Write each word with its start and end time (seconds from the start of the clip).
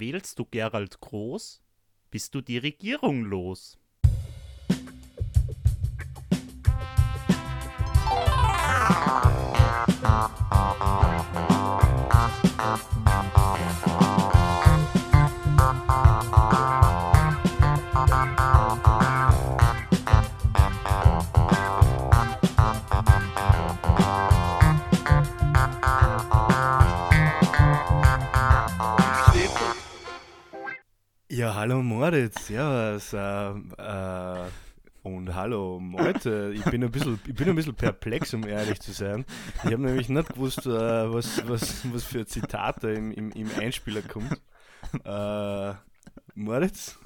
Wählst 0.00 0.38
du 0.38 0.44
Gerald 0.44 1.00
Groß, 1.00 1.60
bist 2.10 2.34
du 2.34 2.40
die 2.40 2.58
Regierung 2.58 3.24
los. 3.24 3.78
Moritz, 31.98 32.48
ja, 32.48 32.94
äh, 32.94 33.48
äh, 33.76 34.48
und 35.02 35.34
hallo 35.34 35.80
Malte. 35.80 36.52
Ich 36.54 36.62
bin 36.66 36.84
ein 36.84 36.92
bisschen, 36.92 37.18
ich 37.26 37.34
bin 37.34 37.48
ein 37.48 37.56
bisschen 37.56 37.74
perplex, 37.74 38.32
um 38.34 38.46
ehrlich 38.46 38.78
zu 38.78 38.92
sein. 38.92 39.24
Ich 39.64 39.72
habe 39.72 39.82
nämlich 39.82 40.08
nicht 40.08 40.28
gewusst, 40.28 40.64
äh, 40.64 41.12
was, 41.12 41.42
was, 41.48 41.92
was 41.92 42.04
für 42.04 42.24
Zitate 42.24 42.92
im, 42.92 43.10
im, 43.10 43.32
im 43.32 43.50
Einspieler 43.58 44.02
kommt. 44.02 44.40
Äh, 45.04 45.74
Moritz? 46.34 46.96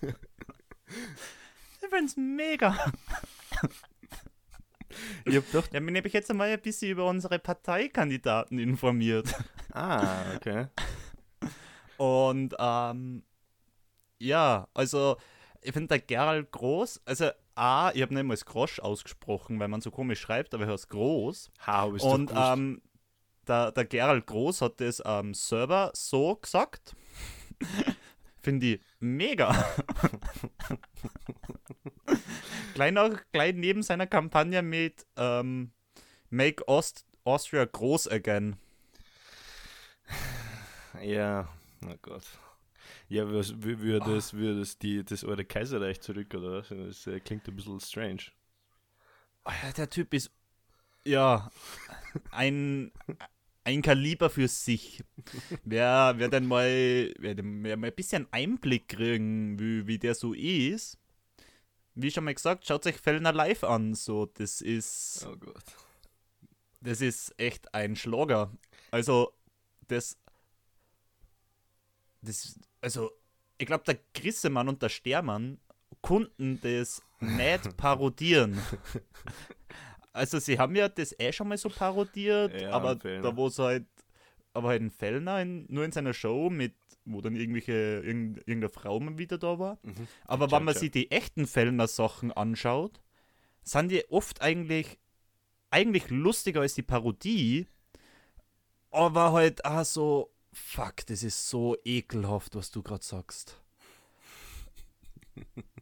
Ich 0.00 1.88
find's 1.90 2.16
mega. 2.16 2.74
Ich 5.26 5.36
hab 5.36 5.52
doch. 5.52 5.70
Ja, 5.70 5.80
bin 5.80 5.92
nämlich 5.92 6.14
jetzt 6.14 6.30
einmal 6.30 6.48
ein 6.48 6.60
bisschen 6.62 6.92
über 6.92 7.06
unsere 7.06 7.38
Parteikandidaten 7.38 8.58
informiert. 8.58 9.34
Ah, 9.72 10.22
okay. 10.34 10.68
Und 12.00 12.56
ähm, 12.58 13.24
ja, 14.18 14.68
also 14.72 15.18
ich 15.60 15.74
finde 15.74 15.88
der 15.88 15.98
Gerald 15.98 16.50
Groß, 16.50 17.02
also 17.04 17.28
A, 17.54 17.90
ich 17.92 18.00
habe 18.00 18.14
nicht 18.14 18.24
mal 18.24 18.38
Grosch 18.38 18.80
ausgesprochen, 18.80 19.60
weil 19.60 19.68
man 19.68 19.82
so 19.82 19.90
komisch 19.90 20.18
schreibt, 20.18 20.54
aber 20.54 20.64
er 20.64 20.72
heißt 20.72 20.88
Groß. 20.88 21.50
Ha, 21.66 21.92
ich's 21.94 22.02
Und 22.02 22.32
ähm, 22.34 22.80
der, 23.46 23.72
der 23.72 23.84
Gerald 23.84 24.26
Groß 24.26 24.62
hat 24.62 24.80
das 24.80 25.02
am 25.02 25.34
Server 25.34 25.90
so 25.92 26.36
gesagt. 26.36 26.96
Finde 28.40 28.66
ich 28.66 28.80
mega. 28.98 29.54
gleich, 32.74 32.92
noch, 32.92 33.10
gleich 33.32 33.54
neben 33.54 33.82
seiner 33.82 34.06
Kampagne 34.06 34.62
mit 34.62 35.06
ähm, 35.18 35.72
Make 36.30 36.66
Ost 36.66 37.04
Austria 37.24 37.66
Groß 37.66 38.08
Again. 38.08 38.56
Ja, 41.02 41.46
oh 41.86 41.94
Gott. 42.02 42.24
Ja, 43.08 43.30
was, 43.32 43.54
wie 43.62 43.78
würde 43.80 44.00
das, 44.14 44.32
würde 44.34 44.60
das, 44.60 44.78
die, 44.78 45.04
das 45.04 45.24
alte 45.24 45.44
Kaiserreich 45.44 46.00
zurück, 46.00 46.34
oder 46.34 46.52
was? 46.58 46.68
Das 46.68 47.06
äh, 47.06 47.20
klingt 47.20 47.46
ein 47.48 47.56
bisschen 47.56 47.80
strange. 47.80 48.22
Der 49.76 49.88
Typ 49.90 50.12
ist 50.14 50.30
ja 51.04 51.50
ein, 52.30 52.92
ein 53.64 53.82
Kaliber 53.82 54.30
für 54.30 54.48
sich. 54.48 55.02
Wer, 55.64 56.14
wer 56.16 56.28
dann 56.28 56.46
mal, 56.46 57.12
wer, 57.18 57.34
denn- 57.34 57.62
wer 57.64 57.76
mal 57.76 57.88
ein 57.88 57.94
bisschen 57.94 58.26
Einblick 58.32 58.88
kriegen, 58.88 59.58
wie, 59.58 59.86
wie 59.86 59.98
der 59.98 60.14
so 60.14 60.32
ist, 60.32 60.98
wie 61.94 62.10
schon 62.10 62.24
mal 62.24 62.34
gesagt, 62.34 62.66
schaut 62.66 62.86
euch 62.86 62.96
Fellner 62.96 63.32
live 63.32 63.64
an. 63.64 63.94
So, 63.94 64.26
das 64.26 64.60
ist, 64.60 65.26
Oh 65.28 65.36
Gott. 65.36 65.64
das 66.80 67.00
ist 67.00 67.34
echt 67.38 67.74
ein 67.74 67.96
Schlager. 67.96 68.52
Also, 68.90 69.32
das, 69.88 70.16
das, 72.22 72.58
also, 72.80 73.10
ich 73.58 73.66
glaube, 73.66 73.84
der 73.84 73.98
Grissemann 74.14 74.68
und 74.68 74.82
der 74.82 74.88
Stermann 74.88 75.58
konnten 76.02 76.60
das 76.60 77.02
nicht 77.20 77.76
parodieren. 77.76 78.58
Also, 80.12 80.38
sie 80.38 80.58
haben 80.58 80.74
ja 80.74 80.88
das 80.88 81.14
eh 81.18 81.32
schon 81.32 81.48
mal 81.48 81.58
so 81.58 81.68
parodiert, 81.68 82.60
Ja, 82.60 82.72
aber 82.72 82.98
Fellner. 82.98 83.22
da 83.22 83.36
wo 83.36 83.46
es 83.46 83.58
halt, 83.58 83.86
aber 84.52 84.68
halt 84.68 84.82
ein 84.82 84.90
Fellner 84.90 85.40
in, 85.40 85.66
nur 85.68 85.84
in 85.84 85.92
seiner 85.92 86.12
Show 86.14 86.50
mit, 86.50 86.74
wo 87.04 87.20
dann 87.20 87.36
irgendwelche, 87.36 87.72
irgend, 87.72 88.38
irgendeine 88.38 88.70
Frau 88.70 88.98
mal 88.98 89.18
wieder 89.18 89.38
da 89.38 89.58
war. 89.58 89.78
Mhm. 89.82 90.08
Aber 90.26 90.48
Tja, 90.48 90.56
wenn 90.58 90.64
man 90.64 90.74
tja. 90.74 90.80
sich 90.80 90.90
die 90.90 91.10
echten 91.10 91.46
Fellner-Sachen 91.46 92.32
anschaut, 92.32 93.00
sind 93.62 93.90
die 93.90 94.04
oft 94.10 94.40
eigentlich, 94.42 94.98
eigentlich 95.70 96.10
lustiger 96.10 96.62
als 96.62 96.74
die 96.74 96.82
Parodie, 96.82 97.68
aber 98.90 99.32
halt 99.32 99.64
auch 99.64 99.84
so, 99.84 100.32
fuck, 100.60 101.06
das 101.06 101.22
ist 101.22 101.48
so 101.48 101.76
ekelhaft, 101.84 102.54
was 102.54 102.70
du 102.70 102.82
gerade 102.82 103.04
sagst. 103.04 103.60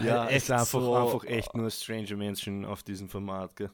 Ja, 0.00 0.24
Halt 0.24 0.32
es 0.36 0.44
ist 0.44 0.50
einfach, 0.50 0.80
so- 0.80 0.94
einfach 0.94 1.24
echt 1.24 1.54
nur 1.54 1.70
strange 1.70 2.16
Menschen 2.16 2.64
auf 2.64 2.82
diesem 2.82 3.08
Format, 3.08 3.56
gell? 3.56 3.70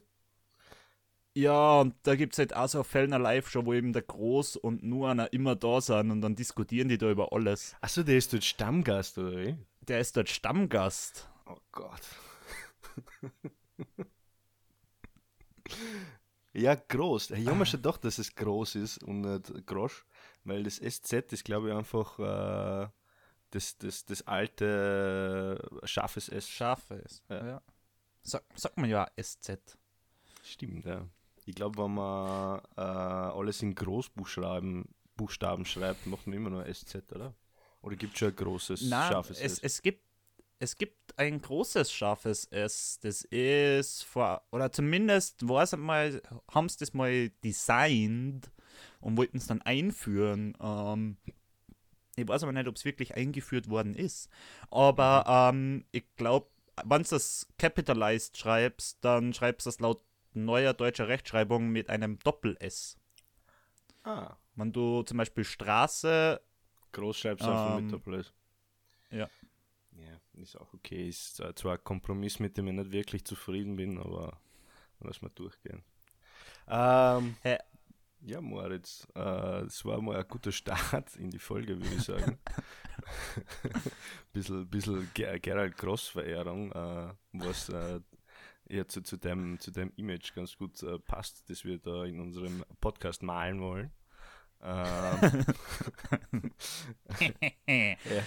Ja, 1.35 1.81
und 1.81 1.95
da 2.03 2.15
gibt 2.15 2.33
es 2.33 2.39
halt 2.39 2.55
auch 2.55 2.67
so 2.67 2.79
eine 2.79 2.83
Fellner 2.83 3.19
Live-Show, 3.19 3.65
wo 3.65 3.73
eben 3.73 3.93
der 3.93 4.01
Groß 4.01 4.57
und 4.57 4.83
nur 4.83 5.09
einer 5.09 5.31
immer 5.31 5.55
da 5.55 5.79
sind 5.79 6.11
und 6.11 6.21
dann 6.21 6.35
diskutieren 6.35 6.89
die 6.89 6.97
da 6.97 7.09
über 7.09 7.31
alles. 7.31 7.75
Achso, 7.81 8.03
der 8.03 8.17
ist 8.17 8.33
dort 8.33 8.43
Stammgast, 8.43 9.17
oder 9.17 9.37
wie? 9.37 9.55
Der 9.81 9.99
ist 9.99 10.17
dort 10.17 10.27
Stammgast. 10.29 11.29
Oh 11.45 11.57
Gott. 11.71 12.01
ja, 16.59 16.75
groß. 16.75 17.31
Ich 17.31 17.47
habe 17.47 17.57
mir 17.57 17.65
schon 17.65 17.81
gedacht, 17.81 18.03
dass 18.03 18.17
es 18.17 18.33
groß 18.35 18.75
ist 18.75 19.03
und 19.03 19.21
nicht 19.21 19.65
Grosch, 19.65 20.05
weil 20.43 20.63
das 20.63 20.75
SZ 20.75 21.33
ist, 21.33 21.45
glaube 21.45 21.69
ich, 21.69 21.75
einfach 21.75 22.19
äh, 22.19 22.89
das, 23.51 23.77
das, 23.77 24.05
das 24.05 24.27
alte 24.27 25.59
äh, 25.81 25.87
scharfes 25.87 26.29
S. 26.29 26.49
Schafe 26.49 26.95
ist. 26.95 27.23
Ja. 27.29 27.45
Ja. 27.45 27.61
Sag, 28.21 28.43
sagt 28.55 28.77
man 28.77 28.89
ja 28.89 29.07
SZ. 29.19 29.77
Stimmt, 30.43 30.85
ja. 30.85 31.07
Ich 31.45 31.55
glaube, 31.55 31.83
wenn 31.83 31.93
man 31.95 32.61
äh, 32.77 32.81
alles 32.81 33.61
in 33.61 33.73
Großbuchstaben 33.73 34.85
Buchstaben 35.19 35.65
schreibt, 35.65 36.05
macht 36.05 36.27
man 36.27 36.37
immer 36.37 36.49
nur 36.49 36.65
SZ, 36.73 37.11
oder? 37.11 37.35
Oder 37.81 37.95
gibt 37.97 38.13
es 38.13 38.19
schon 38.19 38.29
ein 38.29 38.35
großes, 38.35 38.83
Nein, 38.83 39.11
scharfes 39.11 39.37
es, 39.39 39.53
S? 39.53 39.59
es, 39.59 39.81
gibt, 39.81 40.03
es 40.59 40.75
gibt 40.75 41.17
ein 41.17 41.41
großes 41.41 41.91
scharfes 41.91 42.45
S. 42.45 42.99
Das 43.01 43.23
ist 43.23 44.03
vor, 44.03 44.43
oder 44.51 44.71
zumindest 44.71 45.47
weiß 45.47 45.73
ich 45.73 45.79
mal, 45.79 46.21
haben 46.51 46.69
sie 46.69 46.77
das 46.79 46.93
mal 46.93 47.29
designt 47.43 48.51
und 48.99 49.17
wollten 49.17 49.37
es 49.37 49.47
dann 49.47 49.61
einführen. 49.61 50.57
Ähm, 50.61 51.17
ich 52.15 52.27
weiß 52.27 52.43
aber 52.43 52.51
nicht, 52.51 52.67
ob 52.67 52.75
es 52.75 52.85
wirklich 52.85 53.15
eingeführt 53.15 53.69
worden 53.69 53.95
ist. 53.95 54.29
Aber 54.69 55.51
ähm, 55.53 55.85
ich 55.91 56.05
glaube, 56.17 56.47
wenn 56.85 57.03
du 57.03 57.09
das 57.09 57.47
capitalized 57.57 58.37
schreibst, 58.37 58.97
dann 59.01 59.33
schreibst 59.33 59.65
du 59.65 59.69
das 59.69 59.79
laut 59.79 60.01
neuer 60.33 60.73
deutscher 60.73 61.07
Rechtschreibung 61.07 61.69
mit 61.69 61.89
einem 61.89 62.19
Doppel-S. 62.19 62.97
ah, 64.03 64.37
Wenn 64.55 64.71
du 64.73 65.03
zum 65.03 65.17
Beispiel 65.17 65.43
Straße 65.43 66.41
groß 66.91 67.17
schreibst 67.17 67.47
du 67.47 67.51
einfach 67.51 67.69
Ähm, 67.69 67.85
mit 67.85 67.91
Doppel-S. 67.91 68.33
ja. 69.11 69.29
Ja, 69.99 70.41
ist 70.41 70.55
auch 70.55 70.73
okay. 70.73 71.07
Ist 71.07 71.39
äh, 71.39 71.53
zwar 71.55 71.73
ein 71.73 71.83
Kompromiss, 71.83 72.39
mit 72.39 72.57
dem 72.57 72.67
ich 72.67 72.73
nicht 72.73 72.91
wirklich 72.91 73.25
zufrieden 73.25 73.75
bin, 73.75 73.97
aber 73.97 74.39
lass 74.99 75.21
mal 75.21 75.31
durchgehen. 75.35 75.83
Ähm, 76.67 77.35
Hä? 77.41 77.57
ja, 78.21 78.41
Moritz, 78.41 79.07
äh, 79.15 79.61
es 79.61 79.83
war 79.85 80.01
mal 80.01 80.17
ein 80.17 80.27
guter 80.27 80.51
Start 80.51 81.15
in 81.17 81.29
die 81.29 81.39
Folge, 81.39 81.79
würde 81.79 81.95
ich 81.95 82.03
sagen. 82.03 82.37
bisschen 84.33 84.67
bisschen 84.69 85.09
Ger 85.13 85.39
Gerald 85.39 85.77
Gross-Verehrung, 85.77 86.71
äh, 86.71 87.13
was 87.33 87.69
äh, 87.69 87.99
ja 88.69 88.87
zu, 88.87 89.01
zu, 89.01 89.17
dem, 89.17 89.59
zu 89.59 89.71
dem 89.71 89.91
Image 89.95 90.33
ganz 90.35 90.55
gut 90.55 90.83
äh, 90.83 90.99
passt, 90.99 91.49
das 91.49 91.63
wir 91.63 91.79
da 91.79 92.05
in 92.05 92.19
unserem 92.19 92.63
Podcast 92.81 93.23
malen 93.23 93.61
wollen. 93.61 93.91
Ähm, 94.61 95.45
ja. 97.67 98.23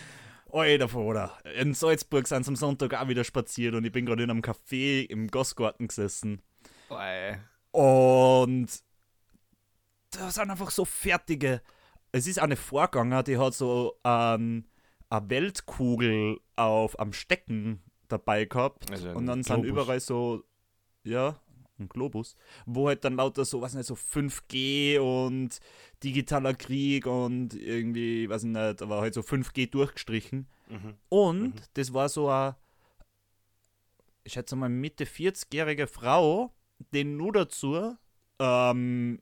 Alter 0.52 0.88
Vater, 0.88 1.38
in 1.56 1.72
Salzburg 1.72 2.28
sind 2.28 2.44
sie 2.44 2.50
am 2.50 2.56
Sonntag 2.56 2.94
auch 2.94 3.08
wieder 3.08 3.24
spaziert 3.24 3.74
und 3.74 3.84
ich 3.84 3.92
bin 3.92 4.04
gerade 4.04 4.22
in 4.22 4.30
einem 4.30 4.42
Café 4.42 5.08
im 5.08 5.28
Gossgarten 5.28 5.88
gesessen. 5.88 6.42
Oi. 6.90 7.36
Und 7.70 8.68
da 10.10 10.30
sind 10.30 10.50
einfach 10.50 10.70
so 10.70 10.84
fertige. 10.84 11.62
Es 12.12 12.26
ist 12.26 12.38
eine 12.38 12.56
Vorganger, 12.56 13.22
die 13.22 13.38
hat 13.38 13.54
so 13.54 13.98
ähm, 14.04 14.66
eine 15.08 15.30
Weltkugel 15.30 16.38
auf 16.56 17.00
am 17.00 17.14
Stecken 17.14 17.82
dabei 18.08 18.44
gehabt. 18.44 18.90
Also 18.90 19.08
ein 19.08 19.16
und 19.16 19.26
dann 19.26 19.42
sind 19.42 19.62
Globus. 19.62 19.82
überall 19.82 20.00
so, 20.00 20.44
ja, 21.02 21.40
ein 21.78 21.88
Globus, 21.88 22.36
wo 22.66 22.88
halt 22.88 23.04
dann 23.04 23.16
lauter 23.16 23.44
so, 23.44 23.60
was 23.60 23.74
nicht, 23.74 23.86
so 23.86 23.94
5G 23.94 24.98
und 24.98 25.58
digitaler 26.02 26.54
Krieg 26.54 27.06
und 27.06 27.54
irgendwie, 27.54 28.28
weiß 28.28 28.44
ich 28.44 28.50
nicht, 28.50 28.82
aber 28.82 29.00
halt 29.00 29.14
so 29.14 29.22
5G 29.22 29.70
durchgestrichen. 29.70 30.48
Mhm. 30.68 30.94
Und 31.08 31.54
Mhm. 31.54 31.60
das 31.74 31.92
war 31.92 32.08
so 32.08 32.28
eine, 32.28 32.56
ich 34.24 34.34
schätze 34.34 34.56
mal, 34.56 34.68
Mitte 34.68 35.04
40-jährige 35.06 35.86
Frau, 35.86 36.52
die 36.92 37.04
nur 37.04 37.32
dazu 37.32 37.96
ähm, 38.38 39.20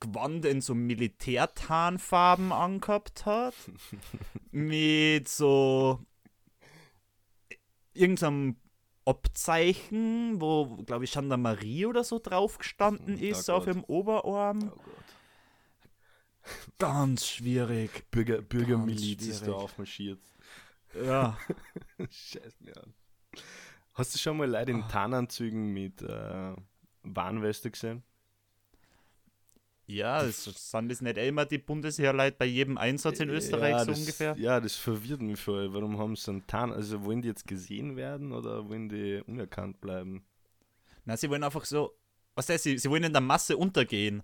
Gewand 0.00 0.44
in 0.44 0.60
so 0.60 0.74
Militärtarnfarben 0.74 2.52
angehabt 2.52 3.24
hat. 3.26 3.54
mit 4.50 5.28
so 5.28 6.00
irgendeinem 7.94 8.56
Abzeichen, 9.04 10.40
wo, 10.40 10.76
glaube 10.84 11.04
ich, 11.04 11.12
Gendarmerie 11.12 11.86
oder 11.86 12.04
so 12.04 12.18
drauf 12.18 12.58
gestanden 12.58 13.16
Oh 13.20 13.24
ist 13.24 13.46
Gott. 13.46 13.56
auf 13.56 13.64
dem 13.64 13.84
Oberarm. 13.84 14.72
Oh 14.74 14.76
Gott. 14.82 14.94
Ganz 16.78 17.26
schwierig. 17.26 18.10
Bürger, 18.10 18.42
Bürgermiliz 18.42 19.26
ist 19.26 19.46
da 19.46 19.52
aufmarschiert. 19.52 20.20
Ja. 20.94 21.38
Scheiß 22.10 22.60
mir 22.60 22.76
an. 22.76 22.94
Hast 23.94 24.14
du 24.14 24.18
schon 24.18 24.36
mal 24.36 24.50
Leute 24.50 24.72
Ah. 24.72 24.74
in 24.76 24.88
Tarnanzügen 24.88 25.72
mit 25.72 26.02
äh, 26.02 26.54
Warnweste 27.02 27.70
gesehen? 27.70 28.02
Ja, 29.86 30.22
es 30.22 30.44
sind 30.44 30.90
das 30.90 31.00
nicht 31.00 31.18
immer 31.18 31.44
die 31.44 31.58
Bundesheerleute 31.58 32.36
bei 32.38 32.44
jedem 32.46 32.78
Einsatz 32.78 33.20
in 33.20 33.28
Österreich 33.28 33.72
ja, 33.72 33.80
so 33.80 33.90
das, 33.90 33.98
ungefähr? 34.00 34.36
Ja, 34.38 34.60
das 34.60 34.76
verwirrt 34.76 35.20
mich 35.20 35.40
voll. 35.40 35.74
Warum 35.74 35.98
haben 35.98 36.16
sie 36.16 36.30
einen 36.30 36.46
Tarn? 36.46 36.72
Also 36.72 37.04
wollen 37.04 37.20
die 37.20 37.28
jetzt 37.28 37.46
gesehen 37.46 37.96
werden 37.96 38.32
oder 38.32 38.68
wollen 38.68 38.88
die 38.88 39.20
unerkannt 39.26 39.80
bleiben? 39.80 40.24
Na, 41.04 41.16
sie 41.16 41.28
wollen 41.28 41.42
einfach 41.42 41.64
so, 41.64 41.94
was 42.34 42.48
heißt, 42.48 42.64
sie, 42.64 42.78
sie 42.78 42.88
wollen 42.90 43.04
in 43.04 43.12
der 43.12 43.20
Masse 43.20 43.56
untergehen. 43.56 44.22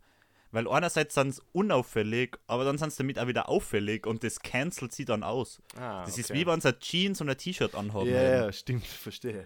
Weil 0.50 0.66
einerseits 0.66 1.14
sind 1.14 1.34
sie 1.34 1.42
unauffällig, 1.52 2.38
aber 2.46 2.64
dann 2.64 2.78
sind 2.78 2.90
sie 2.92 2.98
damit 2.98 3.18
auch 3.18 3.26
wieder 3.26 3.50
auffällig 3.50 4.06
und 4.06 4.24
das 4.24 4.40
cancelt 4.40 4.92
sie 4.92 5.04
dann 5.04 5.22
aus. 5.22 5.60
Ah, 5.76 6.04
Das 6.06 6.16
ist 6.16 6.32
wie 6.32 6.46
wenn 6.46 6.62
sie 6.62 6.72
Jeans 6.78 7.20
und 7.20 7.28
ein 7.28 7.36
T-Shirt 7.36 7.74
anhaben. 7.74 8.08
Ja, 8.08 8.22
ja, 8.22 8.52
stimmt, 8.52 8.86
verstehe. 8.86 9.44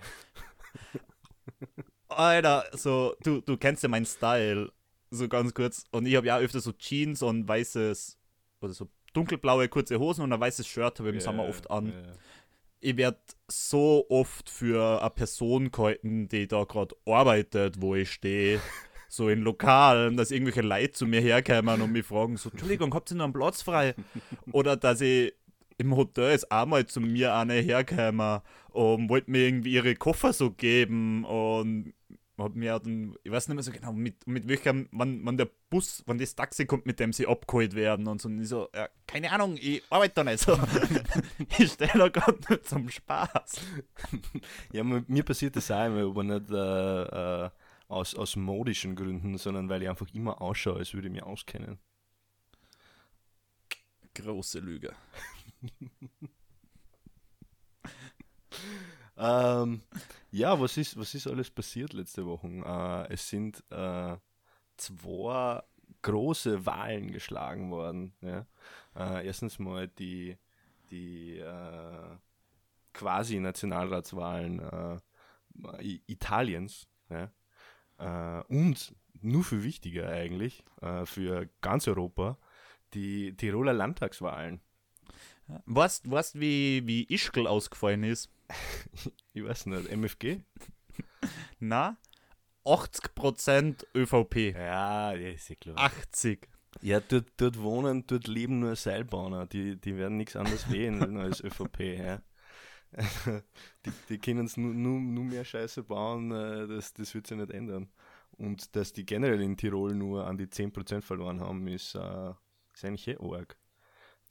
Alter, 2.08 2.66
so, 2.72 3.16
du, 3.24 3.40
du 3.40 3.56
kennst 3.56 3.82
ja 3.82 3.88
meinen 3.88 4.06
Style, 4.06 4.70
so 5.12 5.28
ganz 5.28 5.54
kurz. 5.54 5.84
Und 5.90 6.06
ich 6.06 6.16
habe 6.16 6.26
ja 6.26 6.38
öfter 6.38 6.60
so 6.60 6.72
Jeans 6.72 7.22
und 7.22 7.46
weißes, 7.46 8.18
oder 8.60 8.72
so 8.72 8.88
dunkelblaue 9.12 9.68
kurze 9.68 9.98
Hosen 9.98 10.22
und 10.22 10.32
ein 10.32 10.40
weißes 10.40 10.66
Shirt 10.66 10.98
habe 10.98 11.08
ich 11.10 11.14
im 11.14 11.20
Ja, 11.20 11.24
Sommer 11.24 11.48
oft 11.48 11.70
an. 11.70 11.88
ja. 11.88 12.12
Ich 12.84 12.96
werde 12.96 13.18
so 13.48 14.06
oft 14.08 14.50
für 14.50 15.00
eine 15.00 15.10
Person 15.10 15.70
gehalten, 15.70 16.28
die 16.28 16.48
da 16.48 16.64
gerade 16.64 16.96
arbeitet, 17.06 17.80
wo 17.80 17.94
ich 17.94 18.10
stehe. 18.12 18.60
So 19.14 19.28
in 19.28 19.42
Lokalen, 19.42 20.16
dass 20.16 20.30
irgendwelche 20.30 20.62
Leute 20.62 20.92
zu 20.92 21.06
mir 21.06 21.20
herkommen 21.20 21.82
und 21.82 21.92
mich 21.92 22.06
fragen: 22.06 22.38
so, 22.38 22.48
Entschuldigung, 22.48 22.94
habt 22.94 23.10
ihr 23.10 23.16
noch 23.18 23.24
einen 23.24 23.34
Platz 23.34 23.60
frei? 23.60 23.94
Oder 24.52 24.74
dass 24.78 25.02
ich 25.02 25.34
im 25.76 25.94
Hotel 25.94 26.34
ist 26.34 26.50
einmal 26.50 26.86
zu 26.86 26.98
mir 27.02 27.34
eine 27.34 27.52
hergekommen 27.52 28.40
und 28.70 29.10
wollte 29.10 29.30
mir 29.30 29.40
irgendwie 29.48 29.72
ihre 29.74 29.96
Koffer 29.96 30.32
so 30.32 30.50
geben 30.50 31.26
und 31.26 31.92
hat 32.38 32.54
mir 32.54 32.78
dann, 32.78 33.14
ich 33.22 33.30
weiß 33.30 33.48
nicht 33.48 33.54
mehr 33.54 33.62
so 33.62 33.72
genau, 33.72 33.92
mit, 33.92 34.26
mit 34.26 34.48
welchem, 34.48 34.88
wann, 34.92 35.24
wann 35.24 35.36
der 35.36 35.48
Bus, 35.70 36.02
wann 36.06 36.18
das 36.18 36.34
Taxi 36.34 36.66
kommt, 36.66 36.86
mit 36.86 36.98
dem 36.98 37.12
sie 37.12 37.26
abgeholt 37.26 37.74
werden 37.74 38.06
und 38.08 38.20
so. 38.20 38.28
Und 38.28 38.40
ich 38.40 38.48
so, 38.48 38.68
ja, 38.74 38.88
keine 39.06 39.30
Ahnung, 39.30 39.56
ich 39.60 39.82
arbeite 39.90 40.14
da 40.14 40.24
nicht 40.24 40.40
so. 40.40 40.58
ich 41.58 41.72
stehe 41.72 41.90
da 41.92 42.08
gerade 42.08 42.38
nur 42.48 42.62
zum 42.62 42.88
Spaß. 42.88 43.60
Ja, 44.72 44.82
mir, 44.82 45.22
passiert 45.22 45.56
das 45.56 45.70
auch 45.70 45.86
immer, 45.86 46.08
aber 46.08 46.24
nicht 46.24 46.50
äh, 46.50 47.44
äh, 47.44 47.50
aus, 47.88 48.14
aus 48.14 48.36
modischen 48.36 48.96
Gründen, 48.96 49.36
sondern 49.36 49.68
weil 49.68 49.82
ich 49.82 49.88
einfach 49.88 50.08
immer 50.14 50.40
ausschaue, 50.40 50.78
als 50.78 50.94
würde 50.94 51.08
ich 51.08 51.12
mich 51.12 51.22
auskennen. 51.22 51.78
Große 54.14 54.58
Lüge. 54.60 54.94
Ähm, 59.16 59.82
ja, 60.32 60.58
was 60.58 60.76
ist, 60.78 60.96
was 60.98 61.14
ist 61.14 61.26
alles 61.26 61.50
passiert 61.50 61.92
letzte 61.92 62.26
Woche? 62.26 62.48
Äh, 62.48 63.12
es 63.12 63.28
sind 63.28 63.62
äh, 63.70 64.16
zwei 64.78 65.62
große 66.00 66.64
Wahlen 66.64 67.12
geschlagen 67.12 67.70
worden. 67.70 68.14
Ja? 68.22 68.46
Äh, 68.96 69.26
erstens 69.26 69.58
mal 69.58 69.88
die, 69.88 70.36
die 70.90 71.36
äh, 71.36 72.16
quasi 72.94 73.38
Nationalratswahlen 73.40 74.60
äh, 74.60 76.00
Italiens. 76.06 76.88
Ja? 77.10 77.30
Äh, 77.98 78.44
und 78.44 78.94
nur 79.20 79.44
viel 79.44 79.62
wichtiger 79.62 80.08
eigentlich 80.08 80.64
für 81.04 81.48
ganz 81.60 81.86
Europa 81.86 82.38
die 82.92 83.36
Tiroler 83.36 83.72
Landtagswahlen. 83.72 84.60
Weißt 85.66 86.06
du, 86.06 86.40
wie, 86.40 86.84
wie 86.86 87.04
Ischgl 87.04 87.46
ausgefallen 87.46 88.02
ist? 88.02 88.30
Ich 89.34 89.44
weiß 89.44 89.66
nicht, 89.66 89.90
MFG? 89.90 90.40
Na? 91.58 91.96
80% 92.64 93.86
ÖVP. 93.94 94.54
Ja, 94.54 95.12
ist 95.12 95.48
ja 95.48 95.54
klar. 95.56 95.78
80. 95.78 96.48
Ja, 96.80 97.00
dort, 97.00 97.26
dort 97.36 97.60
wohnen, 97.60 98.06
dort 98.06 98.26
leben 98.26 98.60
nur 98.60 98.76
Seilbahner, 98.76 99.46
die, 99.46 99.80
die 99.80 99.96
werden 99.96 100.16
nichts 100.16 100.36
anderes 100.36 100.70
wählen 100.70 101.16
als 101.18 101.42
ÖVP. 101.42 101.80
Ja. 101.80 102.22
die, 103.86 103.92
die 104.08 104.18
können 104.18 104.46
es 104.46 104.56
nur, 104.56 104.74
nur, 104.74 105.00
nur 105.00 105.24
mehr 105.24 105.44
Scheiße 105.44 105.82
bauen, 105.82 106.30
äh, 106.30 106.66
das, 106.66 106.92
das 106.92 107.14
wird 107.14 107.26
sich 107.26 107.36
nicht 107.36 107.50
ändern. 107.50 107.90
Und 108.32 108.74
dass 108.76 108.92
die 108.92 109.04
generell 109.04 109.40
in 109.40 109.56
Tirol 109.56 109.94
nur 109.94 110.26
an 110.26 110.38
die 110.38 110.46
10% 110.46 111.02
verloren 111.02 111.40
haben, 111.40 111.66
ist, 111.68 111.94
äh, 111.94 112.32
ist 112.74 112.84
eigentlich 112.84 113.08
eh 113.08 113.16
arg. 113.16 113.56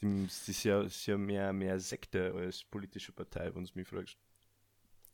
Die- 0.01 0.25
Das 0.25 0.47
ist 0.49 0.63
ja, 0.63 0.81
ist 0.81 1.05
ja 1.05 1.17
mehr, 1.17 1.53
mehr 1.53 1.79
Sekte 1.79 2.33
als 2.35 2.63
politische 2.63 3.11
Partei, 3.11 3.53
wenn 3.53 3.63
du 3.65 3.71
mich 3.75 3.87
fragst. 3.87 4.17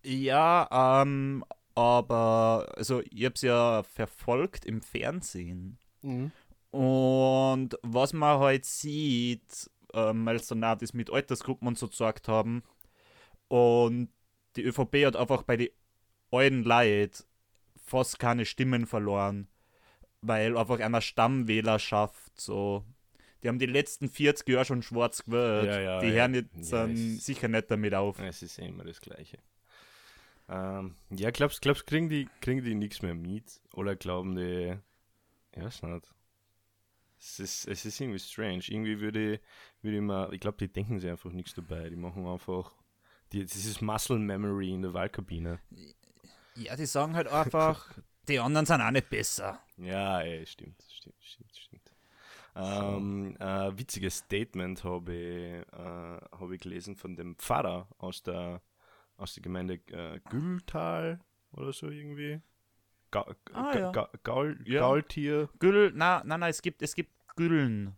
Ja, 0.03 1.01
ähm, 1.01 1.43
aber 1.75 2.67
also 2.75 3.01
ich 3.01 3.25
hab's 3.25 3.41
ja 3.41 3.83
verfolgt 3.83 4.65
im 4.65 4.81
Fernsehen. 4.81 5.77
Und 6.71 7.77
was 7.81 8.13
man 8.13 8.39
halt 8.39 8.65
sieht, 8.65 9.69
ähm, 9.93 10.25
weil 10.25 10.35
es 10.37 10.47
dann 10.47 10.63
auch 10.63 10.77
das 10.77 10.93
mit 10.93 11.09
Altersgruppen 11.09 11.67
und 11.67 11.77
so 11.77 11.87
gesagt 11.87 12.27
haben, 12.27 12.63
und 13.47 14.09
die 14.55 14.63
ÖVP 14.63 15.05
hat 15.05 15.15
einfach 15.15 15.43
bei 15.43 15.57
den 15.57 15.69
alten 16.31 16.63
Leuten 16.63 17.23
fast 17.85 18.19
keine 18.19 18.45
Stimmen 18.45 18.85
verloren, 18.85 19.47
weil 20.21 20.57
einfach 20.57 20.79
einer 20.79 21.01
Stammwählerschaft 21.01 22.39
so. 22.39 22.83
Die 23.43 23.47
haben 23.47 23.59
die 23.59 23.65
letzten 23.67 24.09
40 24.09 24.47
Jahre 24.49 24.65
schon 24.65 24.81
schwarz 24.81 25.23
gewählt. 25.23 25.65
Ja, 25.67 25.79
ja, 25.79 25.99
die 26.01 26.07
ja. 26.07 26.13
hören 26.13 26.33
jetzt 26.33 26.71
Ja, 26.71 26.79
dann 26.85 26.93
es- 26.93 27.25
sicher 27.25 27.47
nicht 27.47 27.69
damit 27.69 27.93
auf. 27.93 28.19
Es 28.19 28.41
ist 28.41 28.57
ja 28.57 28.65
immer 28.65 28.83
das 28.83 28.99
Gleiche. 29.01 29.37
Ähm, 30.49 30.95
ja, 31.09 31.29
glaubst 31.31 31.63
du, 31.65 31.73
kriegen 31.73 32.09
die, 32.09 32.27
kriegen 32.41 32.63
die 32.63 32.73
nichts 32.75 33.01
mehr 33.01 33.13
mit? 33.15 33.61
Oder 33.73 33.95
glauben 33.95 34.35
die, 34.35 34.77
ich 35.51 35.61
weiß 35.63 35.83
nicht. 35.83 36.13
Es 37.19 37.39
ist, 37.39 37.67
es 37.67 37.85
ist 37.85 37.99
irgendwie 37.99 38.19
strange. 38.19 38.63
Irgendwie 38.67 38.99
würde 38.99 39.33
ich, 39.33 39.39
würde 39.81 39.97
ich 39.97 40.03
mal, 40.03 40.33
ich 40.33 40.39
glaube, 40.39 40.57
die 40.57 40.71
denken 40.71 40.99
sich 40.99 41.09
einfach 41.09 41.31
nichts 41.31 41.53
dabei. 41.55 41.89
Die 41.89 41.95
machen 41.95 42.25
einfach, 42.27 42.75
die, 43.33 43.43
das 43.43 43.55
ist 43.55 43.81
Muscle 43.81 44.19
Memory 44.19 44.71
in 44.71 44.83
der 44.83 44.93
Wahlkabine. 44.93 45.59
Ja, 46.55 46.75
die 46.75 46.85
sagen 46.85 47.15
halt 47.15 47.27
einfach, 47.27 47.91
die 48.27 48.39
anderen 48.39 48.65
sind 48.65 48.81
auch 48.81 48.91
nicht 48.91 49.09
besser. 49.09 49.59
Ja, 49.77 50.21
ey, 50.21 50.45
stimmt, 50.45 50.81
stimmt, 50.89 51.15
stimmt, 51.21 51.51
stimmt. 51.55 51.66
Ähm, 52.59 53.35
äh, 53.39 53.77
witziges 53.77 54.17
Statement 54.19 54.83
habe 54.83 55.13
ich, 55.13 55.73
äh, 55.73 56.19
hab 56.31 56.51
ich 56.51 56.61
gelesen 56.61 56.95
von 56.95 57.15
dem 57.15 57.35
Pfarrer 57.37 57.87
aus 57.97 58.23
der, 58.23 58.61
aus 59.17 59.33
der 59.33 59.43
Gemeinde 59.43 59.75
äh, 59.91 60.19
Gülltal 60.29 61.19
oder 61.51 61.71
so 61.73 61.89
irgendwie. 61.89 62.41
Ga, 63.11 63.25
Ah, 63.53 63.71
Ga, 63.73 63.79
ja. 63.79 63.91
Ga, 63.91 64.09
Gaul, 64.23 64.59
Ja. 64.65 64.81
Gaultier. 64.81 65.49
Güll, 65.59 65.91
na, 65.95 66.21
na, 66.25 66.37
na, 66.37 66.49
es 66.49 66.61
gibt, 66.61 66.81
es 66.81 66.93
gibt 66.95 67.11
Güllen. 67.35 67.95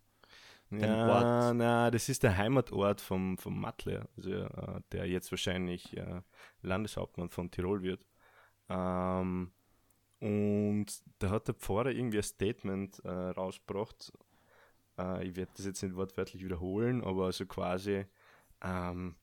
Ja, 0.72 1.08
Ort. 1.48 1.56
na, 1.56 1.90
das 1.90 2.10
ist 2.10 2.22
der 2.22 2.38
Heimatort 2.38 3.02
vom, 3.02 3.40
vom 3.40 3.60
Matle, 3.60 4.08
also, 4.16 4.30
äh, 4.32 4.82
der 4.92 5.08
jetzt 5.08 5.32
wahrscheinlich 5.32 5.98
äh, 5.98 6.22
Landeshauptmann 6.62 7.30
von 7.30 7.50
Tirol 7.50 7.82
wird. 7.82 8.06
Ähm, 8.70 9.52
und 10.20 10.86
da 11.18 11.30
hat 11.32 11.48
der 11.48 11.56
Pfarrer 11.56 11.90
irgendwie 11.92 12.18
ein 12.18 12.24
Statement 12.24 13.00
äh, 13.04 13.10
rausgebracht. 13.10 14.12
Äh, 15.00 15.28
ich 15.28 15.36
werde 15.36 15.52
das 15.56 15.66
jetzt 15.66 15.82
nicht 15.84 15.96
wortwörtlich 15.96 16.44
wiederholen, 16.44 17.04
aber 17.04 17.32
so 17.32 17.46
quasi, 17.46 18.06
ähm, 18.62 19.16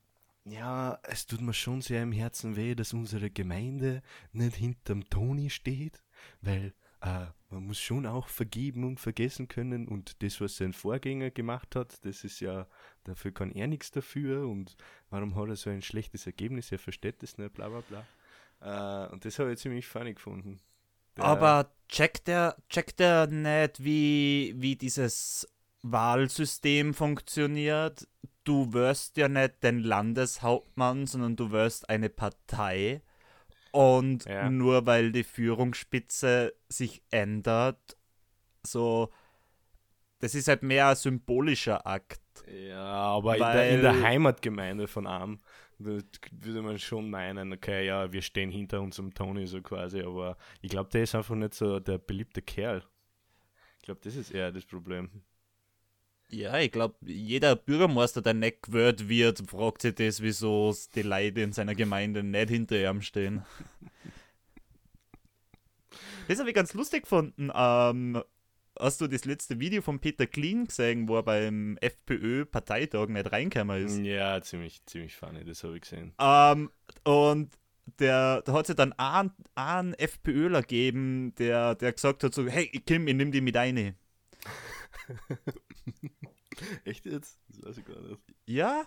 ja, 0.44 0.98
es 1.02 1.26
tut 1.26 1.40
mir 1.40 1.52
schon 1.54 1.82
sehr 1.82 2.02
im 2.02 2.12
Herzen 2.12 2.56
weh, 2.56 2.74
dass 2.74 2.92
unsere 2.92 3.30
Gemeinde 3.30 4.02
nicht 4.32 4.56
hinterm 4.56 5.08
Toni 5.10 5.50
steht, 5.50 6.02
weil 6.40 6.72
äh, 7.02 7.26
man 7.50 7.66
muss 7.66 7.78
schon 7.78 8.06
auch 8.06 8.28
vergeben 8.28 8.84
und 8.84 9.00
vergessen 9.00 9.48
können 9.48 9.86
und 9.88 10.22
das, 10.22 10.40
was 10.40 10.56
sein 10.56 10.72
Vorgänger 10.72 11.30
gemacht 11.30 11.76
hat, 11.76 12.04
das 12.04 12.24
ist 12.24 12.40
ja, 12.40 12.66
dafür 13.04 13.32
kann 13.32 13.52
er 13.52 13.66
nichts 13.66 13.90
dafür 13.90 14.48
und 14.48 14.76
warum 15.10 15.34
hat 15.34 15.48
er 15.48 15.56
so 15.56 15.70
ein 15.70 15.82
schlechtes 15.82 16.26
Ergebnis, 16.26 16.72
er 16.72 16.78
versteht 16.78 17.22
das 17.22 17.38
nicht, 17.38 17.54
bla 17.54 17.68
bla 17.68 17.82
bla. 17.88 18.06
Äh, 18.60 19.12
und 19.12 19.24
das 19.24 19.38
habe 19.38 19.52
ich 19.52 19.58
ziemlich 19.58 19.86
funny 19.86 20.14
gefunden. 20.14 20.60
Der- 21.16 21.24
Aber 21.24 21.72
checkt 21.88 22.28
der, 22.28 22.56
checkt 22.68 22.98
der 23.00 23.26
nicht, 23.26 23.82
wie, 23.84 24.54
wie 24.56 24.76
dieses 24.76 25.46
Wahlsystem 25.92 26.94
funktioniert? 26.94 28.06
Du 28.44 28.72
wirst 28.72 29.16
ja 29.16 29.28
nicht 29.28 29.62
den 29.62 29.80
Landeshauptmann, 29.80 31.06
sondern 31.06 31.36
du 31.36 31.50
wirst 31.50 31.88
eine 31.88 32.08
Partei. 32.08 33.02
Und 33.72 34.24
Ja. 34.24 34.48
nur 34.48 34.86
weil 34.86 35.12
die 35.12 35.24
Führungsspitze 35.24 36.54
sich 36.68 37.02
ändert, 37.10 37.96
so 38.64 39.10
das 40.18 40.34
ist 40.34 40.48
halt 40.48 40.62
mehr 40.62 40.88
ein 40.88 40.96
symbolischer 40.96 41.86
Akt. 41.86 42.20
Ja, 42.50 42.84
aber 42.84 43.36
in 43.36 43.42
der, 43.42 43.74
in 43.74 43.82
der 43.82 44.00
Heimatgemeinde 44.02 44.86
von 44.86 45.06
Arm 45.06 45.40
würde 45.78 46.62
man 46.62 46.78
schon 46.78 47.10
meinen, 47.10 47.52
okay, 47.52 47.86
ja, 47.86 48.10
wir 48.12 48.22
stehen 48.22 48.50
hinter 48.50 48.80
unserem 48.80 49.12
Tony 49.12 49.46
so 49.46 49.60
quasi, 49.60 50.00
aber 50.00 50.36
ich 50.62 50.70
glaube, 50.70 50.90
der 50.90 51.02
ist 51.02 51.14
einfach 51.14 51.34
nicht 51.34 51.54
so 51.54 51.80
der 51.80 51.98
beliebte 51.98 52.40
Kerl. 52.40 52.82
Ich 53.78 53.82
glaube, 53.82 54.00
das 54.02 54.16
ist 54.16 54.30
eher 54.30 54.52
das 54.52 54.64
Problem. 54.64 55.10
Ja, 56.28 56.58
ich 56.58 56.72
glaube, 56.72 56.96
jeder 57.02 57.54
Bürgermeister, 57.54 58.20
der 58.20 58.34
nicht 58.34 58.62
gewählt 58.64 59.08
wird, 59.08 59.48
fragt 59.48 59.82
sich 59.82 59.94
das, 59.94 60.20
wieso 60.20 60.74
die 60.94 61.02
Leute 61.02 61.40
in 61.40 61.52
seiner 61.52 61.74
Gemeinde 61.74 62.22
nicht 62.24 62.48
hinter 62.50 62.76
ihm 62.76 63.00
stehen. 63.02 63.44
das 66.28 66.38
habe 66.38 66.48
ich 66.48 66.54
ganz 66.54 66.74
lustig 66.74 67.02
gefunden. 67.02 67.50
Ähm, 67.54 68.22
hast 68.78 69.00
du 69.00 69.06
das 69.06 69.24
letzte 69.24 69.60
Video 69.60 69.82
von 69.82 70.00
Peter 70.00 70.26
Kling 70.26 70.66
gesehen, 70.66 71.08
wo 71.08 71.16
er 71.16 71.22
beim 71.22 71.78
FPÖ-Parteitag 71.80 73.08
nicht 73.08 73.30
reingekommen 73.30 73.84
ist? 73.84 73.98
Ja, 73.98 74.40
ziemlich, 74.42 74.84
ziemlich 74.86 75.14
funny, 75.14 75.44
das 75.44 75.62
habe 75.62 75.76
ich 75.76 75.82
gesehen. 75.82 76.12
Ähm, 76.18 76.70
und 77.04 77.52
der, 78.00 78.42
da 78.42 78.52
hat 78.52 78.68
es 78.68 78.74
dann 78.74 78.92
einen, 78.94 79.30
einen 79.54 79.94
FPÖler 79.94 80.62
gegeben, 80.62 81.34
der, 81.38 81.76
der 81.76 81.92
gesagt 81.92 82.24
hat 82.24 82.34
so, 82.34 82.46
hey 82.46 82.66
Kim, 82.84 83.06
ich 83.06 83.14
nimm 83.14 83.30
die 83.30 83.40
mit 83.40 83.56
eine. 83.56 83.94
Echt 86.84 87.06
jetzt? 87.06 87.38
Das 87.48 87.62
weiß 87.62 87.78
ich 87.78 87.84
gar 87.84 88.00
nicht. 88.00 88.20
Ja. 88.46 88.86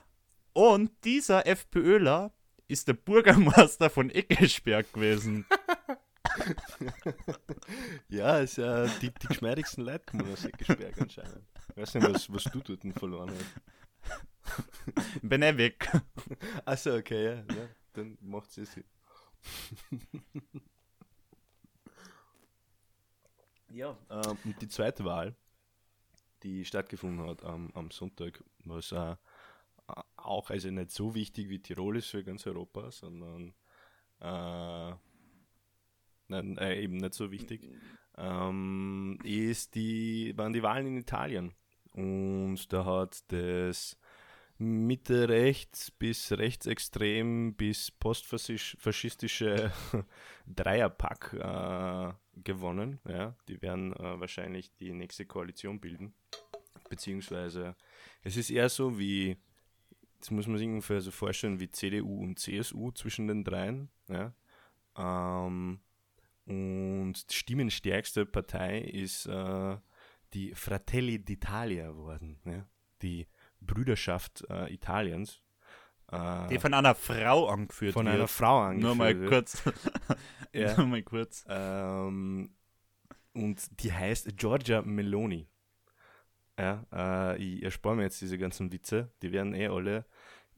Und 0.53 0.91
dieser 1.03 1.45
FPÖler 1.45 2.33
ist 2.67 2.87
der 2.87 2.93
Bürgermeister 2.93 3.89
von 3.89 4.09
Eckesberg 4.09 4.91
gewesen. 4.93 5.45
ja, 8.09 8.39
ist 8.39 8.57
ja 8.57 8.87
die, 9.01 9.11
die 9.11 9.27
geschmeidigsten 9.27 9.83
Leute 9.83 10.05
kommen 10.05 10.31
aus 10.31 10.45
Eckesberg 10.45 11.01
anscheinend. 11.01 11.43
Ich 11.69 11.77
weiß 11.77 11.95
nicht, 11.95 12.13
was, 12.13 12.31
was 12.31 12.43
du 12.43 12.61
dort 12.61 12.81
verloren 12.97 13.31
hast. 13.31 15.21
Bin 15.21 15.41
ich 15.41 15.57
weg. 15.57 15.89
Achso, 16.65 16.95
okay, 16.95 17.25
ja, 17.25 17.55
ja. 17.55 17.67
Dann 17.93 18.17
macht 18.21 18.57
es 18.57 18.73
Sinn. 18.73 18.83
ja, 23.69 23.97
ähm, 24.09 24.37
und 24.43 24.61
die 24.61 24.67
zweite 24.67 25.05
Wahl 25.05 25.35
die 26.43 26.65
stattgefunden 26.65 27.27
hat 27.27 27.43
am, 27.43 27.71
am 27.73 27.91
Sonntag, 27.91 28.43
was 28.65 28.91
äh, 28.91 29.15
auch 30.17 30.49
also 30.49 30.69
nicht 30.69 30.91
so 30.91 31.15
wichtig 31.15 31.49
wie 31.49 31.59
Tirol 31.59 31.97
ist 31.97 32.09
für 32.09 32.23
ganz 32.23 32.45
Europa, 32.45 32.91
sondern 32.91 33.53
äh, 34.21 34.93
nein, 36.27 36.57
äh, 36.57 36.81
eben 36.81 36.97
nicht 36.97 37.13
so 37.13 37.31
wichtig, 37.31 37.69
ähm, 38.17 39.17
ist 39.23 39.75
die, 39.75 40.33
waren 40.37 40.53
die 40.53 40.63
Wahlen 40.63 40.87
in 40.87 40.97
Italien. 40.97 41.53
Und 41.93 42.71
da 42.71 42.85
hat 42.85 43.31
das 43.31 43.97
Mitte 44.61 45.29
rechts 45.29 45.89
bis 45.89 46.33
rechtsextrem 46.33 47.55
bis 47.55 47.91
postfaschistische 47.91 49.71
Dreierpack 50.47 51.33
äh, 51.33 52.13
gewonnen. 52.43 52.99
Ja. 53.07 53.35
Die 53.47 53.61
werden 53.61 53.93
äh, 53.93 54.19
wahrscheinlich 54.19 54.75
die 54.75 54.91
nächste 54.91 55.25
Koalition 55.25 55.79
bilden. 55.79 56.13
Beziehungsweise 56.89 57.75
es 58.21 58.35
ist 58.35 58.49
eher 58.49 58.67
so 58.67 58.99
wie, 58.99 59.37
das 60.19 60.29
muss 60.31 60.47
man 60.47 60.57
sich 60.57 60.67
ungefähr 60.67 60.99
so 60.99 61.11
vorstellen, 61.11 61.61
wie 61.61 61.71
CDU 61.71 62.21
und 62.21 62.37
CSU 62.37 62.91
zwischen 62.91 63.27
den 63.27 63.45
dreien. 63.45 63.89
Ja. 64.09 64.33
Ähm, 64.97 65.79
und 66.45 67.13
die 67.29 67.35
stimmenstärkste 67.35 68.25
Partei 68.25 68.79
ist 68.79 69.25
äh, 69.25 69.77
die 70.33 70.53
Fratelli 70.53 71.15
d'Italia 71.15 71.87
geworden. 71.93 72.41
Ja. 72.43 72.67
Die 73.01 73.27
Brüderschaft 73.61 74.45
äh, 74.49 74.73
Italiens. 74.73 75.41
Äh, 76.11 76.47
die 76.47 76.59
von 76.59 76.73
einer 76.73 76.95
Frau 76.95 77.47
angeführt 77.47 77.93
von 77.93 78.05
wird. 78.05 78.13
Von 78.13 78.19
einer 78.19 78.27
Frau 78.27 78.59
angeführt 78.61 78.83
Nur 78.83 78.95
mal 78.95 79.15
kurz. 79.27 79.63
ja. 80.53 80.75
Nur 80.77 80.87
mal 80.87 81.03
kurz. 81.03 81.45
Ähm, 81.47 82.51
und 83.33 83.81
die 83.83 83.93
heißt 83.93 84.37
Giorgia 84.37 84.81
Meloni. 84.81 85.47
Ja, 86.57 86.85
äh, 86.91 87.37
ich 87.37 87.63
erspare 87.63 87.95
mir 87.95 88.03
jetzt 88.03 88.21
diese 88.21 88.37
ganzen 88.37 88.71
Witze. 88.71 89.11
Die 89.21 89.31
werden 89.31 89.53
eh 89.53 89.67
alle 89.67 90.05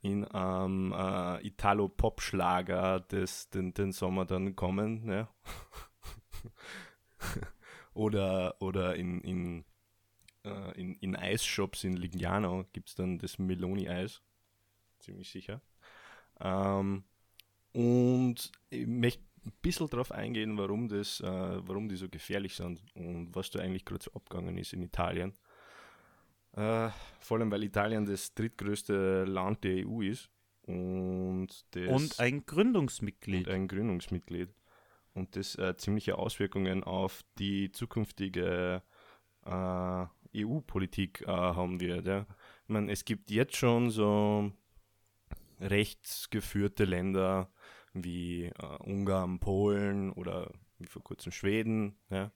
in 0.01 0.25
ähm, 0.33 0.95
Italo-Pop-Schlager 1.43 3.01
den, 3.01 3.73
den 3.73 3.91
Sommer 3.91 4.25
dann 4.25 4.55
kommen. 4.55 5.07
Ja. 5.07 5.29
oder, 7.93 8.55
oder 8.59 8.95
in, 8.95 9.21
in 9.21 9.65
äh, 10.43 10.79
in, 10.79 10.95
in 10.95 11.15
Eisshops 11.15 11.83
in 11.83 11.97
Lignano 11.97 12.65
gibt 12.73 12.89
es 12.89 12.95
dann 12.95 13.19
das 13.19 13.39
Meloni-Eis. 13.39 14.21
Ziemlich 14.99 15.29
sicher. 15.29 15.61
Ähm, 16.39 17.03
und 17.73 18.51
ich 18.69 18.87
möchte 18.87 19.23
ein 19.45 19.53
bisschen 19.61 19.89
darauf 19.89 20.11
eingehen, 20.11 20.57
warum, 20.57 20.87
das, 20.87 21.19
äh, 21.21 21.25
warum 21.25 21.89
die 21.89 21.95
so 21.95 22.09
gefährlich 22.09 22.55
sind 22.55 22.83
und 22.95 23.33
was 23.33 23.49
da 23.49 23.59
eigentlich 23.59 23.85
gerade 23.85 24.03
so 24.03 24.11
abgegangen 24.13 24.57
ist 24.57 24.73
in 24.73 24.83
Italien. 24.83 25.33
Äh, 26.53 26.89
vor 27.19 27.37
allem, 27.37 27.51
weil 27.51 27.63
Italien 27.63 28.05
das 28.05 28.33
drittgrößte 28.33 29.23
Land 29.25 29.63
der 29.63 29.87
EU 29.87 30.01
ist. 30.01 30.29
Und, 30.63 31.47
das, 31.71 31.89
und 31.89 32.19
ein 32.19 32.45
Gründungsmitglied. 32.45 33.47
Und 33.47 33.53
ein 33.53 33.67
Gründungsmitglied. 33.67 34.49
Und 35.13 35.35
das 35.35 35.55
äh, 35.55 35.75
ziemliche 35.77 36.17
Auswirkungen 36.17 36.83
auf 36.83 37.23
die 37.37 37.71
zukünftige 37.71 38.81
äh, 39.45 40.05
EU-Politik 40.35 41.21
äh, 41.21 41.27
haben 41.27 41.79
wird. 41.79 42.07
Ja. 42.07 42.25
Ich 42.63 42.69
meine, 42.69 42.91
es 42.91 43.05
gibt 43.05 43.31
jetzt 43.31 43.55
schon 43.55 43.89
so 43.89 44.51
rechtsgeführte 45.59 46.85
Länder 46.85 47.51
wie 47.93 48.45
äh, 48.45 48.77
Ungarn, 48.79 49.39
Polen 49.39 50.11
oder 50.11 50.51
wie 50.79 50.87
vor 50.87 51.03
kurzem 51.03 51.31
Schweden. 51.31 51.97
Ja. 52.09 52.31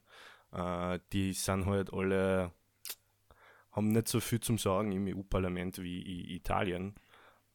Äh, 0.52 1.00
die 1.12 1.32
sind 1.32 1.66
halt 1.66 1.92
alle, 1.92 2.52
haben 3.72 3.88
nicht 3.88 4.08
so 4.08 4.20
viel 4.20 4.40
zum 4.40 4.58
Sagen 4.58 4.92
im 4.92 5.06
EU-Parlament 5.06 5.82
wie 5.82 6.34
Italien. 6.34 6.94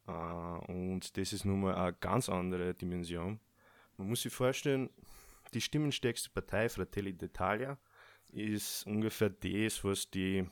Äh, 0.07 0.12
und 0.12 1.17
das 1.17 1.33
ist 1.33 1.45
nun 1.45 1.62
mal 1.62 1.75
eine 1.75 1.93
ganz 1.93 2.29
andere 2.29 2.74
Dimension. 2.74 3.39
Man 3.98 4.10
muss 4.10 4.24
sich 4.24 4.33
vorstellen, 4.33 4.89
die 5.53 5.62
stimmenstärkste 5.62 6.29
Partei, 6.29 6.69
Fratelli 6.69 7.12
d'Italia, 7.12 7.77
ist 8.33 8.85
ungefähr 8.85 9.29
das, 9.29 9.83
was 9.83 10.09
die 10.09 10.47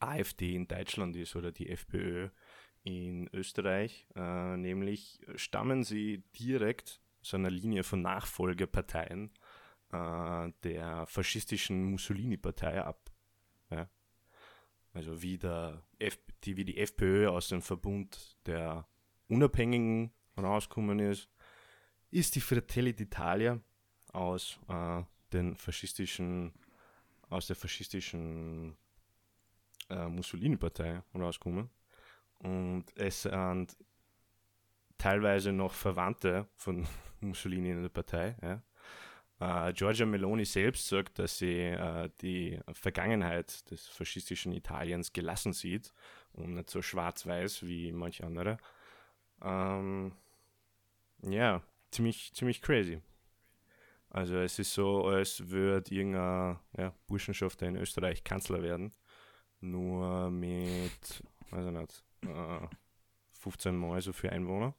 AfD 0.00 0.54
in 0.54 0.68
Deutschland 0.68 1.16
ist 1.16 1.36
oder 1.36 1.52
die 1.52 1.68
FPÖ 1.70 2.28
in 2.82 3.28
Österreich. 3.32 4.06
Äh, 4.14 4.56
nämlich 4.56 5.20
stammen 5.36 5.84
sie 5.84 6.22
direkt 6.38 7.00
aus 7.22 7.34
einer 7.34 7.50
Linie 7.50 7.82
von 7.82 8.02
Nachfolgeparteien 8.02 9.30
äh, 9.92 10.52
der 10.62 11.06
faschistischen 11.06 11.84
Mussolini-Partei 11.84 12.82
ab. 12.82 13.10
Ja? 13.70 13.88
Also 14.92 15.22
wie, 15.22 15.38
F 15.98 16.18
die, 16.44 16.56
wie 16.56 16.64
die 16.64 16.78
FPÖ 16.78 17.28
aus 17.28 17.48
dem 17.48 17.62
Verbund 17.62 18.36
der 18.46 18.86
Unabhängigen 19.28 20.12
rausgekommen 20.36 20.98
ist, 20.98 21.28
ist 22.10 22.36
die 22.36 22.40
Fratelli 22.40 22.90
d'Italia 22.90 23.60
aus 24.12 24.58
äh, 24.68 25.02
den 25.32 25.56
faschistischen 25.56 26.52
aus 27.34 27.46
der 27.48 27.56
faschistischen 27.56 28.76
äh, 29.90 30.08
Mussolini-Partei 30.08 31.02
rausgekommen. 31.14 31.68
Und 32.38 32.84
es 32.96 33.22
sind 33.22 33.76
teilweise 34.98 35.52
noch 35.52 35.72
Verwandte 35.72 36.48
von 36.56 36.86
Mussolini 37.20 37.70
in 37.70 37.82
der 37.82 37.88
Partei. 37.88 38.36
Ja. 38.42 38.62
Uh, 39.40 39.72
Giorgia 39.72 40.06
Meloni 40.06 40.44
selbst 40.44 40.86
sagt, 40.86 41.18
dass 41.18 41.38
sie 41.38 41.76
uh, 41.76 42.08
die 42.22 42.60
Vergangenheit 42.72 43.68
des 43.68 43.88
faschistischen 43.88 44.52
Italiens 44.52 45.12
gelassen 45.12 45.52
sieht 45.52 45.92
und 46.32 46.54
nicht 46.54 46.70
so 46.70 46.80
schwarz-weiß 46.80 47.66
wie 47.66 47.90
manche 47.90 48.24
andere. 48.24 48.58
Um, 49.40 50.12
ja, 51.22 51.62
ziemlich, 51.90 52.32
ziemlich 52.32 52.62
crazy. 52.62 53.00
Also 54.14 54.36
es 54.36 54.60
ist 54.60 54.72
so, 54.72 55.06
als 55.06 55.50
würde 55.50 55.92
irgendein 55.92 56.60
ja, 56.78 56.94
Burschenschafter 57.08 57.66
in 57.66 57.74
Österreich 57.74 58.22
Kanzler 58.22 58.62
werden, 58.62 58.92
nur 59.58 60.30
mit, 60.30 61.24
weiß 61.50 61.66
ich 61.66 61.72
nicht, 61.72 62.04
äh, 62.22 62.68
15 63.32 63.76
Mal 63.76 64.00
so 64.00 64.12
für 64.12 64.30
Einwohner. 64.30 64.72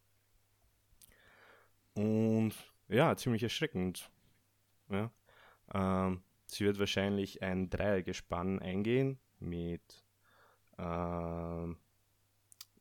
Und 1.96 2.54
ja, 2.88 3.14
ziemlich 3.18 3.44
erschreckend. 3.44 4.10
Ja. 4.88 5.12
Ähm, 5.74 6.24
sie 6.48 6.64
wird 6.64 6.80
wahrscheinlich 6.80 7.44
ein 7.44 7.70
Dreiergespann 7.70 8.60
eingehen 8.60 9.20
mit 9.40 10.06
äh, 10.78 11.68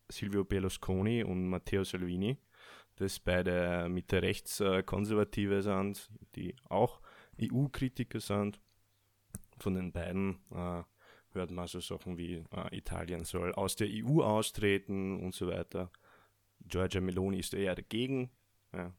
Silvio 0.08 0.44
Berlusconi 0.44 1.24
und 1.24 1.48
Matteo 1.48 1.82
Salvini 1.82 2.38
das 2.96 3.18
beide 3.18 3.88
Mitte 3.88 4.22
rechts 4.22 4.62
Konservative 4.86 5.62
sind, 5.62 6.08
die 6.36 6.54
auch 6.68 7.00
EU-Kritiker 7.40 8.20
sind. 8.20 8.60
Von 9.58 9.74
den 9.74 9.92
beiden 9.92 10.38
äh, 10.52 10.82
hört 11.34 11.50
man 11.50 11.66
so 11.66 11.80
Sachen 11.80 12.16
wie 12.16 12.44
äh, 12.52 12.76
Italien 12.76 13.24
soll 13.24 13.52
aus 13.54 13.76
der 13.76 13.88
EU 13.90 14.22
austreten 14.22 15.20
und 15.20 15.34
so 15.34 15.48
weiter. 15.48 15.90
Giorgia 16.60 17.00
Meloni 17.00 17.40
ist 17.40 17.54
eher 17.54 17.74
dagegen. 17.74 18.30
Ja. 18.72 18.92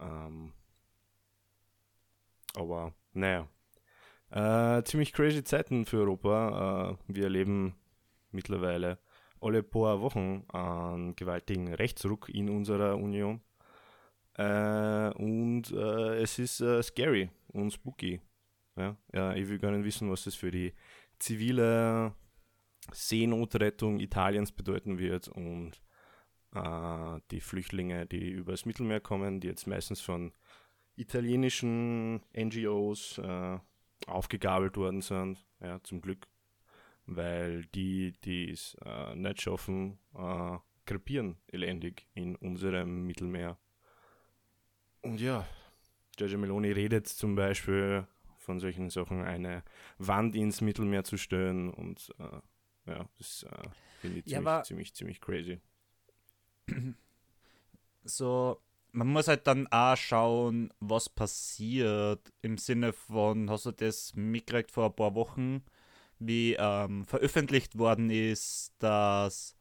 Ähm, 0.00 0.52
aber 2.54 2.94
naja, 3.12 3.48
äh, 4.30 4.82
ziemlich 4.84 5.12
crazy 5.12 5.42
Zeiten 5.42 5.84
für 5.84 5.98
Europa. 5.98 6.98
Äh, 7.08 7.14
wir 7.14 7.24
erleben 7.24 7.74
mittlerweile 8.30 8.98
alle 9.40 9.62
paar 9.62 10.00
Wochen 10.00 10.44
einen 10.48 11.16
gewaltigen 11.16 11.72
Rechtsruck 11.72 12.28
in 12.28 12.48
unserer 12.48 12.96
Union. 12.96 13.40
Äh, 14.34 15.10
und 15.14 15.70
äh, 15.72 16.20
es 16.20 16.38
ist 16.38 16.60
äh, 16.60 16.82
scary 16.82 17.30
und 17.48 17.72
spooky. 17.72 18.20
Ja? 18.76 18.96
ja, 19.12 19.34
ich 19.34 19.48
will 19.48 19.58
nicht 19.58 19.84
wissen, 19.84 20.10
was 20.10 20.24
das 20.24 20.34
für 20.34 20.50
die 20.50 20.74
zivile 21.18 22.14
Seenotrettung 22.92 23.98
Italiens 24.00 24.52
bedeuten 24.52 24.98
wird 24.98 25.28
und 25.28 25.80
äh, 26.54 27.20
die 27.30 27.40
Flüchtlinge, 27.40 28.06
die 28.06 28.30
übers 28.30 28.66
Mittelmeer 28.66 29.00
kommen, 29.00 29.40
die 29.40 29.48
jetzt 29.48 29.66
meistens 29.66 30.00
von 30.00 30.32
italienischen 30.96 32.22
NGOs 32.36 33.18
äh, 33.18 33.58
aufgegabelt 34.06 34.76
worden 34.76 35.00
sind, 35.00 35.44
ja, 35.60 35.82
zum 35.82 36.00
Glück, 36.00 36.26
weil 37.06 37.64
die, 37.66 38.12
die 38.24 38.50
es 38.50 38.76
äh, 38.84 39.14
nicht 39.14 39.42
schaffen, 39.42 39.98
äh, 40.14 40.58
krepieren 40.84 41.36
elendig 41.48 42.06
in 42.14 42.36
unserem 42.36 43.06
Mittelmeer. 43.06 43.58
Und 45.02 45.20
ja, 45.20 45.46
Giorgio 46.16 46.38
Meloni 46.38 46.72
redet 46.72 47.06
zum 47.06 47.34
Beispiel 47.34 48.06
von 48.38 48.60
solchen 48.60 48.90
Sachen, 48.90 49.22
eine 49.22 49.62
Wand 49.98 50.36
ins 50.36 50.60
Mittelmeer 50.60 51.04
zu 51.04 51.16
stellen 51.16 51.70
und 51.70 52.14
äh, 52.18 52.40
ja, 52.90 53.08
das 53.18 53.42
äh, 53.44 53.68
finde 54.00 54.20
ich 54.20 54.26
Ja, 54.26 54.38
ziemlich, 54.38 54.62
ziemlich, 54.64 54.94
ziemlich 54.94 55.20
crazy. 55.20 55.60
so, 58.04 58.60
man 58.92 59.08
muss 59.08 59.28
halt 59.28 59.46
dann 59.46 59.66
auch 59.68 59.96
schauen, 59.96 60.72
was 60.80 61.08
passiert 61.08 62.32
im 62.42 62.56
Sinne 62.58 62.92
von, 62.92 63.50
hast 63.50 63.66
du 63.66 63.72
das 63.72 64.14
mitgekriegt 64.14 64.70
vor 64.70 64.86
ein 64.86 64.96
paar 64.96 65.14
Wochen, 65.14 65.62
wie 66.18 66.54
ähm, 66.58 67.04
veröffentlicht 67.04 67.78
worden 67.78 68.10
ist, 68.10 68.72
dass 68.78 69.56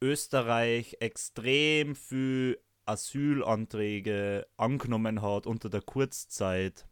Österreich 0.00 0.96
extrem 1.00 1.94
viel 1.96 2.58
Asylanträge 2.84 4.46
angenommen 4.56 5.22
hat 5.22 5.46
unter 5.46 5.68
der 5.68 5.82
Kurzzeit. 5.82 6.86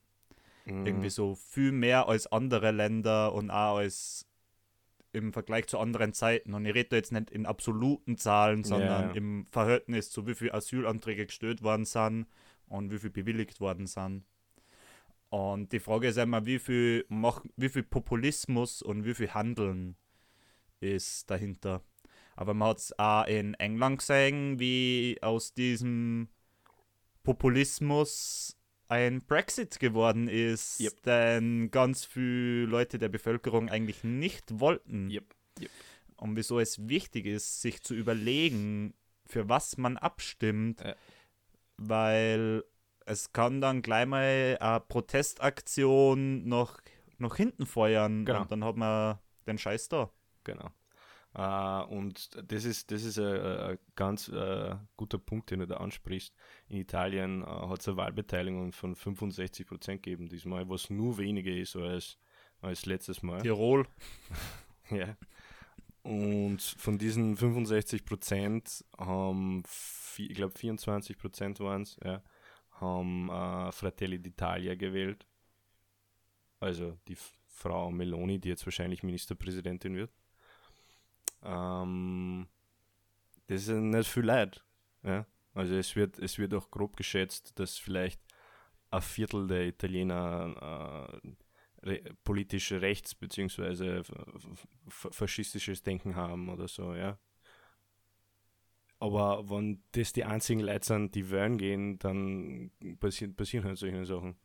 Mhm. 0.65 0.87
Irgendwie 0.87 1.11
so 1.11 1.35
viel 1.35 1.73
mehr 1.73 2.09
als 2.09 2.27
andere 2.27 2.71
Länder 2.73 3.33
und 3.33 3.51
auch 3.51 3.77
als 3.79 4.27
im 5.13 5.33
Vergleich 5.33 5.67
zu 5.67 5.79
anderen 5.79 6.13
Zeiten. 6.13 6.53
Und 6.53 6.67
ich 6.67 6.75
rede 6.75 6.91
da 6.91 6.97
jetzt 6.97 7.13
nicht 7.13 7.31
in 7.31 7.47
absoluten 7.47 8.19
Zahlen, 8.19 8.65
sondern 8.65 9.09
Ja. 9.09 9.13
im 9.13 9.47
Verhältnis 9.47 10.11
zu 10.11 10.27
wie 10.27 10.35
viele 10.35 10.53
Asylanträge 10.53 11.27
gestellt 11.27 11.63
worden 11.63 11.87
sind 11.87 12.27
und 12.67 12.91
wie 12.91 12.99
viel 12.99 13.11
bewilligt 13.11 13.61
worden 13.61 13.87
sind. 13.87 14.25
Und 15.29 15.73
die 15.73 15.81
Frage 15.81 16.09
ist 16.09 16.19
immer, 16.19 16.47
wie 16.47 16.59
viel, 16.59 17.05
mach, 17.09 17.45
wie 17.57 17.69
viel 17.69 17.83
Populismus 17.83 18.81
und 18.83 19.05
wie 19.05 19.15
viel 19.15 19.33
Handeln 19.35 19.97
ist 20.81 21.31
dahinter. 21.31 21.83
Aber 22.37 22.55
man 22.55 22.69
hat 22.69 22.79
es 22.79 22.99
auch 22.99 23.27
in 23.27 23.55
England 23.55 23.99
gesehen, 23.99 24.59
wie 24.61 25.19
aus 25.23 25.53
diesem 25.55 26.29
Populismus 27.23 28.57
ein 28.89 29.21
Brexit 29.21 29.81
geworden 29.81 30.29
ist, 30.29 30.79
Yep. 30.81 31.03
denn 31.03 31.71
ganz 31.73 32.05
viele 32.05 32.67
Leute 32.67 32.99
der 32.99 33.09
Bevölkerung 33.09 33.69
eigentlich 33.69 34.05
nicht 34.05 34.61
wollten. 34.61 35.11
Yep, 35.11 35.35
yep. 35.61 35.71
Und 36.19 36.37
wieso 36.37 36.61
es 36.61 36.89
wichtig 36.89 37.27
ist, 37.27 37.61
sich 37.63 37.83
zu 37.83 37.95
überlegen, 37.95 38.95
für 39.27 39.49
was 39.49 39.77
man 39.77 39.97
abstimmt, 39.97 40.83
Ja. 40.83 40.95
weil 41.79 42.63
es 43.07 43.33
kann 43.33 43.61
dann 43.61 43.83
gleich 43.83 44.07
mal 44.07 44.59
eine 44.61 44.81
Protestaktion 44.81 46.47
noch, 46.47 46.81
noch 47.19 47.37
hinten 47.37 47.65
feuern 47.67 48.25
Genau. 48.25 48.43
und 48.43 48.51
dann 48.51 48.65
hat 48.65 48.77
man 48.77 49.19
den 49.47 49.59
Scheiß 49.59 49.89
da. 49.89 50.11
Genau. 50.45 50.71
Äh, 51.35 51.85
und 51.95 52.31
das 52.51 52.65
ist, 52.65 52.91
das 52.91 53.05
ist 53.05 53.19
ein, 53.19 53.79
ganz 53.95 54.29
äh, 54.29 54.75
guter 54.97 55.19
Punkt, 55.19 55.51
den 55.51 55.61
du 55.61 55.67
da 55.67 55.77
ansprichst. 55.77 56.35
In 56.69 56.79
Italien 56.79 57.43
äh, 57.43 57.47
hat 57.47 57.81
es 57.81 57.89
eine 57.89 57.97
Wahlbeteiligung 57.97 58.73
von 58.73 58.97
65 58.97 59.67
Prozent 59.67 60.03
gegeben 60.03 60.29
diesmal, 60.29 60.69
was 60.69 60.91
nur 60.91 61.17
weniger 61.19 61.53
ist 61.53 61.77
als, 61.77 62.19
als 62.61 62.87
letztes 62.87 63.23
Mal. 63.23 63.41
Tirol. 63.43 63.87
Ja. 64.89 65.17
Und 66.05 66.63
von 66.63 66.97
diesen 66.97 67.37
65 67.37 68.05
Prozent 68.05 68.85
haben, 68.97 69.65
ich 70.17 70.33
glaube 70.33 70.57
24 70.57 71.19
Prozent 71.19 71.59
waren 71.59 71.83
es, 71.83 71.97
ja, 72.05 72.23
haben 72.81 73.29
äh, 73.31 73.73
Fratelli 73.73 74.17
d'Italia 74.17 74.77
gewählt. 74.77 75.27
Also 76.61 76.99
die 77.09 77.17
Frau 77.47 77.91
Meloni, 77.91 78.39
die 78.39 78.49
jetzt 78.49 78.67
wahrscheinlich 78.67 79.03
Ministerpräsidentin 79.03 79.97
wird. 79.97 80.13
Ähm, 81.43 82.49
das 83.47 83.63
ist 83.63 83.69
nicht 83.69 84.09
viel 84.09 84.25
Leid. 84.25 84.65
Ja? 85.03 85.27
Also 85.55 85.75
es 85.75 85.97
wird, 85.97 86.19
es 86.19 86.39
wird 86.39 86.55
auch 86.55 86.71
grob 86.71 86.97
geschätzt, 86.97 87.59
dass 87.59 87.79
vielleicht 87.79 88.21
ein 88.91 89.03
Viertel 89.03 89.47
der 89.47 89.67
Italiener 89.67 91.11
äh, 91.83 91.89
re 91.89 92.15
politisch 92.25 92.73
rechts 92.73 93.17
f- 93.21 95.09
faschistisches 95.11 95.83
Denken 95.83 96.17
haben 96.17 96.49
oder 96.49 96.69
so, 96.69 96.95
ja. 96.95 97.19
Aber 98.99 99.49
wenn 99.51 99.83
das 99.93 100.13
die 100.13 100.25
einzigen 100.25 100.61
Leute 100.61 100.87
sind, 100.87 101.15
die 101.15 101.31
wählen 101.31 101.59
gehen, 101.59 101.99
dann 101.99 102.71
passieren, 102.99 103.35
passieren 103.35 103.67
halt 103.67 103.79
solche 103.79 104.07
Sachen. 104.07 104.37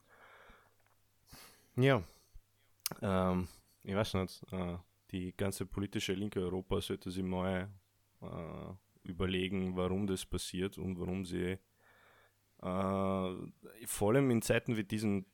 Ja. 1.77 2.03
Ähm, 3.01 3.47
ich 3.83 3.95
weiß 3.95 4.15
nicht, 4.15 4.43
äh, 4.51 4.77
die 5.11 5.35
ganze 5.35 5.65
politische 5.65 6.13
linke 6.13 6.41
Europa 6.41 6.81
sollte 6.81 7.11
sich 7.11 7.23
mal 7.23 7.69
äh, 8.21 9.07
überlegen, 9.09 9.75
warum 9.75 10.05
das 10.05 10.25
passiert 10.25 10.77
und 10.77 10.99
warum 10.99 11.25
sie 11.25 11.57
äh, 12.61 13.35
vor 13.85 14.09
allem 14.09 14.31
in 14.31 14.41
Zeiten 14.41 14.77
wie 14.77 14.83
diesen 14.83 15.25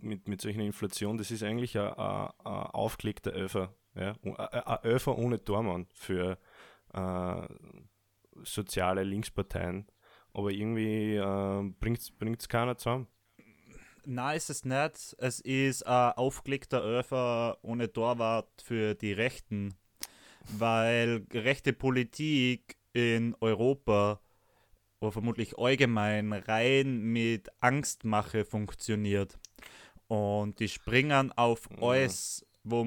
mit, 0.00 0.28
mit 0.28 0.40
solcher 0.40 0.60
Inflation, 0.60 1.18
das 1.18 1.30
ist 1.30 1.42
eigentlich 1.42 1.78
ein, 1.78 1.88
aufgelegter 1.88 3.32
Öfer. 3.32 3.74
Ja? 3.94 4.14
Ein, 4.22 4.36
ein 4.36 4.78
Öfer 4.84 5.18
ohne 5.18 5.42
Tormann 5.42 5.86
für 5.92 6.38
äh, 6.92 7.46
soziale 8.44 9.02
Linksparteien. 9.04 9.86
Aber 10.32 10.50
irgendwie 10.50 11.14
äh, 11.16 11.72
bringt 11.80 12.40
es 12.40 12.48
keiner 12.48 12.76
zusammen. 12.76 13.06
Nein, 14.04 14.36
ist 14.36 14.50
es 14.50 14.64
nicht. 14.64 15.16
Es 15.18 15.40
ist 15.40 15.86
ein 15.86 16.12
aufgelegter 16.12 16.80
Öfer 16.82 17.58
ohne 17.62 17.92
Torwart 17.92 18.62
für 18.62 18.94
die 18.94 19.12
Rechten, 19.12 19.74
weil 20.48 21.26
rechte 21.32 21.72
Politik 21.72 22.76
in 22.92 23.34
Europa 23.40 24.20
oder 25.00 25.12
vermutlich 25.12 25.58
allgemein 25.58 26.32
rein 26.32 27.00
mit 27.00 27.50
Angstmache 27.60 28.44
funktioniert. 28.44 29.38
Und 30.08 30.60
die 30.60 30.68
springen 30.68 31.32
auf 31.32 31.68
Mhm. 31.70 31.82
alles, 31.82 32.46
wo, 32.62 32.86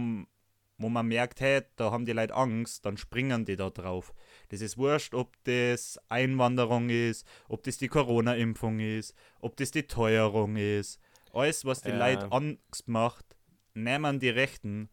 wo 0.77 0.89
man 0.89 1.07
merkt, 1.07 1.41
hey, 1.41 1.63
da 1.75 1.91
haben 1.91 2.05
die 2.05 2.13
Leute 2.13 2.33
Angst, 2.33 2.85
dann 2.85 2.97
springen 2.97 3.43
die 3.43 3.57
da 3.57 3.69
drauf. 3.69 4.13
Das 4.49 4.62
ist 4.62 4.77
wurscht, 4.77 5.13
ob 5.13 5.35
das 5.43 5.99
Einwanderung 6.09 6.89
ist, 6.89 7.25
ob 7.47 7.63
das 7.63 7.77
die 7.77 7.88
Corona-Impfung 7.88 8.79
ist, 8.79 9.15
ob 9.39 9.55
das 9.57 9.71
die 9.71 9.83
Teuerung 9.83 10.55
ist. 10.55 10.99
Alles, 11.33 11.65
was 11.65 11.81
die 11.81 11.89
Ja. 11.89 11.97
Leute 11.97 12.31
Angst 12.31 12.88
macht, 12.88 13.38
nehmen 13.75 14.19
die 14.19 14.29
Rechten 14.29 14.89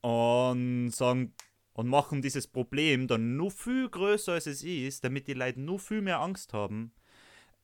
und 0.00 0.90
sagen 0.90 1.34
und 1.74 1.88
machen 1.88 2.22
dieses 2.22 2.46
Problem 2.46 3.06
dann 3.06 3.36
nur 3.36 3.50
viel 3.50 3.88
größer 3.88 4.32
als 4.32 4.46
es 4.46 4.62
ist, 4.62 5.04
damit 5.04 5.26
die 5.26 5.34
Leute 5.34 5.60
nur 5.60 5.78
viel 5.78 6.00
mehr 6.02 6.20
Angst 6.20 6.52
haben. 6.52 6.92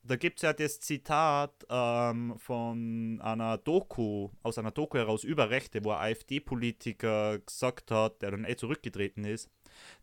Da 0.02 0.16
gibt 0.16 0.38
es 0.38 0.42
ja 0.42 0.52
das 0.52 0.80
Zitat 0.80 1.52
ähm, 1.68 2.34
von 2.38 3.20
einer 3.22 3.58
Doku, 3.58 4.30
aus 4.42 4.56
einer 4.56 4.70
Doku 4.70 4.96
heraus 4.96 5.24
über 5.24 5.50
Rechte, 5.50 5.84
wo 5.84 5.90
ein 5.90 6.12
AfD-Politiker 6.12 7.38
gesagt 7.40 7.90
hat, 7.90 8.22
der 8.22 8.30
dann 8.30 8.44
eh 8.46 8.56
zurückgetreten 8.56 9.24
ist, 9.24 9.50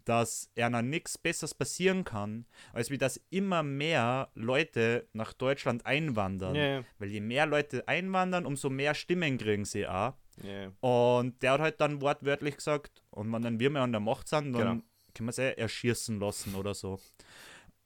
dass 0.05 0.49
er 0.55 0.69
nichts 0.81 1.17
Besseres 1.17 1.53
passieren 1.53 2.03
kann, 2.03 2.45
als 2.73 2.89
wie 2.89 2.97
dass 2.97 3.19
immer 3.29 3.63
mehr 3.63 4.29
Leute 4.35 5.07
nach 5.13 5.33
Deutschland 5.33 5.85
einwandern. 5.85 6.55
Ja, 6.55 6.83
Weil 6.99 7.09
je 7.09 7.21
mehr 7.21 7.45
Leute 7.45 7.87
einwandern, 7.87 8.45
umso 8.45 8.69
mehr 8.69 8.93
Stimmen 8.93 9.37
kriegen 9.37 9.65
sie 9.65 9.87
auch. 9.87 10.13
ja. 10.43 10.71
Und 10.81 11.41
der 11.41 11.53
hat 11.53 11.61
halt 11.61 11.81
dann 11.81 12.01
wortwörtlich 12.01 12.55
gesagt, 12.57 13.03
und 13.11 13.31
wenn 13.33 13.41
dann 13.41 13.59
wir 13.59 13.69
mehr 13.69 13.81
an 13.81 13.91
der 13.91 14.01
Macht 14.01 14.27
sind, 14.27 14.53
dann 14.53 14.61
Genau. 14.61 14.83
können 15.13 15.27
wir 15.29 15.33
sie 15.33 15.57
erschießen 15.57 16.19
lassen 16.19 16.55
oder 16.55 16.73
so. 16.73 16.99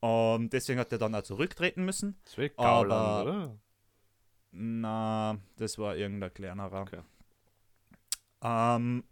Und 0.02 0.52
deswegen 0.52 0.80
hat 0.80 0.92
er 0.92 0.98
dann 0.98 1.14
auch 1.16 1.22
zurücktreten 1.22 1.86
müssen. 1.86 2.18
Das 2.26 2.34
Aber- 2.38 2.88
Gauland, 2.88 3.28
oder? 3.28 3.58
Na, 4.52 5.38
das 5.58 5.78
war 5.78 5.96
irgendein 5.96 6.34
kleinerer. 6.34 6.82
Okay. 6.82 7.02
Ähm, 8.44 9.04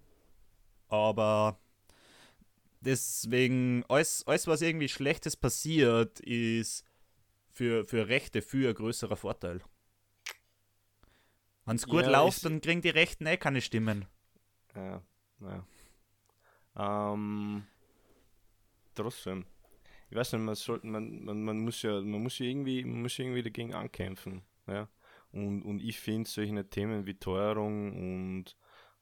aber 0.90 1.58
deswegen, 2.82 3.84
alles, 3.90 4.26
alles 4.28 4.48
was 4.48 4.62
irgendwie 4.62 4.90
Schlechtes 4.90 5.36
passiert, 5.38 6.20
ist 6.22 6.86
für, 7.52 7.86
für 7.86 8.08
Rechte 8.10 8.42
für 8.42 8.70
ein 8.70 8.76
größerer 8.76 9.18
Vorteil. 9.18 9.62
Wenn 11.66 11.78
es 11.78 11.88
gut 11.88 12.06
Ja, 12.06 12.12
läuft, 12.12 12.44
dann 12.44 12.60
kriegen 12.60 12.82
die 12.82 12.90
Rechten 12.90 13.26
eh 13.26 13.38
keine 13.38 13.62
Stimmen. 13.62 14.08
Ja, 14.76 15.02
ja. 15.42 15.66
Ähm, 16.76 17.64
trotzdem. 18.96 19.46
Ich 20.10 20.18
weiß 20.18 20.34
nicht, 20.34 20.42
man 20.44 20.56
sollte, 20.56 20.88
man, 20.88 21.24
man, 21.24 21.44
man 21.44 21.60
muss 21.60 21.82
ja, 21.84 22.02
man 22.02 22.24
muss 22.24 22.40
ja 22.40 22.46
irgendwie, 22.48 22.84
man 22.84 23.04
muss 23.04 23.18
ja 23.18 23.26
irgendwie 23.26 23.44
dagegen 23.44 23.74
ankämpfen. 23.74 24.44
Ja. 24.68 24.90
Und, 25.32 25.64
und 25.64 25.82
ich 25.82 26.00
finde 26.00 26.30
solche 26.30 26.70
Themen 26.70 27.06
wie 27.06 27.16
Teuerung 27.16 27.94
und 27.94 28.58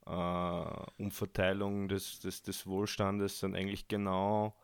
äh, 0.07 1.01
Umverteilung 1.01 1.87
des, 1.87 2.19
des, 2.19 2.41
des 2.43 2.65
Wohlstandes 2.65 3.39
sind 3.39 3.55
eigentlich 3.55 3.87
genau 3.87 4.55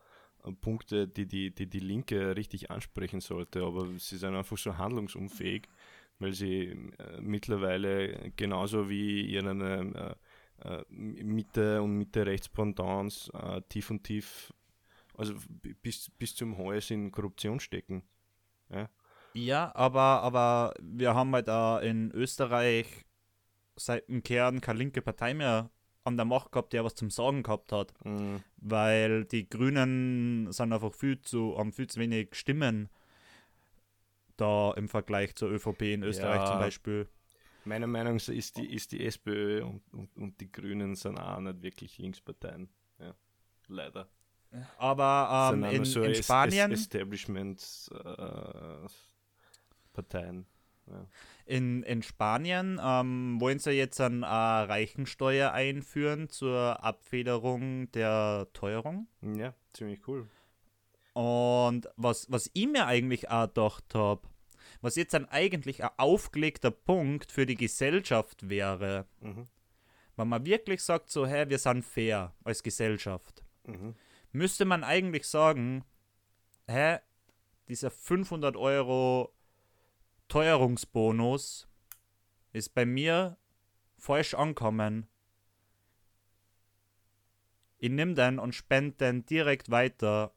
äh, 0.44 0.52
Punkte, 0.52 1.06
die 1.06 1.26
die, 1.26 1.54
die 1.54 1.66
die 1.66 1.80
Linke 1.80 2.36
richtig 2.36 2.70
ansprechen 2.70 3.20
sollte, 3.20 3.62
aber 3.62 3.86
sie 3.98 4.16
sind 4.16 4.34
einfach 4.34 4.56
so 4.56 4.78
handlungsunfähig, 4.78 5.68
weil 6.18 6.32
sie 6.32 6.68
äh, 6.98 7.20
mittlerweile 7.20 8.32
genauso 8.36 8.88
wie 8.88 9.22
ihren 9.22 9.60
äh, 9.94 10.14
äh, 10.62 10.84
Mitte 10.88 11.82
und 11.82 11.98
Mitte 11.98 12.26
rechts 12.26 12.48
Pendants 12.48 13.30
äh, 13.34 13.60
tief 13.68 13.90
und 13.90 14.02
tief, 14.04 14.52
also 15.16 15.34
bis, 15.82 16.10
bis 16.10 16.34
zum 16.34 16.56
Hals 16.56 16.90
in 16.90 17.12
Korruption 17.12 17.60
stecken. 17.60 18.02
Ja, 18.70 18.88
Ja, 19.34 19.74
aber, 19.74 20.22
aber 20.22 20.74
wir 20.80 21.14
haben 21.14 21.34
halt 21.34 21.50
auch 21.50 21.80
in 21.80 22.10
Österreich 22.12 23.04
seit 23.76 24.08
dem 24.08 24.22
Kern 24.22 24.60
keine 24.60 24.78
linke 24.78 25.02
Partei 25.02 25.34
mehr 25.34 25.70
an 26.04 26.16
der 26.16 26.26
Macht 26.26 26.52
gehabt, 26.52 26.72
der 26.72 26.84
was 26.84 26.94
zum 26.94 27.10
Sagen 27.10 27.42
gehabt 27.42 27.72
hat. 27.72 27.92
mm, 28.04 28.36
Weil 28.58 29.24
die 29.24 29.48
Grünen 29.48 30.52
sind 30.52 30.72
einfach 30.72 30.92
viel 30.92 31.20
zu, 31.22 31.56
haben 31.58 31.72
viel 31.72 31.86
zu 31.86 31.98
wenig 32.00 32.34
Stimmen 32.34 32.88
da 34.36 34.72
im 34.72 34.88
Vergleich 34.88 35.34
zur 35.36 35.50
ÖVP 35.50 35.82
in 35.94 36.02
Österreich 36.02 36.40
Ja. 36.42 36.46
zum 36.46 36.58
Beispiel. 36.58 37.08
meiner 37.64 37.86
Meinung 37.86 38.16
nach 38.16 38.28
ist 38.28 38.56
die, 38.58 38.74
ist 38.74 38.92
die 38.92 39.04
SPÖ 39.06 39.62
und, 39.64 39.82
und, 39.94 40.16
und 40.16 40.40
die 40.40 40.50
Grünen 40.50 40.94
sind 40.96 41.18
auch 41.18 41.40
nicht 41.40 41.62
wirklich 41.62 41.96
Linksparteien. 41.98 42.68
Ja, 42.98 43.14
leider. 43.68 44.08
Aber 44.78 45.52
ähm, 45.54 45.64
in, 45.64 45.84
so 45.84 46.02
in 46.02 46.10
Es- 46.12 46.24
Spanien, 46.26 46.70
Es 46.72 46.80
Establishment 46.82 47.88
äh, 47.92 48.86
Parteien. 49.92 50.46
Ja. 50.86 51.06
in, 51.46 51.82
in 51.84 52.02
Spanien 52.02 52.78
ähm, 52.82 53.40
wollen 53.40 53.58
sie 53.58 53.70
jetzt 53.72 54.00
eine 54.00 54.24
äh, 54.26 54.28
Reichensteuer 54.28 55.52
einführen 55.52 56.28
zur 56.28 56.84
Abfederung 56.84 57.90
der 57.92 58.48
Teuerung. 58.52 59.06
ja, 59.22 59.54
ziemlich 59.72 60.06
cool. 60.06 60.28
Und 61.14 61.88
was, 61.96 62.30
was 62.30 62.50
ich 62.54 62.66
mir 62.66 62.86
eigentlich 62.86 63.30
auch 63.30 63.46
gedacht 63.46 63.94
habe, 63.94 64.22
was 64.80 64.96
jetzt 64.96 65.14
dann 65.14 65.26
eigentlich 65.26 65.82
ein 65.84 65.90
aufgelegter 65.96 66.70
Punkt 66.70 67.30
für 67.30 67.46
die 67.46 67.54
Gesellschaft 67.56 68.48
wäre, 68.48 69.06
Mhm. 69.20 69.46
wenn 70.16 70.28
man 70.28 70.44
wirklich 70.44 70.82
sagt, 70.82 71.10
so, 71.10 71.26
hey, 71.26 71.48
wir 71.48 71.58
sind 71.58 71.84
fair 71.84 72.34
als 72.44 72.62
Gesellschaft, 72.62 73.42
Mhm. 73.66 73.94
müsste 74.32 74.64
man 74.64 74.82
eigentlich 74.84 75.26
sagen, 75.26 75.84
hä, 76.68 76.98
dieser 77.68 77.90
500 77.90 78.56
Euro 78.56 79.32
Teuerungsbonus 80.34 81.68
ist 82.52 82.74
bei 82.74 82.84
mir 82.84 83.36
falsch 83.96 84.34
ankommen. 84.34 85.06
Ich 87.78 87.90
nehme 87.90 88.14
den 88.14 88.40
und 88.40 88.52
spende 88.52 88.96
den 88.96 89.24
direkt 89.26 89.70
weiter 89.70 90.34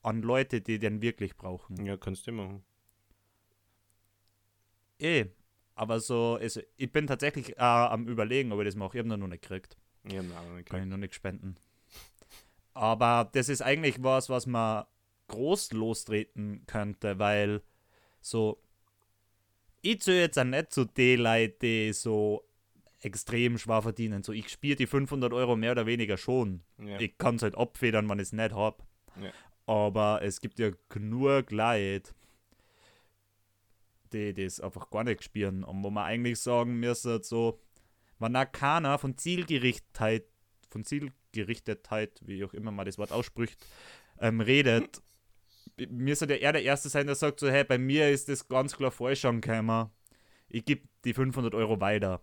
an 0.00 0.22
Leute, 0.22 0.62
die 0.62 0.78
den 0.78 1.02
wirklich 1.02 1.36
brauchen. 1.36 1.84
Ja, 1.84 1.98
kannst 1.98 2.26
du 2.26 2.32
machen. 2.32 2.64
Eh, 4.98 5.26
aber 5.74 6.00
so, 6.00 6.38
also, 6.40 6.62
ich 6.78 6.90
bin 6.90 7.06
tatsächlich 7.06 7.58
äh, 7.58 7.60
am 7.60 8.08
überlegen, 8.08 8.52
ob 8.52 8.60
ich 8.60 8.68
das 8.68 8.74
mache. 8.74 8.96
Ich 8.96 9.04
habe 9.04 9.18
noch 9.18 9.28
nicht 9.28 9.42
gekriegt. 9.42 9.76
Ja, 10.04 10.22
nein, 10.22 10.52
okay. 10.52 10.62
Kann 10.64 10.82
ich 10.84 10.88
noch 10.88 10.96
nicht 10.96 11.14
spenden. 11.14 11.56
Aber 12.72 13.28
das 13.34 13.50
ist 13.50 13.60
eigentlich 13.60 14.02
was, 14.02 14.30
was 14.30 14.46
man 14.46 14.86
groß 15.28 15.72
lostreten 15.72 16.64
könnte, 16.64 17.18
weil 17.18 17.60
so, 18.22 18.58
ich 19.82 20.00
zähle 20.00 20.20
jetzt 20.20 20.38
auch 20.38 20.44
nicht 20.44 20.72
zu 20.72 20.84
den 20.84 21.20
Leuten, 21.20 21.58
die 21.60 21.92
so 21.92 22.44
extrem 23.00 23.58
schwer 23.58 23.82
verdienen. 23.82 24.22
So, 24.22 24.32
ich 24.32 24.48
spiele 24.48 24.76
die 24.76 24.86
500 24.86 25.32
Euro 25.32 25.56
mehr 25.56 25.72
oder 25.72 25.86
weniger 25.86 26.16
schon. 26.16 26.62
Ja. 26.78 26.98
Ich 27.00 27.18
kann 27.18 27.34
es 27.34 27.42
halt 27.42 27.56
abfedern, 27.56 28.08
wenn 28.08 28.18
ich 28.18 28.28
es 28.28 28.32
nicht 28.32 28.54
habe. 28.54 28.82
Ja. 29.20 29.32
Aber 29.66 30.22
es 30.22 30.40
gibt 30.40 30.58
ja 30.60 30.70
genug 30.88 31.50
Leute, 31.50 32.12
die 34.12 34.32
das 34.32 34.60
einfach 34.60 34.88
gar 34.90 35.04
nicht 35.04 35.24
spielen. 35.24 35.64
Und 35.64 35.82
wo 35.82 35.90
man 35.90 36.04
eigentlich 36.04 36.38
sagen 36.38 36.78
müsste, 36.78 37.20
so, 37.22 37.60
wenn 38.18 38.36
auch 38.36 38.50
keiner 38.50 38.98
von 38.98 39.18
Zielgerichtheit, 39.18 40.24
von 40.70 40.84
Zielgerichtetheit, 40.84 42.20
wie 42.24 42.44
auch 42.44 42.54
immer 42.54 42.70
man 42.70 42.86
das 42.86 42.98
Wort 42.98 43.10
ausspricht, 43.10 43.66
ähm, 44.20 44.40
redet, 44.40 45.02
mir 45.88 46.16
sollte 46.16 46.34
er 46.34 46.52
der 46.52 46.62
Erste 46.62 46.88
sein, 46.88 47.06
der 47.06 47.14
sagt 47.16 47.40
so, 47.40 47.48
hey, 47.48 47.64
bei 47.64 47.78
mir 47.78 48.10
ist 48.10 48.28
das 48.28 48.46
ganz 48.48 48.76
klar 48.76 48.90
falsch 48.90 49.24
angekommen. 49.24 49.90
Ich 50.48 50.64
gebe 50.64 50.86
die 51.04 51.14
500 51.14 51.54
Euro 51.54 51.80
weiter. 51.80 52.22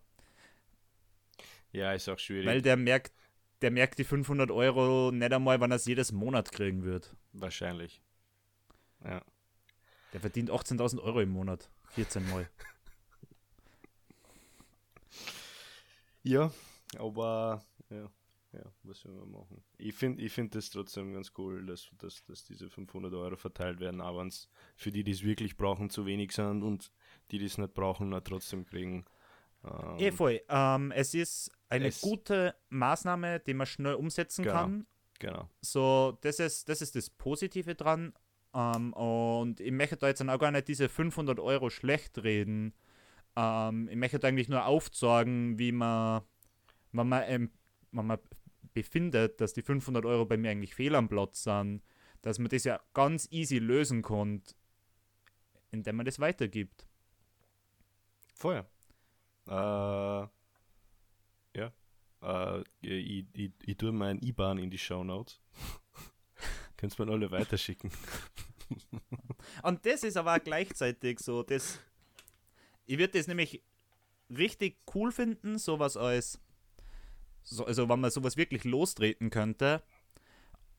ja, 1.71 1.93
ist 1.93 2.07
auch 2.09 2.19
schwierig. 2.19 2.45
Weil 2.45 2.61
der 2.61 2.77
merkt, 2.77 3.13
der 3.61 3.71
merkt 3.71 3.97
die 3.99 4.03
500 4.03 4.51
Euro 4.51 5.11
nicht 5.11 5.33
einmal, 5.33 5.59
wann 5.59 5.71
er 5.71 5.75
es 5.77 5.85
jedes 5.85 6.11
Monat 6.11 6.51
kriegen 6.51 6.83
wird. 6.83 7.15
Wahrscheinlich. 7.33 8.01
Ja. 9.03 9.21
Der 10.13 10.19
verdient 10.19 10.51
18.000 10.51 11.01
Euro 11.01 11.21
im 11.21 11.29
Monat. 11.29 11.69
14 11.89 12.27
Mal. 12.29 12.49
Ja, 16.23 16.51
aber 16.97 17.63
ja, 17.89 18.09
ja, 18.51 18.63
was 18.83 18.99
soll 19.01 19.13
man 19.13 19.29
machen? 19.31 19.63
Ich 19.77 19.93
finde 19.95 20.23
ich 20.23 20.31
find 20.31 20.55
das 20.55 20.69
trotzdem 20.69 21.13
ganz 21.13 21.31
cool, 21.37 21.65
dass, 21.65 21.89
dass, 21.99 22.23
dass 22.25 22.43
diese 22.45 22.69
500 22.69 23.13
Euro 23.13 23.35
verteilt 23.35 23.79
werden, 23.79 24.01
aber 24.01 24.19
wenn's 24.19 24.49
für 24.75 24.91
die, 24.91 25.03
die 25.03 25.11
es 25.11 25.23
wirklich 25.23 25.55
brauchen, 25.57 25.89
zu 25.89 26.05
wenig 26.05 26.31
sind 26.31 26.63
und 26.63 26.91
die, 27.31 27.37
die 27.39 27.45
es 27.45 27.57
nicht 27.57 27.73
brauchen, 27.73 28.13
auch 28.13 28.21
trotzdem 28.21 28.65
kriegen. 28.65 29.05
Ähm, 29.63 29.97
Eh 29.99 30.11
voll. 30.11 30.41
Ähm, 30.49 30.91
es 30.91 31.13
ist 31.13 31.51
eine 31.69 31.87
Es- 31.87 32.01
gute 32.01 32.55
Maßnahme, 32.69 33.39
die 33.41 33.53
man 33.53 33.67
schnell 33.67 33.93
umsetzen 33.95 34.43
Genau. 34.43 34.55
kann. 34.55 34.87
Genau. 35.19 35.49
So, 35.61 36.17
das 36.21 36.39
ist, 36.39 36.69
das 36.69 36.81
ist 36.81 36.95
das 36.95 37.09
Positive 37.09 37.75
dran. 37.75 38.13
Ähm, 38.53 38.93
und 38.93 39.59
ich 39.59 39.71
möchte 39.71 39.97
da 39.97 40.07
jetzt 40.07 40.21
dann 40.21 40.29
auch 40.31 40.39
gar 40.39 40.49
nicht 40.51 40.67
diese 40.69 40.89
500 40.89 41.39
Euro 41.39 41.69
schlecht 41.69 42.23
reden. 42.23 42.73
Ähm, 43.35 43.87
ich 43.89 43.95
möchte 43.97 44.25
eigentlich 44.25 44.49
nur 44.49 44.65
aufzeigen, 44.65 45.59
wie 45.59 45.71
man, 45.71 46.23
wenn 46.93 47.07
man, 47.09 47.49
wenn 47.91 48.05
man 48.07 48.17
befindet, 48.73 49.41
dass 49.41 49.53
die 49.53 49.61
500 49.61 50.05
Euro 50.05 50.25
bei 50.25 50.37
mir 50.37 50.51
eigentlich 50.51 50.75
fehl 50.75 50.95
am 50.95 51.09
Platz 51.09 51.43
sind, 51.43 51.81
dass 52.21 52.39
man 52.39 52.49
das 52.49 52.63
ja 52.63 52.79
ganz 52.93 53.27
easy 53.31 53.59
lösen 53.59 54.01
kann, 54.01 54.41
indem 55.71 55.97
man 55.97 56.05
das 56.05 56.19
weitergibt. 56.19 56.85
Vorher. 58.35 58.65
Äh, 59.47 60.27
ja. 61.57 61.73
Äh, 62.21 62.63
ich, 62.81 63.25
ich, 63.33 63.51
ich 63.63 63.77
tue 63.77 63.91
mein 63.91 64.19
IBAN 64.19 64.57
in 64.57 64.69
die 64.69 64.77
Show 64.77 65.03
Notes. 65.03 65.39
Könnt 66.77 66.97
ihr 66.97 67.05
mir 67.05 67.11
alle 67.11 67.31
weiterschicken. 67.31 67.91
Und 69.63 69.85
das 69.85 70.03
ist 70.03 70.17
aber 70.17 70.35
auch 70.35 70.43
gleichzeitig 70.43 71.19
so, 71.19 71.43
das. 71.43 71.79
Ich 72.85 72.97
würde 72.97 73.17
das 73.17 73.27
nämlich 73.27 73.61
richtig 74.29 74.77
cool 74.93 75.11
finden, 75.11 75.57
sowas 75.57 75.97
als. 75.97 76.39
So, 77.43 77.65
also, 77.65 77.89
wenn 77.89 77.99
man 77.99 78.11
sowas 78.11 78.37
wirklich 78.37 78.63
lostreten 78.63 79.29
könnte. 79.29 79.81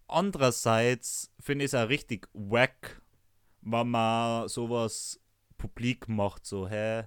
Andererseits 0.08 1.30
finde 1.38 1.64
ich 1.64 1.72
es 1.72 1.74
auch 1.74 1.88
richtig 1.88 2.28
wack, 2.32 3.00
wenn 3.62 3.88
man 3.90 4.48
sowas 4.48 5.20
publik 5.56 6.08
macht, 6.08 6.44
so, 6.46 6.68
hä, 6.68 7.04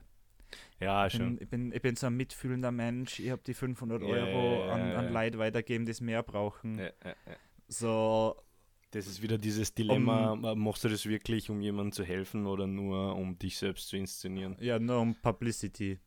Ja, 0.80 1.08
ich 1.08 1.14
bin, 1.18 1.22
schon. 1.22 1.42
ich 1.42 1.50
bin, 1.50 1.72
ich 1.74 1.82
bin 1.82 1.96
so 1.96 2.08
ein 2.08 2.16
mitfühlender 2.16 2.72
Mensch, 2.72 3.20
ich 3.20 3.30
habe 3.32 3.42
die 3.46 3.54
500 3.54 4.02
Ja, 4.02 4.08
Euro 4.08 4.70
an, 4.72 4.82
an. 4.96 5.12
Leute 5.14 5.38
weitergeben, 5.40 5.86
die 5.86 5.92
es 5.92 6.02
mehr 6.02 6.24
brauchen. 6.24 6.78
Ja, 6.80 6.86
ja. 7.04 7.16
So, 7.68 8.36
Das 8.92 9.08
ist 9.08 9.22
wieder 9.22 9.38
dieses 9.38 9.74
Dilemma, 9.74 10.36
machst 10.56 10.84
du 10.84 10.90
das 10.90 11.06
wirklich, 11.06 11.50
um 11.50 11.60
jemandem 11.62 11.92
zu 11.92 12.04
helfen 12.04 12.46
oder 12.46 12.68
nur 12.68 13.16
um 13.16 13.38
dich 13.40 13.58
selbst 13.58 13.90
zu 13.90 13.98
inszenieren? 13.98 14.56
Ja, 14.60 14.80
nur 14.80 15.00
um 15.00 15.16
Publicity. 15.16 16.00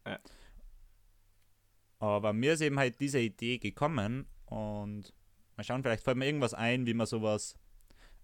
Aber 1.98 2.32
mir 2.32 2.52
ist 2.54 2.60
eben 2.60 2.78
halt 2.78 3.00
diese 3.00 3.18
Idee 3.18 3.58
gekommen 3.58 4.26
und 4.46 5.12
mal 5.56 5.64
schauen, 5.64 5.82
vielleicht 5.82 6.04
fällt 6.04 6.16
mir 6.18 6.26
irgendwas 6.26 6.54
ein, 6.54 6.86
wie 6.86 6.94
man 6.94 7.06
sowas 7.06 7.56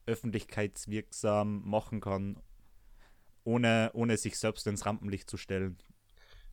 öffentlichkeitswirksam 0.07 1.63
machen 1.69 2.01
kann, 2.01 2.39
ohne, 3.45 3.91
ohne 3.95 4.17
sich 4.17 4.39
selbst 4.39 4.67
ins 4.67 4.85
Rampenlicht 4.85 5.31
zu 5.31 5.37
stellen. 5.37 5.79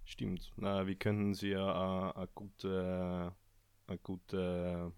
Stimmt. 0.05 0.51
Na, 0.55 0.87
wir 0.87 0.95
könnten 0.95 1.33
sie 1.33 1.49
ja 1.49 2.09
äh, 2.11 2.13
eine 2.15 2.27
gute 2.33 3.33
eine 3.89 3.97
gute. 3.99 4.91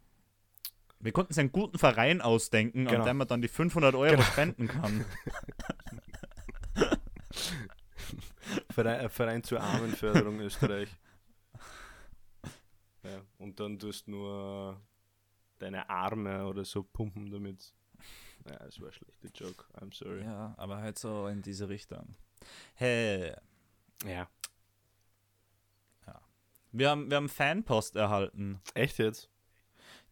Wir 1.00 1.12
konnten 1.12 1.30
uns 1.30 1.38
einen 1.40 1.52
guten 1.52 1.80
Verein 1.80 2.22
ausdenken, 2.22 2.86
Genau. 2.86 3.00
an 3.02 3.06
dem 3.08 3.18
man 3.18 3.28
dann 3.28 3.42
die 3.42 3.48
500 3.48 3.96
Euro 3.96 4.12
Genau. 4.18 4.22
spenden 4.24 4.68
kann. 4.68 5.06
Verein, 8.72 9.10
Verein 9.10 9.44
zur 9.44 9.62
Armenförderung 9.62 10.40
Österreich. 10.40 10.90
Ja, 13.04 13.22
und 13.40 13.60
dann 13.60 13.80
tust 13.80 14.08
nur 14.08 14.80
deine 15.60 15.90
Arme 15.90 16.46
oder 16.48 16.64
so 16.66 16.84
pumpen 16.84 17.32
damit. 17.32 17.74
Ja, 18.48 18.58
das 18.60 18.80
war 18.80 18.88
ein 18.88 18.94
schlechter 18.94 19.30
Joke. 19.34 19.66
I'm 19.80 19.94
sorry. 19.94 20.24
Ja, 20.24 20.54
aber 20.58 20.78
halt 20.78 20.98
so 20.98 21.28
in 21.28 21.42
diese 21.42 21.70
Richtung. 21.70 22.16
Hey, 22.76 23.34
Ja. 24.06 24.28
wir 26.72 26.90
haben, 26.90 27.10
wir 27.10 27.18
haben 27.18 27.30
Fanpost 27.30 27.96
erhalten. 27.96 28.62
Echt 28.74 28.98
jetzt? 28.98 29.30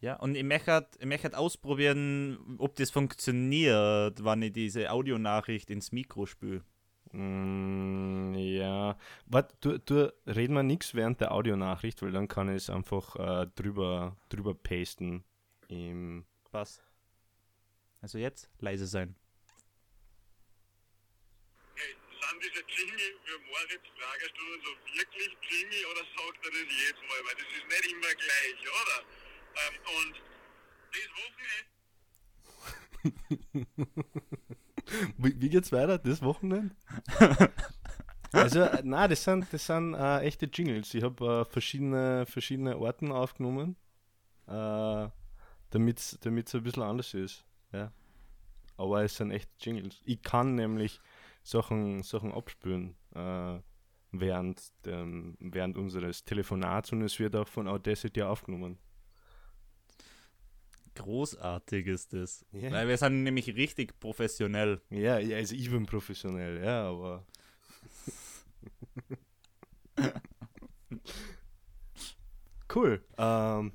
Ja, 0.02 0.15
und 0.17 0.36
ich 0.36 0.43
möchte, 0.43 0.88
ich 0.99 1.06
möchte 1.06 1.38
ausprobieren, 1.38 2.58
ob 2.60 2.75
das 2.75 2.91
funktioniert, 2.91 4.23
wenn 4.23 4.41
ich 4.41 4.54
diese 4.54 4.91
Audionachricht 4.91 5.69
ins 5.69 5.91
Mikro 5.91 6.25
spüle. 6.25 6.63
Mm, 7.12 8.36
ja. 8.36 8.98
Warte, 9.26 9.56
du, 9.62 9.80
du 9.80 10.13
reden 10.28 10.54
wir 10.54 10.63
nichts 10.63 10.93
während 10.93 11.22
der 11.22 11.32
Audionachricht, 11.32 12.02
weil 12.02 12.12
dann 12.12 12.28
kann 12.28 12.50
ich 12.50 12.63
es 12.63 12.69
einfach 12.69 13.15
äh, 13.15 13.48
drüber, 13.56 14.15
drüber 14.30 14.54
pasten. 14.54 15.24
Im 15.67 16.26
Was? 16.52 16.82
Also 18.02 18.17
jetzt 18.17 18.50
leise 18.60 18.88
sein. 18.88 19.15
Hey, 21.76 21.95
sind 22.10 22.43
diese 22.43 22.63
Jingle 22.67 23.19
für 23.24 23.39
Moritz 23.39 23.88
Fragestunde 23.98 24.60
so 24.63 24.72
wirklich 24.98 25.38
Jingle 25.50 25.86
oder 25.91 26.04
sagt 26.15 26.45
er 26.45 26.52
das 26.52 26.60
jedes 26.60 27.02
Mal? 27.02 27.22
Weil 27.26 27.36
das 27.36 27.50
ist 27.58 27.67
nicht 27.67 27.86
immer 27.91 28.13
gleich, 28.15 28.60
oder? 28.82 28.98
Ähm, 29.56 29.76
und 29.98 30.15
das 30.91 31.10
Wochenende 31.17 31.80
Wie, 35.18 35.40
wie 35.42 35.50
geht's 35.50 35.72
weiter? 35.72 35.98
Das 35.98 36.22
Wochenende? 36.22 36.76
also, 38.32 38.62
äh, 38.62 38.82
nein, 38.84 39.10
das 39.10 39.24
sind, 39.24 39.48
das 39.52 39.66
sind 39.66 39.94
äh, 39.94 40.20
echte 40.22 40.48
Jingles. 40.48 40.94
Ich 40.94 41.04
habe 41.04 41.42
äh, 41.42 41.46
verschiedene, 41.46 42.26
verschiedene 42.26 42.78
Orten 42.78 43.12
aufgenommen, 43.12 43.76
äh, 44.48 45.08
damit 45.70 46.00
es 46.00 46.20
ein 46.24 46.36
bisschen 46.36 46.84
anders 46.84 47.14
ist. 47.14 47.46
Ja. 47.72 47.92
Aber 48.78 49.04
es 49.04 49.16
sind 49.16 49.32
echte 49.32 49.52
Jingles. 49.60 50.02
Ich 50.06 50.22
kann 50.22 50.56
nämlich 50.56 51.00
Sachen, 51.44 52.04
Sachen 52.04 52.32
abspülen 52.32 52.96
äh, 53.14 53.60
während, 54.12 54.62
dem, 54.86 55.36
während 55.40 55.78
unseres 55.78 56.24
Telefonats 56.24 56.92
und 56.92 57.02
es 57.02 57.20
wird 57.20 57.36
auch 57.36 57.48
von 57.48 57.68
Audacity 57.68 58.22
aufgenommen. 58.22 58.80
Großartig 61.00 61.88
ist 61.88 62.12
das. 62.12 62.46
Ja. 62.52 62.72
Weil 62.72 62.90
wir 62.90 62.98
sind 62.98 63.24
nämlich 63.24 63.48
richtig 63.56 63.98
professionell. 64.02 64.82
Ja, 64.90 65.14
also 65.16 65.56
ich 65.56 65.72
bin 65.72 65.86
professionell, 65.86 66.62
ja, 66.62 66.90
aber. 66.90 67.26
cool. 72.76 73.02
Ähm, 73.18 73.72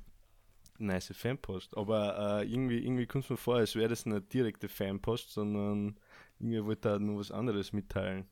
nice 0.77 1.11
Fanpost. 1.15 1.75
Aber 1.75 2.41
äh, 2.41 2.47
irgendwie, 2.47 2.77
irgendwie 2.77 3.07
kommt 3.07 3.23
es 3.23 3.31
mir 3.31 3.37
vor, 3.37 3.55
als 3.55 3.75
wäre 3.75 3.89
das 3.89 4.05
nicht 4.05 4.31
direkte 4.31 4.69
Fanpost, 4.69 5.31
sondern 5.31 5.99
irgendwie 6.39 6.63
wollte 6.63 6.89
er 6.89 6.99
nur 6.99 7.21
was 7.21 7.31
anderes 7.31 7.73
mitteilen. 7.73 8.29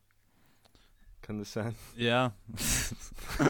Kann 1.23 1.39
das 1.39 1.51
sein? 1.51 1.73
Ja. 1.95 2.36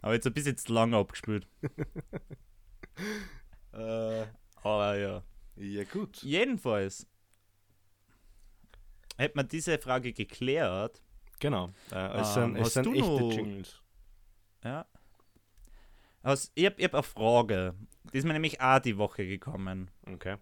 aber 0.00 0.14
jetzt 0.14 0.26
ein 0.26 0.32
bisschen 0.32 0.56
zu 0.56 0.72
lang 0.72 0.94
abgespielt. 0.94 1.46
Äh, 3.76 4.26
Aber 4.62 4.96
ja. 4.96 5.22
ja, 5.56 5.84
gut. 5.84 6.22
Jedenfalls. 6.22 7.06
Hätte 9.16 9.36
man 9.36 9.48
diese 9.48 9.78
Frage 9.78 10.12
geklärt, 10.12 11.02
Genau. 11.38 11.70
Äh, 11.92 12.20
es 12.20 12.28
Ähm, 12.36 12.54
sind, 12.54 12.56
es 12.56 12.62
hast 12.64 12.72
sind 12.74 12.86
du 12.86 12.92
echte 12.94 13.06
noch- 13.10 13.30
Jingles. 13.32 13.82
Ja. 14.64 14.86
Also, 16.22 16.48
ich 16.54 16.64
habe 16.64 16.82
hab 16.82 16.94
eine 16.94 17.02
Frage. 17.02 17.74
Die 18.12 18.18
ist 18.18 18.24
mir 18.24 18.32
nämlich 18.32 18.58
auch 18.60 18.78
die 18.78 18.96
Woche 18.96 19.26
gekommen. 19.26 19.90
Okay. 20.06 20.36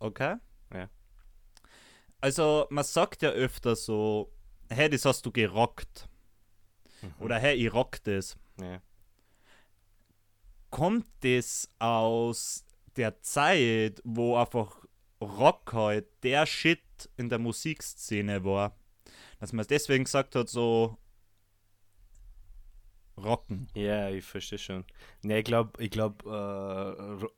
Okay? 0.00 0.36
Ja. 0.74 0.88
Also, 2.20 2.66
man 2.70 2.82
sagt 2.84 3.22
ja 3.22 3.30
öfter 3.30 3.76
so, 3.76 4.32
hey, 4.68 4.90
das 4.90 5.04
hast 5.04 5.24
du 5.24 5.30
gerockt. 5.30 6.08
Oder 7.20 7.38
hey, 7.38 7.54
ich 7.64 7.72
rock 7.72 8.02
das. 8.02 8.36
Ja. 8.60 8.80
Kommt 10.70 11.06
das 11.20 11.68
aus 11.78 12.64
der 12.96 13.20
Zeit, 13.22 14.00
wo 14.04 14.36
einfach 14.36 14.84
Rock 15.20 15.72
halt 15.72 16.06
der 16.22 16.46
Shit 16.46 16.80
in 17.16 17.28
der 17.28 17.38
Musikszene 17.38 18.44
war? 18.44 18.76
Dass 19.40 19.52
man 19.52 19.66
deswegen 19.66 20.04
gesagt 20.04 20.34
hat, 20.36 20.48
so 20.48 20.98
rocken. 23.16 23.68
Ja, 23.74 24.08
ich 24.10 24.24
verstehe 24.24 24.58
schon. 24.58 24.84
Ne, 25.22 25.38
ich 25.38 25.44
glaube, 25.44 25.82
ich 25.82 25.90
glaub, 25.90 26.24
äh, 26.26 26.28
Ro- 26.30 27.32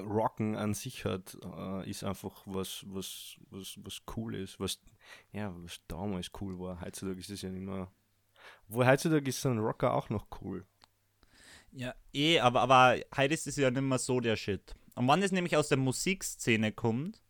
Rocken 0.00 0.56
an 0.56 0.74
sich 0.74 1.04
hat, 1.04 1.38
äh, 1.44 1.88
ist 1.88 2.02
einfach 2.04 2.42
was, 2.46 2.84
was, 2.88 3.36
was, 3.50 3.78
was 3.82 4.02
cool 4.16 4.34
ist, 4.34 4.58
was, 4.58 4.80
ja, 5.32 5.54
was 5.58 5.80
damals 5.86 6.30
cool 6.40 6.58
war. 6.58 6.80
Heutzutage 6.80 7.20
ist 7.20 7.30
es 7.30 7.42
ja 7.42 7.50
nicht 7.50 7.62
mehr. 7.64 7.90
Wo 8.68 8.84
heutzutage 8.84 9.28
ist 9.28 9.40
so 9.40 9.50
ein 9.50 9.58
Rocker 9.58 9.94
auch 9.94 10.08
noch 10.10 10.26
cool. 10.40 10.66
Ja, 11.70 11.94
eh, 12.12 12.40
aber, 12.40 12.60
aber 12.62 12.96
heute 13.16 13.34
ist 13.34 13.46
es 13.46 13.56
ja 13.56 13.70
nicht 13.70 13.80
mehr 13.82 13.98
so 13.98 14.20
der 14.20 14.36
Shit. 14.36 14.74
Und 14.94 15.08
wann 15.08 15.22
es 15.22 15.32
nämlich 15.32 15.56
aus 15.56 15.68
der 15.68 15.78
Musikszene 15.78 16.72
kommt, 16.72 17.22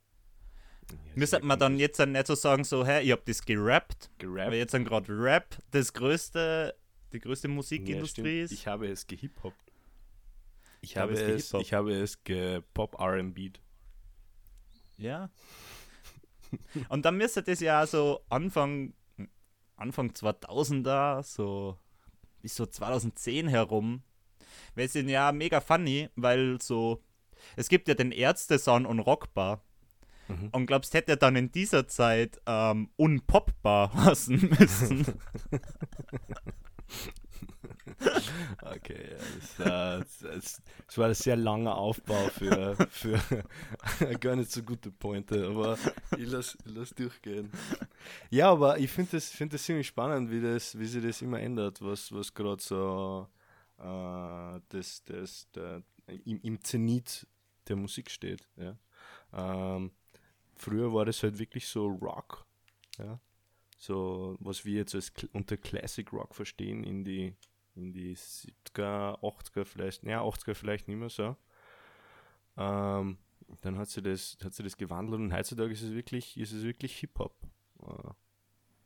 müsste 1.15 1.41
man 1.45 1.59
dann 1.59 1.79
jetzt 1.79 1.99
dann 2.01 2.13
nicht 2.13 2.27
so 2.27 2.35
sagen, 2.35 2.65
so, 2.65 2.85
hey, 2.85 3.05
ich 3.05 3.13
hab 3.13 3.25
das 3.25 3.43
gerappt, 3.45 4.11
weil 4.19 4.29
gerappt. 4.29 4.55
jetzt 4.55 4.75
dann 4.75 4.85
gerade 4.85 5.13
Rap 5.17 5.57
das 5.71 5.93
größte, 5.93 6.77
die 7.13 7.21
größte 7.21 7.49
Ja, 7.49 7.55
Musikindustrie 7.55 8.23
stimmt. 8.23 8.53
ist. 8.53 8.53
Ich 8.53 8.67
habe 8.67 8.89
es 8.89 9.07
gehiphoppt. 9.07 9.73
Ich, 10.81 10.91
Ich 10.91 10.97
habe 10.97 11.13
es 11.13 11.53
ich 11.55 11.73
habe 11.73 11.93
es 11.95 12.23
gepop 12.25 12.99
R&B. 12.99 13.53
Ja. 14.97 15.31
Und 16.89 17.05
dann 17.05 17.17
müsste 17.17 17.43
das 17.43 17.61
ja 17.61 17.87
so 17.87 18.21
Anfang, 18.29 18.93
Anfang 19.77 20.11
2000er, 20.11 21.23
so 21.23 21.79
bis 22.41 22.57
so 22.57 22.67
2010 22.67 23.49
herum, 23.49 24.03
wäre 24.75 24.87
es 24.87 24.95
ja 24.95 25.31
mega 25.33 25.61
funny, 25.61 26.11
weil 26.17 26.61
so, 26.61 27.01
es 27.57 27.69
gibt 27.69 27.89
ja 27.89 27.95
den 27.95 28.13
Ärzte-Sound 28.13 28.87
und 28.87 29.01
Rockbar. 29.01 29.63
Mhm. 30.29 30.49
Und 30.53 30.67
glaubst, 30.67 30.95
hätte 30.95 31.13
er 31.13 31.17
dann 31.17 31.37
in 31.37 31.51
dieser 31.51 31.89
Zeit 31.89 32.41
ähm, 32.47 32.91
unpoppbar 32.97 33.93
heißen 34.05 34.55
müssen? 34.59 35.07
Okay, 38.63 39.17
das, 39.59 40.21
äh, 40.95 40.99
war 40.99 41.09
ein 41.09 41.15
sehr 41.15 41.37
langer 41.37 41.77
Aufbau 41.77 42.29
für, 42.29 42.77
für 42.91 43.19
gar 44.21 44.37
nicht 44.37 44.51
so 44.51 44.63
gute 44.63 44.91
Pointe, 44.91 45.47
aber 45.47 45.79
ich 46.17 46.29
lass, 46.29 46.57
ich 46.65 46.75
lass 46.75 46.91
durchgehen. 46.91 47.51
Ja, 48.31 48.51
aber 48.51 48.79
ich 48.79 48.91
finde 48.91 49.13
das, 49.13 49.29
find 49.29 49.53
das 49.53 49.63
ziemlich 49.63 49.87
spannend, 49.87 50.31
wie, 50.31 50.41
das, 50.41 50.79
wie 50.79 50.87
sich 50.87 51.03
das 51.03 51.23
immer 51.23 51.41
ändert, 51.41 51.81
was, 51.83 52.13
was 52.13 52.33
gerade 52.33 52.63
so 52.63 53.29
äh, 53.79 54.61
das, 54.69 55.03
das, 55.05 55.49
der, 55.55 55.83
im, 56.25 56.41
im 56.43 56.63
Zenit 56.63 57.27
der 57.69 57.77
Musik 57.77 58.11
steht. 58.11 58.49
Ja. 58.57 58.77
Ähm, 59.33 59.93
früher 60.55 60.93
war 60.93 61.05
das 61.05 61.23
halt 61.23 61.39
wirklich 61.39 61.67
so 61.67 61.87
Rock, 61.87 62.47
ja. 62.99 63.21
so 63.79 64.37
was 64.41 64.65
wir 64.65 64.75
jetzt 64.75 64.95
als 64.95 65.13
unter 65.33 65.57
Classic 65.57 66.11
Rock 66.13 66.35
verstehen 66.35 66.85
in 66.85 67.05
die 67.05 67.35
in 67.75 67.93
die 67.93 68.17
70er, 68.17 69.19
80er 69.21 69.65
vielleicht, 69.65 70.03
naja, 70.03 70.23
80er 70.23 70.55
vielleicht 70.55 70.89
nicht 70.89 70.99
mehr 70.99 71.09
so. 71.09 71.37
Ähm, 72.57 73.19
dann 73.61 73.79
hat 73.79 73.89
sie 73.89 74.03
das, 74.03 74.37
hat 74.43 74.55
sie 74.55 74.63
das 74.63 74.77
gewandelt 74.77 75.21
und 75.21 75.33
heutzutage 75.33 75.73
ist 75.73 75.83
es 75.83 75.93
wirklich, 75.93 76.37
ist 76.37 76.53
es 76.53 76.63
wirklich 76.65 76.97
Hip-Hop, 76.99 77.35
äh, 77.83 78.11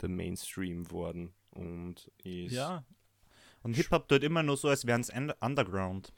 der 0.01 0.09
Mainstream 0.09 0.91
worden 0.91 1.35
und 1.51 2.11
ist, 2.23 2.53
ja. 2.53 2.85
Und 3.62 3.75
Hip-Hop 3.75 4.09
tut 4.09 4.23
immer 4.23 4.43
nur 4.43 4.57
so, 4.57 4.69
als 4.69 4.87
wären 4.87 5.01
es 5.01 5.11
Underground. 5.41 6.12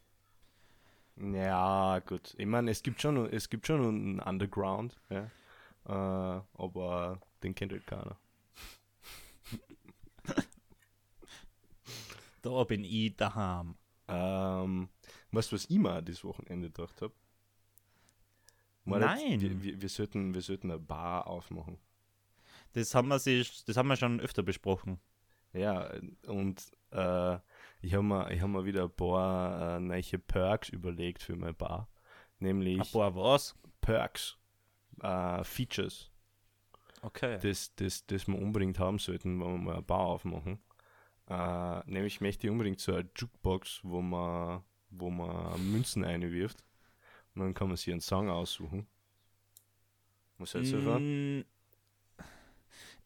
Ja, 1.20 1.98
gut, 2.00 2.34
ich 2.38 2.46
meine, 2.46 2.70
es 2.70 2.82
gibt 2.82 3.02
schon, 3.02 3.26
es 3.32 3.48
gibt 3.48 3.66
schon 3.66 3.84
einen 3.84 4.20
Underground, 4.20 5.00
ja, 5.10 5.30
äh, 5.86 6.42
aber 6.54 7.20
den 7.42 7.54
kennt 7.54 7.72
halt 7.72 7.86
keiner. 7.86 8.18
Da 12.40 12.62
bin 12.64 12.84
ich 12.84 13.16
daheim. 13.16 13.74
Ähm, 14.06 14.88
weißt 15.32 15.50
du, 15.50 15.56
was 15.56 15.68
ich 15.68 15.78
mal 15.78 16.02
das 16.02 16.22
Wochenende 16.22 16.70
gedacht 16.70 17.02
habe? 17.02 17.12
Nein. 18.84 19.40
Wir, 19.40 19.62
wir, 19.62 19.82
wir, 19.82 19.88
sollten, 19.88 20.34
wir 20.34 20.40
sollten 20.40 20.70
eine 20.70 20.80
Bar 20.80 21.26
aufmachen. 21.26 21.78
Das 22.72 22.94
haben 22.94 23.08
wir, 23.08 23.18
sich, 23.18 23.64
das 23.64 23.76
haben 23.76 23.88
wir 23.88 23.96
schon 23.96 24.20
öfter 24.20 24.42
besprochen. 24.42 25.00
Ja, 25.52 25.90
und 26.26 26.62
äh, 26.90 27.38
Ich 27.80 27.94
habe 27.94 28.02
mir, 28.02 28.30
ich 28.30 28.40
hab 28.40 28.48
mir 28.48 28.64
wieder 28.64 28.84
ein 28.84 28.90
paar 28.90 29.76
äh, 29.76 29.80
neue 29.80 30.18
Perks 30.18 30.68
überlegt 30.70 31.22
für 31.22 31.36
meine 31.36 31.54
Bar. 31.54 31.88
Nämlich 32.40 32.80
Ein 32.80 32.92
paar 32.92 33.14
was? 33.14 33.56
Perks, 33.80 34.36
äh, 35.02 35.42
Features, 35.44 36.10
Okay. 37.02 37.38
das, 37.40 37.74
das, 37.76 38.04
das 38.06 38.26
wir 38.26 38.36
unbedingt 38.38 38.78
haben 38.78 38.98
sollten, 38.98 39.40
wenn 39.40 39.52
wir 39.52 39.58
mal 39.58 39.72
eine 39.74 39.82
Bar 39.82 40.00
aufmachen. 40.06 40.58
Äh, 41.28 41.80
nämlich 41.90 42.20
möchte 42.20 42.46
ich 42.46 42.50
unbedingt 42.50 42.80
so 42.80 42.92
eine 42.94 43.08
Jukebox, 43.16 43.80
wo 43.84 44.00
man, 44.02 44.62
wo 44.90 45.10
man 45.10 45.70
Münzen 45.72 46.04
einwirft. 46.04 46.64
Und 47.34 47.42
dann 47.42 47.54
kann 47.54 47.68
man 47.68 47.76
sich 47.76 47.92
einen 47.92 48.00
Song 48.00 48.30
aussuchen. 48.30 48.86
Was 50.38 50.54
hältst 50.54 50.72
du 50.72 50.76
davon? 50.78 51.44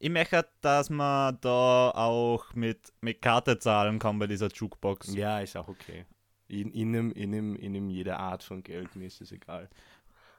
Ich 0.03 0.09
möchte, 0.09 0.45
dass 0.59 0.89
man 0.89 1.37
da 1.39 1.91
auch 1.91 2.53
mit, 2.55 2.91
mit 2.99 3.21
Karte 3.21 3.57
zahlen 3.57 3.99
kann 3.99 4.19
bei 4.19 4.27
dieser 4.27 4.49
Jukebox. 4.49 5.15
Ja, 5.15 5.39
ist 5.39 5.55
auch 5.55 5.69
okay. 5.69 6.03
In, 6.49 6.71
in, 6.73 6.89
einem, 6.89 7.11
in, 7.13 7.33
einem, 7.33 7.55
in 7.55 7.73
einem 7.73 7.89
jede 7.89 8.17
Art 8.17 8.43
von 8.43 8.61
Geld, 8.63 8.97
mir 8.97 9.07
ist 9.07 9.21
es 9.21 9.31
egal. 9.31 9.69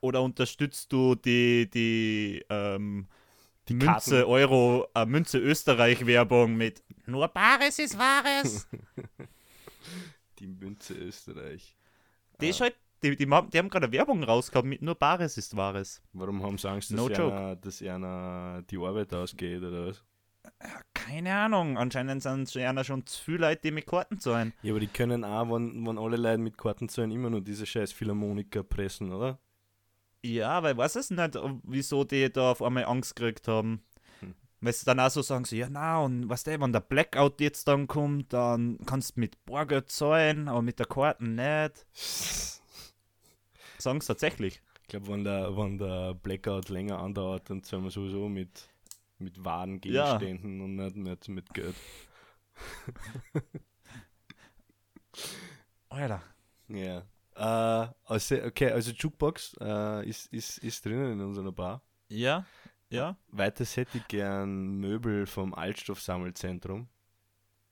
Oder 0.03 0.20
unterstützt 0.20 0.92
du 0.92 1.14
die, 1.14 1.70
die, 1.70 2.44
ähm, 2.50 3.09
Die 3.66 3.72
Münze 3.72 4.16
Karten. 4.16 4.31
Euro, 4.31 4.87
äh, 4.94 5.07
Münze 5.07 5.38
Österreich 5.38 6.05
Werbung 6.05 6.57
mit 6.57 6.83
Nur 7.07 7.27
Bares 7.29 7.79
ist 7.79 7.96
Wahres. 7.98 8.68
Die 10.40 10.46
Münze 10.46 10.92
Österreich. 10.92 11.74
die, 12.38 12.50
ist 12.50 12.61
halt, 12.61 12.77
die, 13.04 13.16
die, 13.16 13.26
die 13.26 13.58
haben 13.58 13.68
gerade 13.68 13.92
Werbung 13.92 14.24
rausgehabt 14.24 14.66
mit 14.66 14.80
Nur 14.80 14.94
Bares 14.94 15.36
ist 15.36 15.56
Wahres. 15.56 16.00
Warum 16.12 16.42
haben 16.42 16.56
sie 16.56 16.68
Angst, 16.68 16.90
dass, 16.90 16.96
No 16.96 17.06
einer, 17.06 17.56
dass 17.56 17.82
einer 17.82 18.62
die 18.70 18.78
Arbeit 18.78 19.12
ausgeht 19.12 19.62
oder 19.62 19.88
was? 19.88 20.02
Keine 20.94 21.34
Ahnung, 21.34 21.76
anscheinend 21.76 22.22
sind 22.22 22.52
ja 22.54 22.84
schon 22.84 23.06
zu 23.06 23.22
viele 23.22 23.38
Leute, 23.38 23.62
die 23.64 23.70
mit 23.70 23.86
Karten 23.86 24.18
zahlen. 24.18 24.52
Ja, 24.62 24.72
aber 24.72 24.80
die 24.80 24.86
können 24.86 25.24
auch, 25.24 25.54
wenn, 25.54 25.86
wenn 25.86 25.98
alle 25.98 26.16
Leute 26.16 26.38
mit 26.38 26.56
Karten 26.56 26.88
zahlen, 26.88 27.10
immer 27.10 27.30
nur 27.30 27.40
diese 27.40 27.66
scheiß 27.66 27.92
Philharmoniker 27.92 28.62
pressen, 28.62 29.12
oder? 29.12 29.38
Ja, 30.22 30.62
weil 30.62 30.76
weiß 30.76 30.96
es 30.96 31.10
nicht, 31.10 31.38
wieso 31.64 32.04
die 32.04 32.32
da 32.32 32.52
auf 32.52 32.62
einmal 32.62 32.84
Angst 32.84 33.16
gekriegt 33.16 33.48
haben. 33.48 33.82
Hm. 34.20 34.34
Weil 34.60 34.72
sie 34.72 34.86
dann 34.86 35.00
auch 35.00 35.10
so 35.10 35.20
sagen, 35.20 35.44
so, 35.44 35.56
ja 35.56 35.68
na, 35.70 36.00
und 36.00 36.30
was 36.30 36.44
der, 36.44 36.60
wenn 36.60 36.72
der 36.72 36.80
Blackout 36.80 37.40
jetzt 37.40 37.68
dann 37.68 37.86
kommt, 37.86 38.32
dann 38.32 38.78
kannst 38.86 39.16
du 39.16 39.20
mit 39.20 39.44
Bargeld 39.44 39.90
zahlen, 39.90 40.48
aber 40.48 40.62
mit 40.62 40.78
der 40.78 40.86
Karte 40.86 41.24
nicht. 41.24 41.86
Sagen 43.85 44.01
sie 44.01 44.07
tatsächlich. 44.07 44.62
Ich 44.83 44.88
glaube, 44.88 45.09
wenn 45.09 45.25
der, 45.25 45.55
wenn 45.57 45.77
der 45.77 46.14
Blackout 46.14 46.70
länger 46.70 46.99
andauert, 47.01 47.51
dann 47.51 47.62
zahlen 47.62 47.85
wir 47.85 47.90
sowieso 47.90 48.31
mit, 48.31 48.68
mit 49.18 49.44
wahren 49.44 49.79
Ja. 49.85 50.16
Gegenständen 50.16 50.61
und 50.62 50.77
nicht 50.77 50.97
mit, 50.97 51.29
mit 51.29 51.53
Geld. 51.53 51.75
Alter. 55.90 56.23
Ja. 56.68 57.05
Äh, 57.37 57.92
also, 58.07 58.37
okay, 58.42 58.70
also 58.70 58.90
Jukebox 58.92 59.55
äh, 59.61 60.09
ist, 60.09 60.33
ist, 60.33 60.59
ist 60.59 60.85
drinnen 60.87 61.12
in 61.12 61.20
unserer 61.20 61.53
Bar. 61.53 61.83
Ja, 62.09 62.47
ja. 62.88 63.16
Weiters 63.29 63.77
hätte 63.77 63.99
ich 63.99 64.09
gern 64.09 64.79
Möbel 64.79 65.27
vom 65.27 65.53
Altstoffsammelzentrum. 65.53 66.88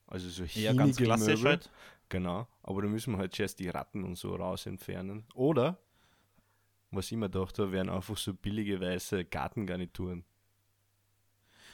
Also 0.07 0.29
so 0.29 0.45
Ja, 0.59 0.75
ganz 0.75 0.97
klassisch 0.99 1.39
Möbel. 1.39 1.53
halt. 1.53 1.71
Genau. 2.11 2.47
Aber 2.63 2.83
da 2.83 2.89
müssen 2.89 3.13
wir 3.13 3.19
halt 3.19 3.35
zuerst 3.35 3.59
die 3.61 3.69
Ratten 3.71 4.05
und 4.05 4.17
so 4.17 4.35
raus 4.35 4.67
entfernen. 4.67 5.25
Oder, 5.35 5.79
was 6.93 7.11
ich 7.11 7.17
mir 7.17 7.29
gedacht 7.29 7.59
habe, 7.59 7.73
wären 7.73 7.89
einfach 7.89 8.17
so 8.17 8.35
billige 8.35 8.81
weiße 8.81 9.25
Gartengarnituren. 9.25 10.25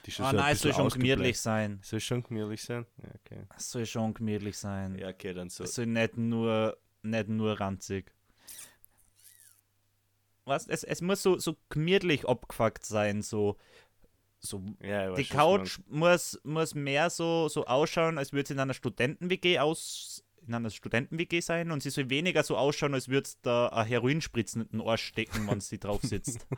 Die 0.07 0.13
schon 0.13 0.25
Ah 0.25 0.31
so 0.31 0.37
ein 0.37 0.43
nein, 0.43 0.53
es 0.55 0.61
soll 0.61 0.73
schon 0.73 0.89
gemütlich 0.89 1.41
sein. 1.41 1.81
Soll 1.83 2.01
schon 2.01 2.23
gemütlich 2.23 2.63
sein? 2.63 2.87
Ja, 3.03 3.09
okay. 3.15 3.43
Es 3.57 3.71
soll 3.71 3.85
schon 3.85 4.15
gemütlich 4.15 4.57
sein. 4.57 4.97
Ja, 4.97 5.09
okay, 5.09 5.35
dann 5.35 5.51
so. 5.51 5.65
Es 5.65 5.75
soll 5.75 5.87
nicht 5.87 6.17
nur, 6.17 6.79
nicht 7.03 7.29
nur 7.29 7.61
ranzig. 7.61 8.13
Was? 10.45 10.67
Es, 10.67 10.85
es 10.85 11.03
muss 11.03 11.23
so, 11.23 11.39
so 11.39 11.57
gemütlich 11.69 12.27
abgefuckt 12.27 12.87
sein, 12.87 13.23
so. 13.23 13.59
so 14.39 14.63
Ja, 14.81 15.13
die 15.15 15.25
Couch 15.25 15.79
muss, 15.89 16.41
muss 16.45 16.75
mehr 16.75 17.11
so, 17.11 17.49
so 17.49 17.67
ausschauen, 17.67 18.19
als 18.19 18.33
würde 18.33 18.45
es 18.45 18.51
in 18.51 18.61
einer 18.61 18.75
Studenten-WG 18.75 19.59
aus 19.59 20.25
in 20.49 20.55
einer 20.55 20.71
Studenten-WG 20.71 21.41
sein 21.41 21.71
und 21.71 21.83
sie 21.83 21.91
soll 21.91 22.11
weniger 22.11 22.43
so 22.43 22.57
ausschauen, 22.57 22.95
als 22.95 23.09
würde 23.09 23.27
es 23.27 23.41
da 23.41 23.69
ein 23.69 23.87
Heroinspritzen 23.87 24.63
in 24.63 24.69
den 24.69 24.81
Ohr 24.81 24.99
stecken, 24.99 25.47
wenn 25.49 25.61
sie 25.61 25.79
drauf 25.79 26.03
sitzt. 26.03 26.47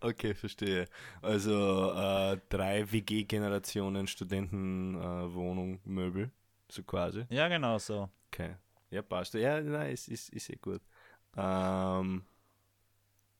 Okay, 0.00 0.34
verstehe. 0.34 0.86
Also 1.22 1.92
äh, 1.92 2.38
drei 2.48 2.90
WG-Generationen 2.92 4.06
Studentenwohnung, 4.06 5.80
Möbel, 5.84 6.30
so 6.68 6.82
quasi. 6.82 7.24
ja, 7.30 7.48
genau 7.48 7.78
so. 7.78 8.08
Okay. 8.28 8.54
Ja, 8.90 9.02
passt. 9.02 9.34
Ja, 9.34 9.60
nein, 9.60 9.92
ist, 9.92 10.08
ist, 10.08 10.28
ist 10.30 10.50
eh 10.50 10.56
gut. 10.56 10.80
Ähm, 11.36 12.24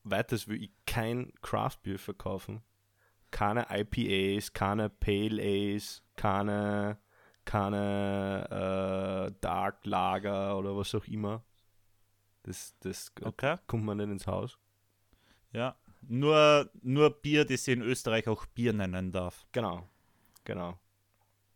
weiters 0.02 0.48
will 0.48 0.62
ich 0.62 0.70
kein 0.86 1.32
Craft-Bier 1.42 1.98
verkaufen. 1.98 2.62
Keine 3.30 3.66
IPAs, 3.70 4.52
keine 4.52 4.88
Pale 4.88 5.42
A's, 5.42 6.02
keine, 6.16 6.98
keine 7.46 9.30
äh, 9.30 9.34
Dark 9.40 9.86
Lager 9.86 10.58
oder 10.58 10.76
was 10.76 10.94
auch 10.94 11.06
immer. 11.06 11.42
Das, 12.42 12.76
das 12.80 13.12
Okay. 13.22 13.56
kommt 13.66 13.84
man 13.84 13.96
nicht 13.96 14.10
ins 14.10 14.26
Haus. 14.26 14.58
Ja. 15.52 15.76
Nur, 16.02 16.70
nur 16.82 17.10
Bier, 17.10 17.44
das 17.44 17.64
sie 17.64 17.72
in 17.72 17.82
Österreich 17.82 18.28
auch 18.28 18.46
Bier 18.46 18.72
nennen 18.72 19.10
darf. 19.10 19.46
Genau, 19.52 19.88
genau. 20.44 20.78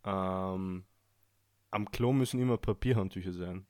Ähm, 0.05 0.85
am 1.71 1.91
Klo 1.93 2.13
müssen 2.13 2.41
immer 2.41 2.57
Papierhandtücher 2.57 3.33
sein. 3.33 3.67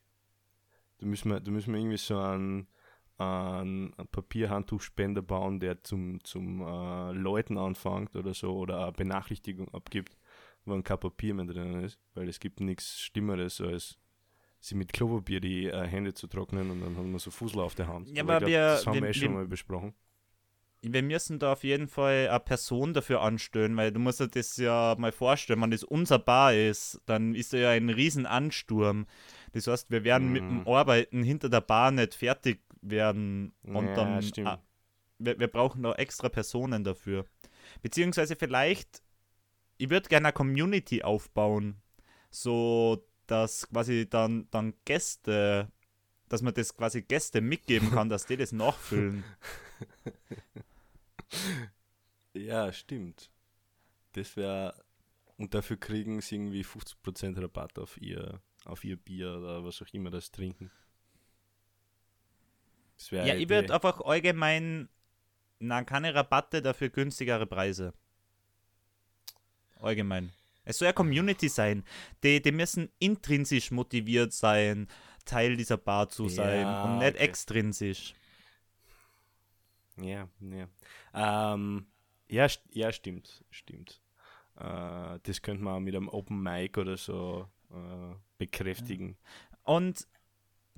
Da 0.99 1.07
müssen 1.07 1.31
wir, 1.31 1.41
da 1.41 1.51
müssen 1.51 1.73
wir 1.73 1.81
irgendwie 1.81 1.97
so 1.99 2.19
einen, 2.19 2.69
einen 3.19 3.93
Papierhandtuchspender 4.11 5.23
bauen, 5.23 5.61
der 5.61 5.83
zum, 5.83 6.23
zum 6.25 6.63
äh, 6.63 7.13
Leuten 7.13 7.59
anfängt 7.59 8.17
oder 8.17 8.33
so 8.33 8.57
oder 8.57 8.85
eine 8.85 8.93
Benachrichtigung 8.93 9.69
abgibt, 9.75 10.17
wenn 10.65 10.83
kein 10.85 10.99
Papier 11.01 11.35
mehr 11.35 11.47
drin 11.47 11.83
ist, 11.85 11.99
weil 12.15 12.29
es 12.29 12.39
gibt 12.41 12.61
nichts 12.61 13.01
Schlimmeres 13.01 13.61
als 13.61 13.99
sie 14.61 14.75
mit 14.75 14.93
Klopapier 14.93 15.41
die 15.41 15.67
äh, 15.67 15.87
Hände 15.87 16.13
zu 16.13 16.27
trocknen 16.27 16.71
und 16.71 16.81
dann 16.83 16.97
haben 16.97 17.13
wir 17.13 17.19
so 17.19 17.31
Fussel 17.31 17.61
auf 17.61 17.75
der 17.75 17.89
Hand. 17.89 18.09
Ja, 18.09 18.15
ich 18.15 18.21
aber 18.21 18.39
glaub, 18.39 18.49
wir- 18.51 18.59
das 18.59 18.87
haben 18.87 18.95
wir, 18.95 19.03
wir- 19.03 19.09
eh 19.09 19.15
schon 19.15 19.33
mal 19.33 19.47
besprochen. 19.49 19.95
Wir 20.83 21.03
müssen 21.03 21.39
da 21.39 21.53
auf 21.53 21.63
jeden 21.63 21.89
Fall 21.89 22.29
eine 22.31 22.41
Person 22.41 22.95
dafür 22.95 23.21
anstellen, 23.21 23.77
weil 23.77 23.93
du 23.93 24.01
musst 24.01 24.21
dir 24.21 24.29
das 24.29 24.57
ja 24.57 24.97
mal 24.99 25.13
vorstellen, 25.13 25.61
wenn 25.61 25.71
das 25.71 25.85
unser 25.85 26.19
Bar 26.19 26.55
ist, 26.55 27.03
dann 27.05 27.35
ist 27.35 27.53
da 27.53 27.59
ja 27.59 27.71
ein 27.71 27.91
riesen 27.91 28.25
Ansturm. 28.25 29.07
Das 29.53 29.67
heißt, 29.67 29.91
wir 29.91 30.05
werden 30.05 30.33
mit 30.33 30.43
dem 30.43 30.61
Mhm. 30.61 30.67
Arbeiten 30.69 31.23
hinter 31.23 31.51
der 31.51 31.61
Bar 31.61 31.91
nicht 31.91 32.15
fertig 32.15 32.63
werden 32.81 33.53
und 33.63 33.89
Ja, 33.89 33.95
dann 33.95 34.23
stimmt. 34.23 34.49
ah, 34.49 34.63
wir, 35.19 35.39
wir 35.39 35.49
brauchen 35.49 35.83
da 35.83 35.93
extra 35.97 36.31
Personen 36.31 36.83
dafür. 36.83 37.27
Beziehungsweise 37.83 38.35
vielleicht, 38.37 39.03
ich 39.81 39.89
würde 39.89 40.09
gerne 40.09 40.29
eine 40.29 40.33
Community 40.35 41.03
aufbauen, 41.03 41.81
so 42.31 43.07
dass 43.27 43.67
quasi 43.69 44.09
dann, 44.09 44.49
dann 44.51 44.75
Gäste, 44.85 45.73
dass 46.29 46.43
man 46.43 46.53
das 46.53 46.77
quasi 46.77 47.03
Gäste 47.03 47.41
mitgeben 47.41 47.91
kann, 47.91 48.09
dass 48.09 48.27
die 48.27 48.37
das 48.37 48.53
nachfüllen. 48.53 49.25
Ja, 52.33 52.73
stimmt. 52.73 53.31
Das 54.13 54.37
wäre. 54.37 54.75
Und 55.37 55.55
dafür 55.55 55.77
kriegen 55.77 56.21
sie 56.21 56.37
irgendwie 56.37 56.65
50% 56.65 57.41
Rabatt 57.41 57.79
auf 57.79 58.01
ihr, 58.01 58.41
auf 58.65 58.85
ihr 58.85 58.97
Bier 58.97 59.37
oder 59.37 59.65
was 59.65 59.81
auch 59.83 59.93
immer 59.93 60.11
das 60.11 60.31
trinken. 60.31 60.71
Das 62.97 63.11
Ja, 63.11 63.35
ich 63.35 63.49
würde 63.49 63.75
einfach 63.75 64.01
allgemein, 64.01 64.89
na, 65.59 65.83
keine 65.83 66.15
Rabatte, 66.15 66.63
dafür 66.63 66.91
günstigere 66.91 67.47
Preise. 67.47 67.95
Allgemein. 69.81 70.33
Es 70.65 70.79
soll 70.79 70.87
ja 70.87 70.93
Community 70.93 71.49
sein. 71.49 71.85
Die, 72.23 72.41
die 72.41 72.53
müssen 72.53 72.91
intrinsisch 72.99 73.71
motiviert 73.71 74.33
sein, 74.33 74.89
Teil 75.25 75.57
dieser 75.57 75.77
Bar 75.77 76.09
zu 76.09 76.29
sein 76.29 76.63
Ja, 76.63 76.85
und 76.85 76.99
nicht 76.99 77.15
okay. 77.15 77.25
extrinsisch. 77.25 78.15
Ja, 79.97 80.29
ja. 80.41 80.69
Ähm, 81.55 81.87
ja, 82.29 82.47
ja, 82.73 82.93
stimmt, 82.93 83.45
stimmt. 83.51 84.01
Äh, 84.57 85.19
das 85.23 85.43
könnte 85.43 85.63
man 85.63 85.75
auch 85.75 85.81
mit 85.81 85.95
einem 85.95 86.09
Open 86.09 86.43
Mic 86.43 86.79
oder 86.79 86.97
so 86.97 87.49
äh, 87.71 88.15
bekräftigen. 88.39 89.17
Und 89.65 90.07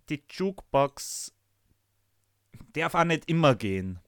die 0.09 0.23
Jukebox 0.29 1.35
darf 2.73 2.95
auch 2.95 3.05
nicht 3.05 3.29
immer 3.29 3.55
gehen. 3.55 3.99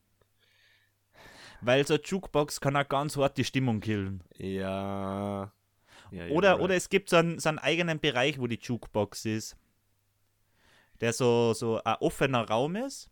Weil 1.65 1.87
so 1.87 1.95
eine 1.95 2.03
Jukebox 2.03 2.61
kann 2.61 2.77
auch 2.77 2.89
ganz 2.89 3.17
hart 3.17 3.39
die 3.39 3.45
Stimmung 3.45 3.81
killen. 3.81 4.23
Ja. 4.37 5.53
ja 6.11 6.27
Oder, 6.29 6.55
you're 6.55 6.61
oder 6.61 6.69
right. 6.75 6.77
es 6.77 6.89
gibt 6.89 7.09
so 7.11 7.17
einen, 7.17 7.39
so 7.39 7.49
einen 7.49 7.59
eigenen 7.59 8.01
Bereich, 8.01 8.39
wo 8.39 8.47
die 8.47 8.59
Jukebox 8.61 9.25
ist, 9.25 9.57
der 11.01 11.13
so, 11.13 11.55
so 11.55 11.83
ein 11.83 11.97
offener 12.01 12.49
Raum 12.49 12.77
ist. 12.77 13.11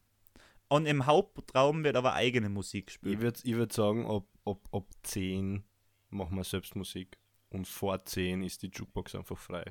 Und 0.69 0.87
im 0.87 1.07
Hauptraum 1.07 1.85
wird 1.85 1.97
aber 1.97 2.15
eigene 2.15 2.49
Musik 2.49 2.85
Ich 2.89 2.95
gespielt. 2.95 3.21
würde 3.21 3.41
ich 3.43 3.55
würd 3.55 3.73
sagen, 3.73 4.07
ab, 4.07 4.25
ab, 4.45 4.59
ab 4.73 4.85
10 5.03 5.65
machen 6.11 6.37
wir 6.37 6.45
selbst 6.45 6.77
Musik. 6.77 7.19
Und 7.51 7.69
vor 7.69 8.05
10 8.05 8.43
ist 8.43 8.63
die 8.63 8.69
Jukebox 8.69 9.15
einfach 9.15 9.37
frei. 9.37 9.65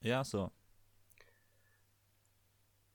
Ja, 0.00 0.22
so. 0.24 0.50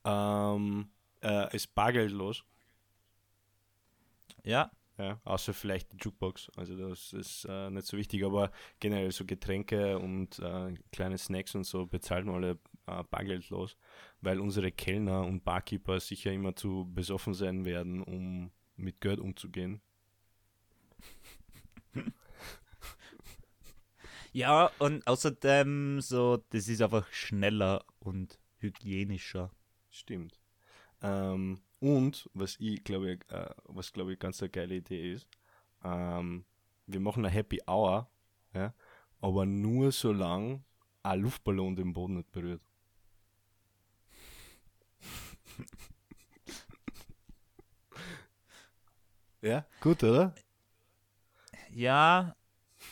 Ähm, 0.05 0.89
äh, 1.21 1.55
ist 1.55 1.73
bargeldlos. 1.73 2.43
Ja, 4.43 4.71
Ja, 4.97 5.19
außer 5.23 5.53
vielleicht 5.53 5.91
die 5.91 5.97
Jukebox. 5.97 6.51
Also 6.55 6.77
das 6.77 7.13
ist 7.13 7.45
äh, 7.49 7.69
nicht 7.71 7.87
so 7.87 7.97
wichtig, 7.97 8.23
aber 8.25 8.51
generell 8.79 9.11
so 9.11 9.25
Getränke 9.25 9.97
und 9.97 10.37
äh, 10.39 10.75
kleine 10.91 11.17
Snacks 11.17 11.55
und 11.55 11.63
so 11.65 11.87
bezahlen 11.87 12.27
wir 12.27 12.33
alle 12.33 12.59
äh, 12.87 13.03
bargeldlos, 13.09 13.75
weil 14.21 14.39
unsere 14.39 14.71
Kellner 14.71 15.25
und 15.25 15.43
Barkeeper 15.43 15.99
sicher 15.99 16.31
immer 16.31 16.55
zu 16.55 16.87
besoffen 16.93 17.33
sein 17.33 17.65
werden, 17.65 18.03
um 18.03 18.51
mit 18.75 19.01
Geld 19.01 19.19
umzugehen. 19.19 19.81
Ja, 24.31 24.71
und 24.79 25.05
außerdem 25.05 26.01
so, 26.01 26.37
das 26.49 26.67
ist 26.67 26.81
einfach 26.81 27.07
schneller 27.11 27.85
und 27.99 28.39
hygienischer. 28.57 29.51
Stimmt. 29.91 30.39
Ähm, 31.01 31.61
und 31.83 32.29
was 32.33 32.55
ich 32.59 32.83
glaube, 32.85 33.19
äh, 33.27 33.49
was 33.65 33.91
glaube 33.91 34.13
ich 34.13 34.19
ganz 34.19 34.41
eine 34.41 34.49
geile 34.49 34.75
Idee 34.75 35.11
ist, 35.11 35.27
ähm, 35.83 36.45
wir 36.87 37.01
machen 37.01 37.25
eine 37.25 37.33
Happy 37.33 37.59
Hour, 37.67 38.09
ja, 38.53 38.73
aber 39.19 39.45
nur 39.45 39.91
solange 39.91 40.63
ein 41.03 41.19
Luftballon 41.19 41.75
den 41.75 41.91
Boden 41.91 42.15
nicht 42.15 42.31
berührt. 42.31 42.61
ja, 49.41 49.65
gut, 49.81 50.01
oder? 50.05 50.33
Ja, 51.69 52.33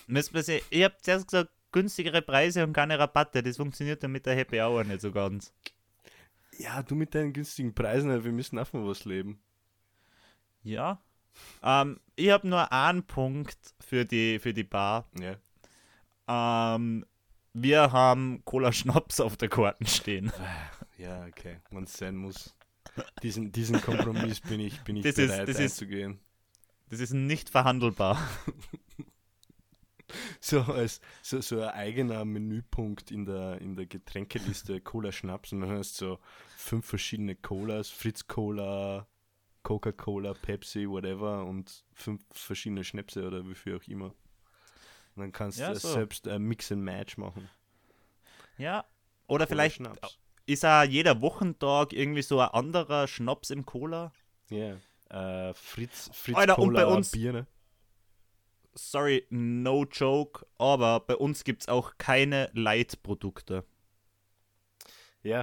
müssen 0.08 0.34
wir. 0.34 0.62
Ich 0.70 0.84
habe 0.84 0.98
zuerst 1.02 1.30
gesagt, 1.30 1.50
günstigere 1.72 2.22
Preise 2.22 2.66
und 2.66 2.74
keine 2.74 3.00
Rabatte. 3.00 3.42
Das 3.42 3.56
funktioniert 3.56 4.04
dann 4.04 4.12
mit 4.12 4.26
der 4.26 4.36
Happy 4.36 4.60
Hour 4.60 4.84
nicht 4.84 5.00
so 5.00 5.14
ganz. 5.14 5.54
Ja, 6.58 6.84
du 6.84 6.95
mit 6.95 7.16
deinen 7.16 7.34
günstigen 7.34 7.74
Preisen, 7.74 8.24
wir 8.24 8.32
müssen 8.32 8.60
auch 8.60 8.72
mal 8.74 8.86
was 8.86 9.06
leben. 9.06 9.41
Ja. 10.64 11.02
Ähm, 11.64 11.99
ich 12.16 12.30
habe 12.30 12.47
nur 12.47 12.72
einen 12.72 13.04
Punkt 13.04 13.58
für 13.80 14.06
die, 14.06 14.38
für 14.39 14.54
die 14.54 14.64
Bar. 14.64 15.08
Ja. 15.20 16.76
Ähm, 16.76 17.06
wir 17.54 17.91
haben 17.91 18.43
Cola 18.45 18.72
Schnaps 18.72 19.20
auf 19.20 19.38
der 19.38 19.49
Karten 19.49 19.86
stehen. 19.86 20.32
Ja, 20.97 21.26
okay, 21.26 21.60
wenn 21.72 21.86
es 21.86 21.93
sein 21.93 22.16
muss. 22.16 22.54
Diesen, 23.24 23.52
diesen 23.52 23.82
Kompromiss 23.82 24.41
bin 24.41 24.60
ich, 24.60 24.82
bin 24.82 24.97
ich 24.97 25.04
Das 25.04 25.18
ist- 25.18 25.30
bereit 25.30 25.47
das 25.49 25.56
ist- 25.58 25.82
einzugehen. 25.82 26.20
Das 26.89 26.99
ist 26.99 27.14
nicht 27.14 27.49
verhandelbar. 27.49 28.18
So 30.41 30.62
als 30.62 31.01
so, 31.22 31.39
so 31.41 31.62
ein 31.62 31.70
eigener 31.70 32.26
Menüpunkt 32.26 33.12
in 33.12 33.26
der, 33.26 33.59
in 33.62 33.76
der 33.76 33.86
Getränkeliste 33.86 34.82
Cola 34.82 35.12
Schnaps 35.12 35.51
und 35.53 35.62
dann 35.62 35.72
hast 35.72 35.99
du 36.01 36.05
so 36.05 36.20
fünf 36.57 36.86
verschiedene 36.86 37.36
Colas, 37.36 37.89
Fritz 37.89 38.28
Cola, 38.28 39.07
Coca-Cola, 39.64 40.34
Pepsi, 40.34 40.89
whatever 40.89 41.45
und 41.45 41.84
fünf 41.93 42.24
verschiedene 42.32 42.84
Schnäpse 42.84 43.26
oder 43.28 43.47
wie 43.47 43.55
viel 43.55 43.78
auch 43.78 43.88
immer. 43.88 44.07
Und 45.16 45.24
dann 45.24 45.32
kannst 45.32 45.59
Ja, 45.59 45.74
du 45.74 45.80
so. 45.80 45.91
selbst 45.93 46.28
ein 46.28 46.41
Mix 46.43 46.72
and 46.72 46.82
Match 46.84 47.18
machen. 47.18 47.49
Ja. 48.57 48.86
Oder 49.28 49.45
Cola 49.45 49.47
vielleicht 49.47 49.76
Schnaps. 49.78 50.18
ist 50.45 50.66
auch 50.66 50.84
jeder 50.84 51.22
Wochentag 51.22 51.93
irgendwie 51.93 52.22
so 52.22 52.39
ein 52.39 52.49
anderer 52.49 53.07
Schnaps 53.07 53.49
im 53.49 53.66
Cola. 53.66 54.12
Ja. 54.49 54.78
Äh, 55.09 55.53
Fritz, 55.53 56.09
Fritz 56.14 56.38
Alter, 56.38 56.57
und 56.57 56.70
Cola 56.70 56.86
bei 56.86 56.93
uns- 56.95 57.12
Bier, 57.12 57.34
ne? 57.34 57.47
Sorry, 58.74 59.26
no 59.30 59.86
joke, 59.86 60.46
aber 60.58 61.02
bei 61.02 61.16
uns 61.16 61.44
gibt 61.44 61.62
es 61.64 61.68
auch 61.68 61.98
keine 61.98 62.50
Light-Produkte. 62.54 63.66
Ja, 65.24 65.42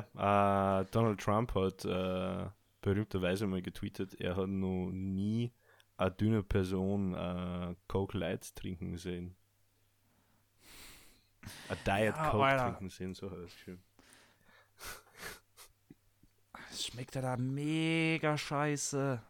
äh, 0.81 0.85
Donald 0.91 1.21
Trump 1.21 1.55
hat 1.55 1.85
äh, 1.85 2.47
berühmterweise 2.81 3.47
mal 3.47 3.63
getweetet, 3.63 4.15
er 4.21 4.37
hat 4.37 4.49
noch 4.49 4.91
nie 4.91 5.53
eine 5.97 6.11
dünne 6.13 6.43
Person 6.43 7.15
äh, 7.15 7.75
Coke 7.87 8.17
Light 8.19 8.55
trinken 8.57 8.97
sehen. 8.97 9.37
Eine 11.69 11.79
Diet 11.87 12.17
Ja, 12.17 12.31
Coke 12.31 12.45
Alter. 12.45 12.65
trinken 12.65 12.91
sehen, 12.91 13.15
so 13.15 13.31
heißt 13.31 13.43
es 13.45 13.55
schön. 13.55 13.83
Schmeckt 16.73 17.15
ja 17.15 17.23
da 17.23 17.37
mega 17.37 18.37
scheiße. 18.39 19.23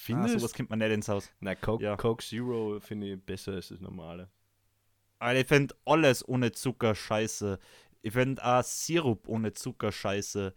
Ah, 0.00 0.06
Findest 0.06 0.38
sowas 0.38 0.54
kommt 0.54 0.70
man 0.70 0.78
nicht 0.78 0.90
ins 0.92 1.08
Haus. 1.08 1.30
Na, 1.40 1.54
Coke, 1.54 1.82
Ja. 1.84 1.96
Coke 1.96 2.24
Zero 2.24 2.78
finde 2.80 3.12
ich 3.14 3.20
besser 3.20 3.52
als 3.52 3.68
das 3.68 3.80
normale. 3.80 4.30
Alter, 5.18 5.40
ich 5.40 5.46
finde 5.46 5.74
alles 5.84 6.26
ohne 6.26 6.52
Zucker 6.52 6.94
scheiße. 6.94 7.58
Ich 8.02 8.12
finde 8.12 8.42
auch 8.44 8.62
Sirup 8.62 9.28
ohne 9.28 9.52
Zucker 9.52 9.92
scheiße. 9.92 10.54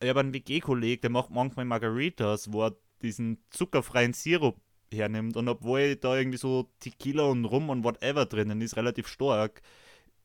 Ich 0.00 0.08
habe 0.08 0.20
einen 0.20 0.34
WG-Kollegen, 0.34 1.00
der 1.02 1.10
macht 1.10 1.30
manchmal 1.30 1.64
Margaritas, 1.64 2.52
wo 2.52 2.64
er 2.66 2.76
diesen 3.02 3.38
zuckerfreien 3.50 4.12
Sirup 4.12 4.60
hernimmt. 4.92 5.36
Und 5.36 5.48
obwohl 5.48 5.96
da 5.96 6.16
irgendwie 6.16 6.38
so 6.38 6.68
Tequila 6.80 7.24
und 7.24 7.44
Rum 7.44 7.70
und 7.70 7.84
whatever 7.84 8.26
drinnen 8.26 8.60
ist, 8.60 8.76
relativ 8.76 9.06
stark, 9.06 9.62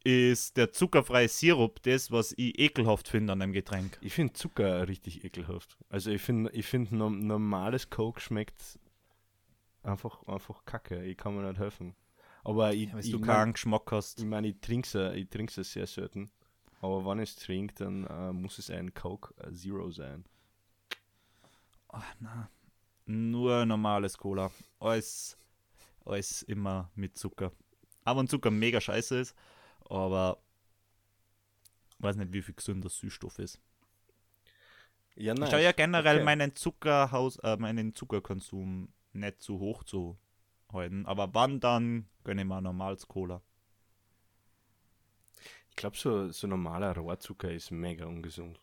ist 0.03 0.57
der 0.57 0.71
zuckerfreie 0.73 1.27
Sirup 1.29 1.81
das, 1.83 2.11
was 2.11 2.33
ich 2.37 2.59
ekelhaft 2.59 3.07
finde 3.07 3.33
an 3.33 3.41
einem 3.41 3.53
Getränk. 3.53 3.97
Ich 4.01 4.13
finde 4.13 4.33
Zucker 4.33 4.87
richtig 4.87 5.23
ekelhaft. 5.23 5.77
Also 5.89 6.11
ich 6.11 6.21
finde, 6.21 6.51
ich 6.51 6.65
finde 6.65 6.95
no 6.95 7.09
normales 7.09 7.89
Coke 7.89 8.19
schmeckt 8.19 8.79
einfach, 9.81 10.25
einfach 10.27 10.65
kacke. 10.65 11.03
Ich 11.05 11.17
kann 11.17 11.35
mir 11.35 11.47
nicht 11.47 11.59
helfen. 11.59 11.95
Aber 12.43 12.73
ich, 12.73 12.91
Weil 12.93 12.99
ich 12.99 13.11
du 13.11 13.19
mein- 13.19 13.27
keinen 13.27 13.53
Geschmack 13.53 13.91
hast. 13.91 14.19
Ich 14.19 14.25
meine, 14.25 14.49
ich 14.49 14.59
trinke 14.59 14.87
es 14.87 15.15
ich 15.15 15.55
ja 15.55 15.63
sehr 15.63 15.87
selten. 15.87 16.31
Aber 16.81 17.05
wenn 17.05 17.19
ich 17.19 17.29
es 17.29 17.35
trinke, 17.37 17.73
dann 17.75 18.05
äh, 18.07 18.33
muss 18.33 18.57
es 18.59 18.69
ein 18.69 18.93
Coke 18.93 19.33
äh, 19.41 19.53
Zero 19.53 19.89
sein. 19.91 20.25
Oh, 21.89 21.99
na. 22.19 22.49
Nur 23.05 23.65
normales 23.65 24.17
Cola. 24.17 24.51
Alles, 24.79 25.37
alles 26.05 26.41
immer 26.43 26.89
mit 26.95 27.17
Zucker. 27.17 27.51
Aber 28.03 28.19
wenn 28.19 28.27
Zucker 28.27 28.51
mega 28.51 28.81
scheiße 28.81 29.17
ist, 29.19 29.35
aber 29.89 30.39
weiß 31.99 32.17
nicht, 32.17 32.33
wie 32.33 32.41
viel 32.43 32.53
gesünder 32.55 32.89
Süßstoff 32.89 33.39
ist. 33.39 33.59
Ja, 35.15 35.33
Ich 35.33 35.49
schaue 35.49 35.61
ja 35.63 35.71
generell 35.73 36.19
Okay. 36.19 36.23
meinen 36.25 36.55
Zuckerhaus, 36.55 37.37
äh, 37.39 37.57
meinen 37.57 37.93
Zuckerkonsum 37.95 38.89
nicht 39.13 39.41
zu 39.41 39.59
hoch 39.59 39.83
zu 39.83 40.17
halten. 40.71 41.05
Aber 41.05 41.33
wann 41.35 41.59
dann, 41.59 42.09
gönne 42.23 42.41
ich 42.41 42.47
mir 42.47 42.57
ein 42.57 42.63
normales 42.63 43.07
Cola. 43.07 43.41
Ich 45.69 45.75
glaube, 45.75 45.97
so, 45.97 46.29
so 46.31 46.47
normaler 46.47 46.95
Rohrzucker 46.95 47.51
ist 47.51 47.69
mega 47.71 48.05
ungesund. 48.05 48.59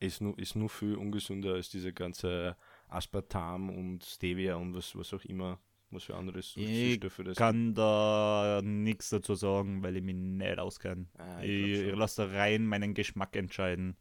Ist 0.00 0.20
nur, 0.20 0.38
ist 0.38 0.54
nur 0.56 0.68
viel 0.68 0.94
ungesünder 0.96 1.54
als 1.54 1.70
diese 1.70 1.92
ganze 1.92 2.56
Aspartam 2.88 3.68
und 3.70 4.04
Stevia 4.04 4.54
und 4.56 4.74
was, 4.74 4.94
was 4.96 5.12
auch 5.12 5.24
immer, 5.24 5.58
was 5.90 6.04
für 6.04 6.16
andere 6.16 6.40
Ich 6.40 6.52
Süßstoffe 6.52 7.22
das 7.24 7.36
Kann 7.36 7.74
da 7.74 8.60
nichts 8.62 9.10
dazu 9.10 9.34
sagen, 9.34 9.82
weil 9.82 9.96
ich 9.96 10.02
mich 10.02 10.14
nicht 10.16 10.58
auskenne. 10.58 11.06
Ah, 11.18 11.42
ich 11.42 11.50
ich 11.50 11.86
ich, 11.88 11.94
lasse 11.96 12.26
da 12.28 12.38
rein 12.38 12.66
meinen 12.66 12.94
Geschmack 12.94 13.34
entscheiden. 13.36 13.96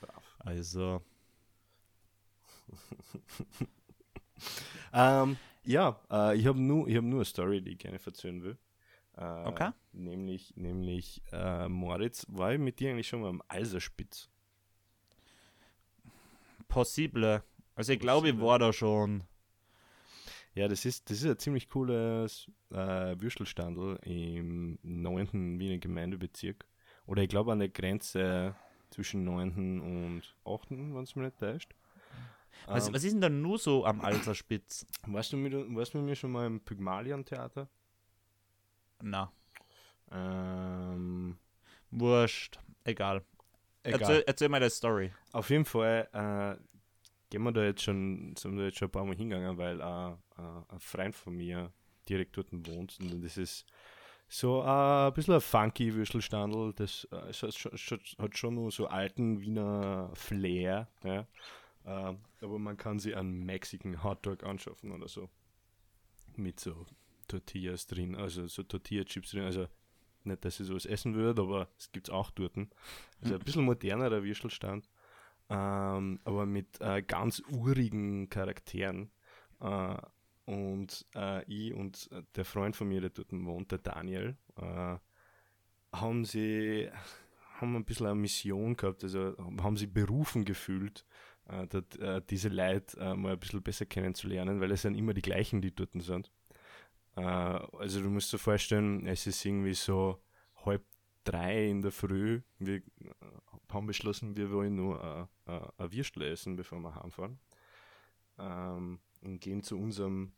Brav. 0.00 0.24
Also, 0.40 1.02
Ähm, 4.92 5.36
ja, 5.64 6.00
äh, 6.10 6.36
ich 6.36 6.46
habe 6.46 6.60
nur, 6.60 6.88
ich 6.88 6.96
hab 6.96 7.04
nur 7.04 7.18
eine 7.20 7.24
Story, 7.24 7.62
die 7.62 7.72
ich 7.72 7.78
gerne 7.78 8.00
erzählen 8.04 8.42
will. 8.42 8.58
Äh, 9.16 9.24
Okay. 9.48 9.70
Nämlich, 9.92 10.56
nämlich 10.56 11.22
äh, 11.32 11.68
Moritz, 11.68 12.26
war 12.28 12.52
ich 12.52 12.58
mit 12.58 12.80
dir 12.80 12.90
eigentlich 12.90 13.08
schon 13.08 13.20
mal 13.20 13.28
am 13.28 13.42
Alserspitz? 13.48 14.28
possible. 16.68 17.42
Also 17.74 17.92
ich 17.92 17.98
glaube, 18.00 18.28
ich 18.30 18.40
war 18.40 18.58
da 18.58 18.72
schon. 18.72 19.24
Ja, 20.54 20.66
das 20.68 20.84
ist, 20.84 21.08
das 21.10 21.18
ist 21.22 21.26
ein 21.26 21.38
ziemlich 21.38 21.68
cooles 21.68 22.50
äh, 22.70 22.74
Würstelstandel 23.20 23.96
im 24.02 24.78
9. 24.82 25.58
Wiener 25.58 25.78
Gemeindebezirk. 25.78 26.64
Oder 27.06 27.22
ich 27.22 27.28
glaube 27.28 27.52
an 27.52 27.60
der 27.60 27.68
Grenze 27.68 28.54
zwischen 28.90 29.24
9. 29.24 29.80
und 29.80 30.22
8., 30.44 30.70
wenn 30.70 30.96
es 31.02 31.14
mir 31.14 31.24
nicht 31.24 31.38
täuscht. 31.38 31.72
Was, 32.66 32.88
Ähm, 32.88 32.94
was 32.94 33.04
ist 33.04 33.12
denn 33.12 33.20
da 33.20 33.28
nur 33.28 33.58
so 33.58 33.84
am 33.86 34.00
Alserspitz? 34.00 34.86
warst, 35.06 35.32
du 35.32 35.36
mit, 35.36 35.52
warst 35.74 35.94
du 35.94 35.98
mit 35.98 36.06
mir 36.08 36.16
schon 36.16 36.32
mal 36.32 36.46
im 36.46 36.60
Pygmalion-Theater? 36.60 37.68
Na, 39.02 39.32
Ähm, 40.12 41.38
wurscht. 41.90 42.58
Egal. 42.84 43.24
egal. 43.84 44.00
Erzähl, 44.00 44.24
erzähl 44.26 44.48
mal 44.48 44.60
die 44.60 44.68
Story. 44.70 45.12
Auf 45.32 45.48
jeden 45.50 45.64
Fall 45.64 46.08
äh, 46.12 46.56
gehen 47.30 47.42
wir 47.44 47.52
da 47.52 47.62
jetzt 47.62 47.82
schon, 47.82 48.34
sind 48.36 48.52
wir 48.54 48.62
da 48.62 48.66
jetzt 48.66 48.78
schon 48.78 48.88
ein 48.88 48.92
paar 48.92 49.04
Mal 49.04 49.14
hingegangen, 49.16 49.56
weil 49.56 49.80
äh, 49.80 50.16
ein 50.68 50.80
Freund 50.80 51.14
von 51.14 51.34
mir 51.34 51.72
direkt 52.08 52.36
dort 52.36 52.52
wohnt 52.52 52.98
und 53.00 53.22
das 53.22 53.36
ist 53.36 53.66
so 54.32 54.62
äh, 54.62 55.08
ein 55.08 55.12
bisschen 55.12 55.34
ein 55.34 55.40
funky 55.40 55.92
Würstelstandel, 55.94 56.72
das 56.74 57.06
äh, 57.10 57.32
hat, 57.32 58.38
schon, 58.38 58.54
nur 58.54 58.70
so 58.70 58.86
alten 58.86 59.40
Wiener 59.40 60.10
Flair, 60.14 60.88
ja. 61.02 61.26
Äh, 61.84 62.14
aber 62.40 62.58
man 62.58 62.76
kann 62.76 63.00
sich 63.00 63.16
einen 63.16 63.44
Mexican 63.44 64.04
Hotdog 64.04 64.44
anschaffen 64.44 64.92
oder 64.92 65.08
so. 65.08 65.28
Mit 66.36 66.60
so 66.60 66.86
Tortillas 67.26 67.86
drin, 67.88 68.14
also 68.14 68.46
so 68.46 68.62
Tortilla-Chips 68.62 69.32
drin, 69.32 69.44
also 69.44 69.66
Nicht, 70.22 70.44
dass 70.44 70.60
ich 70.60 70.66
sowas 70.66 70.86
essen 70.86 71.14
würde, 71.14 71.42
aber 71.42 71.68
es 71.78 71.90
gibt 71.90 72.08
es 72.08 72.14
auch 72.14 72.30
dort. 72.30 72.56
Also 73.20 73.34
ein 73.34 73.40
bisschen 73.40 73.64
modernerer 73.64 74.22
Würstelstand, 74.22 74.88
ähm, 75.48 76.20
aber 76.24 76.46
mit 76.46 76.80
äh, 76.80 77.02
ganz 77.02 77.42
urigen 77.50 78.28
Charakteren. 78.28 79.10
Äh, 79.60 79.96
und 80.46 81.06
äh, 81.14 81.44
ich 81.44 81.74
und 81.74 82.10
der 82.36 82.44
Freund 82.44 82.76
von 82.76 82.88
mir, 82.88 83.00
der 83.00 83.10
dort 83.10 83.32
wohnt, 83.32 83.70
der 83.72 83.78
Daniel, 83.78 84.36
äh, 84.56 84.96
haben 85.92 86.24
sie 86.24 86.88
haben 87.60 87.76
ein 87.76 87.84
bisschen 87.84 88.06
eine 88.06 88.14
Mission 88.14 88.76
gehabt, 88.76 89.04
also 89.04 89.34
haben 89.60 89.76
sie 89.76 89.86
berufen 89.86 90.44
gefühlt, 90.44 91.04
äh, 91.48 91.66
dort, 91.66 91.98
äh, 91.98 92.22
diese 92.28 92.48
Leute 92.48 92.98
äh, 92.98 93.14
mal 93.14 93.32
ein 93.32 93.38
bisschen 93.38 93.62
besser 93.62 93.86
kennenzulernen, 93.86 94.60
weil 94.60 94.70
es 94.72 94.82
sind 94.82 94.94
immer 94.94 95.14
die 95.14 95.22
gleichen, 95.22 95.60
die 95.60 95.74
dort 95.74 95.90
sind. 95.94 96.30
Äh, 97.16 97.20
also 97.20 98.00
du 98.00 98.08
musst 98.08 98.32
dir 98.32 98.38
vorstellen, 98.38 99.06
es 99.06 99.26
ist 99.26 99.44
irgendwie 99.44 99.74
so 99.74 100.20
halb 100.64 100.84
drei 101.24 101.66
in 101.68 101.82
der 101.82 101.92
Früh. 101.92 102.40
Wir 102.58 102.76
äh, 102.76 102.82
haben 103.70 103.86
beschlossen, 103.86 104.36
wir 104.36 104.50
wollen 104.50 104.76
nur 104.76 105.28
äh, 105.46 105.60
ein 105.76 105.92
Würstel 105.92 106.22
essen, 106.22 106.56
bevor 106.56 106.80
wir 106.80 106.94
heimfahren. 106.94 107.38
Ähm, 108.38 109.00
und 109.20 109.40
gehen 109.40 109.62
zu 109.62 109.78
unserem 109.78 110.32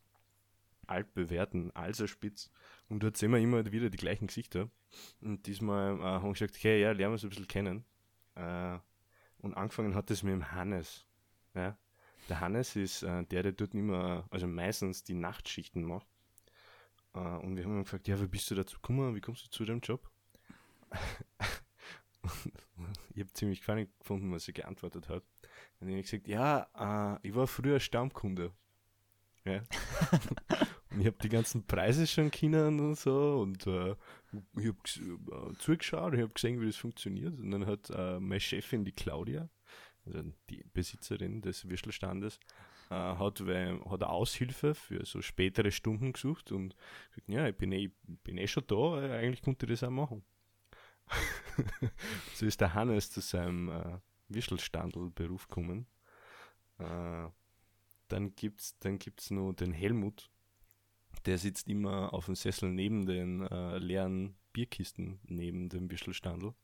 altbewährten 0.86 1.74
Alserspitz. 1.74 2.50
Und 2.88 3.02
dort 3.02 3.16
sehen 3.16 3.32
wir 3.32 3.38
immer 3.38 3.70
wieder 3.70 3.90
die 3.90 3.98
gleichen 3.98 4.26
Gesichter. 4.26 4.70
Und 5.20 5.46
diesmal 5.46 5.98
äh, 5.98 6.02
haben 6.02 6.24
wir 6.24 6.32
gesagt, 6.32 6.56
okay, 6.56 6.80
ja, 6.80 6.92
lernen 6.92 7.12
wir 7.12 7.12
uns 7.12 7.24
ein 7.24 7.30
bisschen 7.30 7.48
kennen. 7.48 7.84
Äh, 8.34 8.78
und 9.38 9.54
angefangen 9.54 9.94
hat 9.94 10.10
es 10.10 10.22
mit 10.22 10.32
dem 10.32 10.52
Hannes. 10.52 11.06
Ja? 11.54 11.78
Der 12.28 12.40
Hannes 12.40 12.76
ist 12.76 13.02
äh, 13.02 13.24
der, 13.24 13.42
der 13.42 13.52
dort 13.52 13.74
immer, 13.74 14.26
also 14.30 14.46
meistens 14.46 15.02
die 15.04 15.14
Nachtschichten 15.14 15.82
macht. 15.82 16.06
Äh, 17.14 17.18
und 17.18 17.56
wir 17.56 17.64
haben 17.64 17.76
ihn 17.76 17.84
gefragt, 17.84 18.08
ja, 18.08 18.20
wie 18.20 18.28
bist 18.28 18.50
du 18.50 18.54
dazu 18.54 18.76
gekommen? 18.76 19.14
Wie 19.14 19.20
kommst 19.20 19.44
du 19.46 19.50
zu 19.50 19.64
dem 19.64 19.80
Job? 19.80 20.10
ich 23.14 23.20
habe 23.20 23.32
ziemlich 23.32 23.60
gefallen 23.60 23.88
gefunden, 23.98 24.30
was 24.32 24.46
er 24.46 24.54
geantwortet 24.54 25.08
hat. 25.08 25.24
Und 25.80 25.88
ich 25.88 25.94
habe 25.94 26.02
gesagt, 26.02 26.28
ja, 26.28 27.16
äh, 27.16 27.26
ich 27.26 27.34
war 27.34 27.46
früher 27.46 27.80
Stammkunde. 27.80 28.52
Ja. 29.45 29.62
und 30.90 31.01
ich 31.01 31.07
habe 31.07 31.16
die 31.22 31.28
ganzen 31.28 31.66
Preise 31.66 32.07
schon 32.07 32.30
kennen 32.30 32.78
und 32.80 32.97
so 32.97 33.40
und 33.40 33.66
äh, 33.66 33.97
ich 34.57 34.68
habe 34.68 35.51
äh, 35.51 35.55
zugeschaut, 35.59 36.14
ich 36.14 36.20
habe 36.20 36.32
gesehen, 36.32 36.61
wie 36.61 36.66
das 36.66 36.76
funktioniert. 36.76 37.38
Und 37.38 37.51
dann 37.51 37.66
hat 37.66 37.90
äh, 37.90 38.20
meine 38.20 38.40
Chefin, 38.40 38.84
die 38.84 38.93
Claudia, 38.93 39.49
also 40.07 40.22
die 40.49 40.64
Besitzerin 40.72 41.43
des 41.43 41.68
Würstelstandes, 41.68 42.38
äh, 42.90 42.95
hat, 42.95 43.40
hat 43.40 43.49
eine 43.49 44.09
Aushilfe 44.09 44.74
für 44.74 45.05
so 45.05 45.22
spätere 45.22 45.70
Stunden 45.70 46.12
gesucht 46.12 46.53
und 46.53 46.76
gesagt, 47.11 47.28
ja, 47.28 47.49
ich 47.49 47.57
bin 47.57 47.72
eh, 47.72 47.90
bin 48.05 48.38
eh 48.38 48.47
schon 48.47 48.64
da, 48.66 49.03
äh, 49.03 49.18
eigentlich 49.18 49.43
konnte 49.43 49.66
ich 49.66 49.72
das 49.72 49.84
auch 49.84 49.90
machen. 49.90 50.24
so 52.34 52.47
ist 52.47 52.61
der 52.61 52.74
Hannes 52.74 53.11
zu 53.11 53.20
seinem 53.20 53.68
äh, 53.68 53.99
Würstelstandel-Beruf 54.28 55.49
gekommen. 55.49 55.86
Äh, 56.78 57.28
dann 58.09 58.34
gibt 58.34 58.61
es 58.61 58.78
dann 58.78 58.98
gibt's 58.98 59.30
noch 59.30 59.53
den 59.53 59.72
Helmut, 59.72 60.30
der 61.26 61.38
sitzt 61.38 61.68
immer 61.68 62.12
auf 62.12 62.26
dem 62.26 62.34
Sessel 62.34 62.70
neben 62.70 63.07
den 63.07 63.42
äh, 63.46 63.78
leeren 63.78 64.36
Bierkisten, 64.53 65.20
neben 65.24 65.68
dem 65.68 65.90
Würstelstandel. 65.90 66.55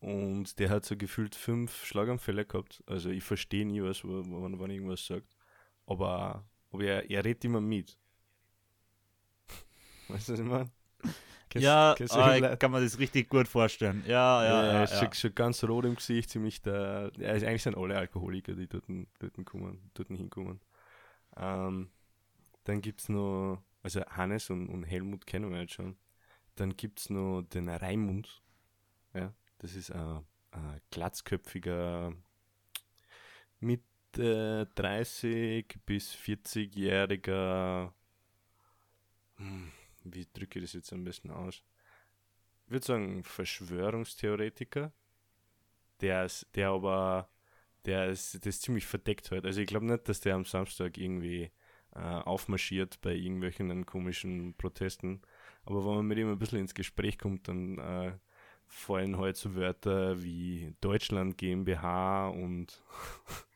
Und 0.00 0.58
der 0.58 0.70
hat 0.70 0.86
so 0.86 0.96
gefühlt 0.96 1.34
fünf 1.34 1.84
Schlaganfälle 1.84 2.46
gehabt. 2.46 2.82
Also 2.86 3.10
ich 3.10 3.22
verstehe 3.22 3.66
nie 3.66 3.82
was, 3.82 4.02
wenn 4.02 4.30
man 4.30 4.70
irgendwas 4.70 5.06
sagt. 5.06 5.36
Aber, 5.86 6.48
aber 6.72 6.84
er, 6.84 7.10
er 7.10 7.24
redet 7.24 7.44
immer 7.44 7.60
mit. 7.60 7.98
Weißt 10.08 10.28
du, 10.28 10.32
was 10.32 10.40
ich 10.40 10.46
meine? 10.46 10.70
Ja, 11.54 11.94
ah, 12.10 12.56
kann 12.56 12.70
man 12.70 12.82
das 12.82 12.98
richtig 12.98 13.28
gut 13.28 13.48
vorstellen. 13.48 14.02
Ja, 14.06 14.44
ja, 14.44 14.48
ja. 14.48 14.64
ja, 14.64 14.72
er 14.72 14.84
ist 14.84 14.98
Schon, 14.98 15.12
schon, 15.12 15.34
ganz 15.34 15.64
rot 15.64 15.84
im 15.84 15.96
Gesicht, 15.96 16.30
ziemlich 16.30 16.62
der. 16.62 17.10
Ja, 17.18 17.30
eigentlich 17.30 17.62
sind 17.62 17.76
alle 17.76 17.96
Alkoholiker, 17.96 18.54
die 18.54 18.68
dort, 18.68 18.84
dort, 19.18 19.44
kommen, 19.44 19.90
dort 19.94 20.08
hinkommen. 20.08 20.60
Ähm, 21.36 21.90
dann 22.64 22.80
gibt 22.80 23.00
es 23.00 23.08
noch, 23.08 23.62
also 23.82 24.02
Hannes 24.06 24.50
und, 24.50 24.68
und 24.68 24.84
Helmut 24.84 25.26
kennen 25.26 25.50
wir 25.50 25.60
jetzt 25.60 25.74
schon. 25.74 25.96
Dann 26.56 26.76
gibt 26.76 27.00
es 27.00 27.10
noch 27.10 27.42
den 27.42 27.68
Raimund. 27.68 28.42
Ja, 29.14 29.32
das 29.58 29.74
ist 29.74 29.90
ein, 29.90 30.24
ein 30.52 30.80
glatzköpfiger, 30.90 32.12
Mitte 33.60 34.68
30 34.74 35.78
bis 35.84 36.14
40-jähriger, 36.14 37.92
hm, 39.36 39.72
wie 40.14 40.26
drücke 40.32 40.58
ich 40.58 40.66
das 40.66 40.72
jetzt 40.74 40.92
am 40.92 41.04
besten 41.04 41.30
aus? 41.30 41.62
Ich 42.66 42.72
würde 42.72 42.86
sagen, 42.86 43.24
Verschwörungstheoretiker, 43.24 44.92
der, 46.00 46.24
ist, 46.24 46.46
der 46.54 46.70
aber, 46.70 47.28
der 47.84 48.08
ist, 48.08 48.44
das 48.46 48.60
ziemlich 48.60 48.86
verdeckt 48.86 49.30
hat. 49.30 49.44
Also 49.44 49.60
ich 49.60 49.66
glaube 49.66 49.86
nicht, 49.86 50.08
dass 50.08 50.20
der 50.20 50.34
am 50.34 50.44
Samstag 50.44 50.96
irgendwie 50.96 51.50
äh, 51.94 51.98
aufmarschiert 51.98 53.00
bei 53.00 53.14
irgendwelchen 53.14 53.84
komischen 53.86 54.54
Protesten. 54.54 55.20
Aber 55.64 55.84
wenn 55.84 55.96
man 55.96 56.06
mit 56.06 56.18
ihm 56.18 56.30
ein 56.30 56.38
bisschen 56.38 56.60
ins 56.60 56.74
Gespräch 56.74 57.18
kommt, 57.18 57.48
dann 57.48 57.78
äh, 57.78 58.12
fallen 58.66 59.18
halt 59.18 59.36
so 59.36 59.54
Wörter 59.56 60.22
wie 60.22 60.74
Deutschland 60.80 61.36
GmbH 61.36 62.28
und 62.28 62.82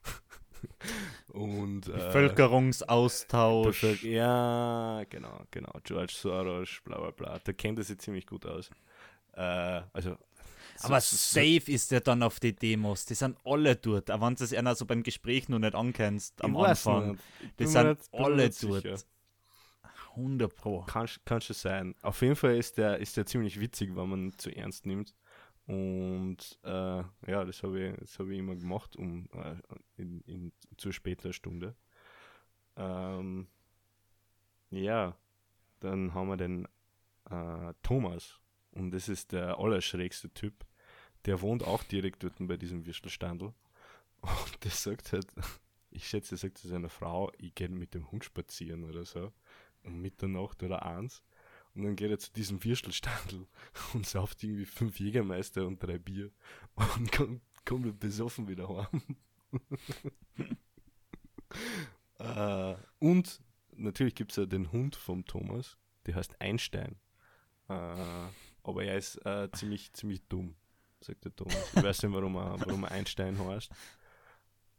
und 1.28 1.88
äh, 1.88 1.92
Bevölkerungsaustausch. 1.92 3.80
Bevölker 3.80 4.06
ja, 4.06 5.04
genau, 5.08 5.40
genau. 5.50 5.72
George 5.82 6.12
Soros, 6.14 6.80
bla 6.84 6.98
bla 6.98 7.10
bla. 7.10 7.38
Der 7.38 7.54
kennt 7.54 7.78
das 7.78 7.88
ja 7.88 7.98
ziemlich 7.98 8.26
gut 8.26 8.46
aus. 8.46 8.70
Äh, 9.34 9.82
also 9.92 10.16
aber 10.82 11.00
so, 11.00 11.16
safe 11.16 11.62
so, 11.66 11.72
ist 11.72 11.90
der 11.90 12.00
dann 12.00 12.22
auf 12.22 12.40
die 12.40 12.54
Demos. 12.54 13.06
Die 13.06 13.14
sind 13.14 13.36
alle 13.44 13.76
dort. 13.76 14.10
Auch 14.10 14.20
wenn 14.20 14.34
du 14.34 14.44
es 14.44 14.52
einer 14.52 14.74
so 14.74 14.86
beim 14.86 15.02
Gespräch 15.02 15.48
noch 15.48 15.58
nicht 15.58 15.74
ankennst 15.74 16.42
am 16.42 16.56
Anfang. 16.56 17.18
Die 17.58 17.66
sind 17.66 17.98
alle 18.12 18.50
dort. 18.50 18.54
Sicher. 18.54 18.96
100 20.16 20.54
Pro. 20.54 20.82
Kann, 20.82 21.08
kann 21.24 21.40
schon 21.40 21.56
sein. 21.56 21.94
Auf 22.02 22.22
jeden 22.22 22.36
Fall 22.36 22.56
ist 22.56 22.78
der, 22.78 22.98
ist 22.98 23.16
der 23.16 23.26
ziemlich 23.26 23.58
witzig, 23.58 23.96
wenn 23.96 24.08
man 24.08 24.38
zu 24.38 24.54
ernst 24.54 24.86
nimmt. 24.86 25.14
Und 25.66 26.58
äh, 26.62 27.02
ja, 27.26 27.44
das 27.44 27.62
habe 27.62 27.80
ich, 27.80 28.18
hab 28.18 28.28
ich 28.28 28.38
immer 28.38 28.54
gemacht, 28.54 28.96
um 28.96 29.28
äh, 29.32 29.56
in, 29.96 30.20
in, 30.22 30.52
zu 30.76 30.92
später 30.92 31.32
Stunde. 31.32 31.74
Ähm, 32.76 33.46
ja, 34.70 35.16
dann 35.80 36.12
haben 36.12 36.28
wir 36.28 36.36
den 36.36 36.66
äh, 37.30 37.72
Thomas. 37.82 38.40
Und 38.72 38.90
das 38.90 39.08
ist 39.08 39.32
der 39.32 39.58
allerschrägste 39.58 40.30
Typ. 40.30 40.66
Der 41.24 41.40
wohnt 41.40 41.62
auch 41.62 41.82
direkt 41.84 42.24
dort 42.24 42.34
bei 42.40 42.56
diesem 42.56 42.84
Würstelstandel. 42.84 43.54
Und 44.20 44.64
der 44.64 44.70
sagt 44.70 45.12
halt, 45.12 45.26
ich 45.90 46.06
schätze, 46.06 46.34
er 46.34 46.38
sagt 46.38 46.58
zu 46.58 46.68
seiner 46.68 46.90
Frau, 46.90 47.32
ich 47.38 47.54
gehe 47.54 47.68
mit 47.68 47.94
dem 47.94 48.10
Hund 48.10 48.24
spazieren 48.24 48.84
oder 48.84 49.04
so 49.04 49.32
um 49.84 50.00
Mitternacht 50.00 50.62
oder 50.62 50.84
eins. 50.84 51.22
Und 51.74 51.82
dann 51.82 51.96
geht 51.96 52.10
er 52.10 52.18
zu 52.18 52.32
diesem 52.32 52.62
Würstelstandel 52.62 53.46
und 53.94 54.06
sauft 54.06 54.42
irgendwie 54.42 54.66
fünf 54.66 55.00
Jägermeister 55.00 55.66
und 55.66 55.82
drei 55.82 55.98
Bier 55.98 56.30
und 56.96 57.10
kommt, 57.12 57.42
kommt 57.64 57.98
besoffen 57.98 58.48
wieder 58.48 58.68
heim. 58.68 59.16
äh, 62.18 62.76
und 62.98 63.40
natürlich 63.72 64.14
gibt 64.14 64.32
es 64.32 64.36
ja 64.36 64.46
den 64.46 64.70
Hund 64.70 64.94
vom 64.96 65.24
Thomas, 65.24 65.76
der 66.06 66.14
heißt 66.14 66.40
Einstein. 66.40 66.96
Äh, 67.68 68.28
aber 68.62 68.84
er 68.84 68.96
ist 68.96 69.16
äh, 69.26 69.50
ziemlich, 69.52 69.92
ziemlich 69.92 70.22
dumm, 70.28 70.54
sagt 71.00 71.24
der 71.24 71.34
Thomas. 71.34 71.74
Ich 71.74 71.82
weiß 71.82 72.02
nicht, 72.02 72.12
warum 72.12 72.36
er, 72.36 72.60
warum 72.60 72.84
er 72.84 72.92
Einstein 72.92 73.38
heißt. 73.38 73.70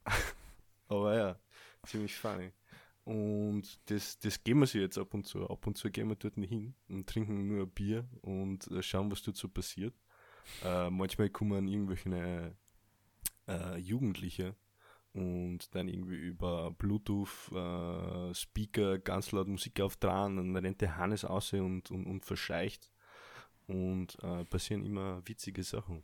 aber 0.88 1.16
ja, 1.16 1.40
ziemlich 1.86 2.16
funny. 2.16 2.52
Und 3.06 3.80
das, 3.86 4.18
das 4.18 4.44
geben 4.44 4.62
wir 4.62 4.68
sich 4.68 4.82
jetzt 4.82 4.98
ab 4.98 5.14
und 5.14 5.28
zu. 5.28 5.48
Ab 5.48 5.68
und 5.68 5.78
zu 5.78 5.92
gehen 5.92 6.10
wir 6.10 6.16
dort 6.16 6.34
hin 6.36 6.74
und 6.90 7.08
trinken 7.08 7.48
nur 7.48 7.66
ein 7.66 7.70
Bier 7.70 8.10
und 8.22 8.68
äh, 8.72 8.82
schauen, 8.82 9.12
was 9.12 9.22
dort 9.22 9.38
so 9.38 9.48
passiert. 9.48 9.94
Äh, 10.64 10.90
manchmal 10.90 11.30
kommen 11.30 11.68
irgendwelche 11.68 12.56
äh, 13.48 13.78
Jugendliche 13.78 14.56
und 15.14 15.74
dann 15.76 15.88
irgendwie 15.88 16.16
über 16.16 16.72
Bluetooth 16.72 17.52
äh, 17.52 18.34
Speaker 18.34 18.98
ganz 18.98 19.32
laut 19.32 19.48
Musik 19.48 19.80
auftragen 19.82 20.40
und 20.40 20.54
dann 20.56 20.66
rennt 20.66 20.82
der 20.82 20.98
Hannes 20.98 21.26
aus 21.26 21.54
und, 21.54 21.92
und, 21.92 22.08
und 22.08 22.26
verscheicht 22.26 22.92
und 23.68 24.18
äh, 24.24 24.46
passieren 24.46 24.84
immer 24.84 25.22
witzige 25.28 25.62
Sachen. 25.62 26.04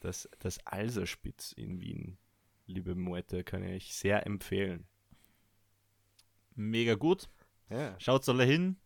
Das, 0.00 0.28
das 0.40 0.58
Alserspitz 0.66 1.52
in 1.52 1.80
Wien, 1.80 2.18
liebe 2.66 2.96
Meute, 2.96 3.44
kann 3.44 3.62
ich 3.62 3.74
euch 3.74 3.94
sehr 3.94 4.26
empfehlen 4.26 4.88
mega 6.54 6.94
gut. 6.94 7.28
Ja. 7.70 7.94
Schaut 7.98 8.28
alle 8.28 8.44
hin, 8.44 8.76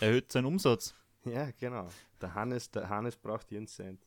erhöht 0.00 0.32
seinen 0.32 0.46
Umsatz. 0.46 0.94
Ja, 1.24 1.50
genau. 1.58 1.88
Der 2.20 2.34
Hannes, 2.34 2.70
der 2.70 2.88
Hannes 2.88 3.16
braucht 3.16 3.50
jeden 3.50 3.66
Cent. 3.66 4.06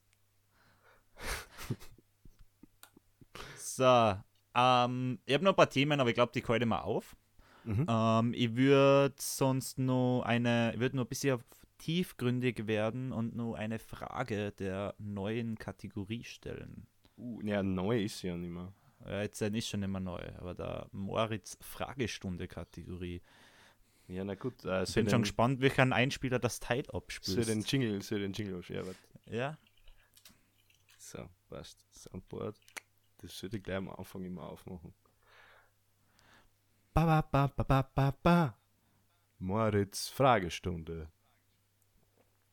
so, 3.57 4.15
ähm, 4.53 5.19
ich 5.25 5.33
habe 5.33 5.43
noch 5.43 5.53
ein 5.53 5.55
paar 5.55 5.69
Themen, 5.69 5.99
aber 5.99 6.09
ich 6.09 6.15
glaube, 6.15 6.31
die 6.33 6.43
halte 6.43 6.65
mal 6.65 6.81
auf. 6.81 7.15
Mhm. 7.63 7.85
Ähm, 7.87 8.33
ich 8.35 8.55
würde 8.55 9.15
sonst 9.19 9.77
noch 9.77 10.23
eine, 10.23 10.73
ich 10.73 10.79
würde 10.79 10.95
noch 10.95 11.05
ein 11.05 11.09
bisschen 11.09 11.39
tiefgründig 11.77 12.67
werden 12.67 13.11
und 13.11 13.35
nur 13.35 13.57
eine 13.57 13.79
Frage 13.79 14.51
der 14.51 14.95
neuen 14.97 15.57
Kategorie 15.57 16.23
stellen. 16.23 16.87
Uh, 17.17 17.41
ja, 17.43 17.63
neu 17.63 18.03
ist 18.03 18.19
sie 18.19 18.27
ja 18.27 18.37
nicht 18.37 18.49
mehr. 18.51 18.73
Ja, 19.05 19.21
jetzt 19.21 19.41
ist 19.41 19.67
schon 19.67 19.83
immer 19.83 19.99
neu, 19.99 20.21
aber 20.37 20.53
der 20.53 20.87
Moritz 20.91 21.57
Fragestunde-Kategorie. 21.61 23.21
Ja, 24.07 24.23
na 24.23 24.35
gut. 24.35 24.63
Äh, 24.65 24.83
Ich 24.83 24.93
bin 24.93 25.09
schon 25.09 25.21
gespannt, 25.21 25.59
welchen 25.61 25.93
Einspieler 25.93 26.39
das 26.39 26.59
Teil 26.59 26.83
abspielt. 26.91 27.47
den 27.47 27.61
Jingle, 27.61 28.01
soll 28.01 28.19
den 28.19 28.33
Jingle 28.33 28.61
ja, 28.69 28.85
warte. 28.85 28.99
Ja, 29.29 29.57
So, 30.97 31.29
passt. 31.49 31.85
Soundboard. 31.93 32.55
Das 33.19 33.37
sollte 33.37 33.57
ich 33.57 33.63
gleich 33.63 33.77
am 33.77 33.89
Anfang 33.89 34.23
immer 34.23 34.43
aufmachen. 34.43 34.93
Ba, 36.93 37.05
ba, 37.05 37.21
ba, 37.21 37.47
ba, 37.47 37.63
ba, 37.63 37.81
ba, 37.93 38.11
ba. 38.23 38.57
Moritz 39.39 40.09
Fragestunde. 40.09 41.09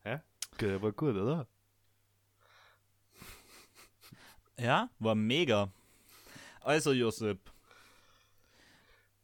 Hä? 0.03 0.19
Aber 0.75 0.91
gut, 0.91 1.15
oder? 1.15 1.47
ja, 4.59 4.89
war 4.99 5.15
mega. 5.15 5.71
Also, 6.65 6.91
Josep, 6.91 7.49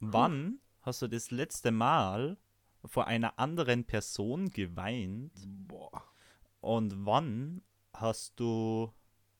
wann 0.00 0.60
hast 0.82 1.02
du 1.02 1.08
das 1.08 1.30
letzte 1.30 1.70
Mal 1.70 2.36
vor 2.84 3.06
einer 3.06 3.38
anderen 3.38 3.84
Person 3.84 4.50
geweint 4.50 5.32
Boah. 5.68 6.04
und 6.60 7.06
wann 7.06 7.62
hast 7.94 8.38
du 8.40 8.92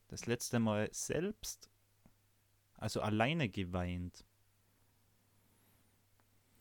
das 0.08 0.26
letzte 0.26 0.60
Mal 0.60 0.88
selbst, 0.92 1.70
also 2.76 3.00
alleine 3.00 3.48
geweint? 3.48 4.26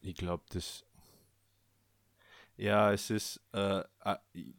Ich 0.01 0.15
glaube, 0.15 0.43
das. 0.49 0.85
Ja, 2.57 2.91
es 2.93 3.09
ist. 3.09 3.41
Äh, 3.53 3.83
äh, 4.03 4.17
ich- 4.33 4.55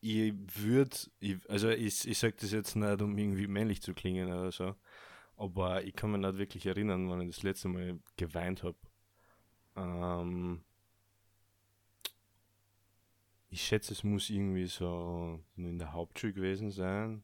ich 0.00 0.34
würde. 0.56 0.96
Also, 1.48 1.70
ich, 1.70 2.06
ich 2.08 2.18
sage 2.18 2.34
das 2.40 2.50
jetzt 2.52 2.76
nicht, 2.76 3.00
um 3.02 3.16
irgendwie 3.16 3.46
männlich 3.46 3.82
zu 3.82 3.94
klingen 3.94 4.28
oder 4.32 4.50
so. 4.52 4.74
Aber 5.36 5.84
ich 5.84 5.94
kann 5.94 6.12
mich 6.12 6.20
nicht 6.20 6.38
wirklich 6.38 6.66
erinnern, 6.66 7.08
wann 7.08 7.20
ich 7.22 7.34
das 7.34 7.42
letzte 7.42 7.68
Mal 7.68 7.98
geweint 8.16 8.62
habe. 8.62 8.76
Ähm, 9.76 10.62
ich 13.50 13.62
schätze, 13.62 13.92
es 13.92 14.04
muss 14.04 14.30
irgendwie 14.30 14.66
so 14.66 15.40
in 15.56 15.78
der 15.78 15.92
Hauptschule 15.92 16.32
gewesen 16.32 16.70
sein. 16.70 17.22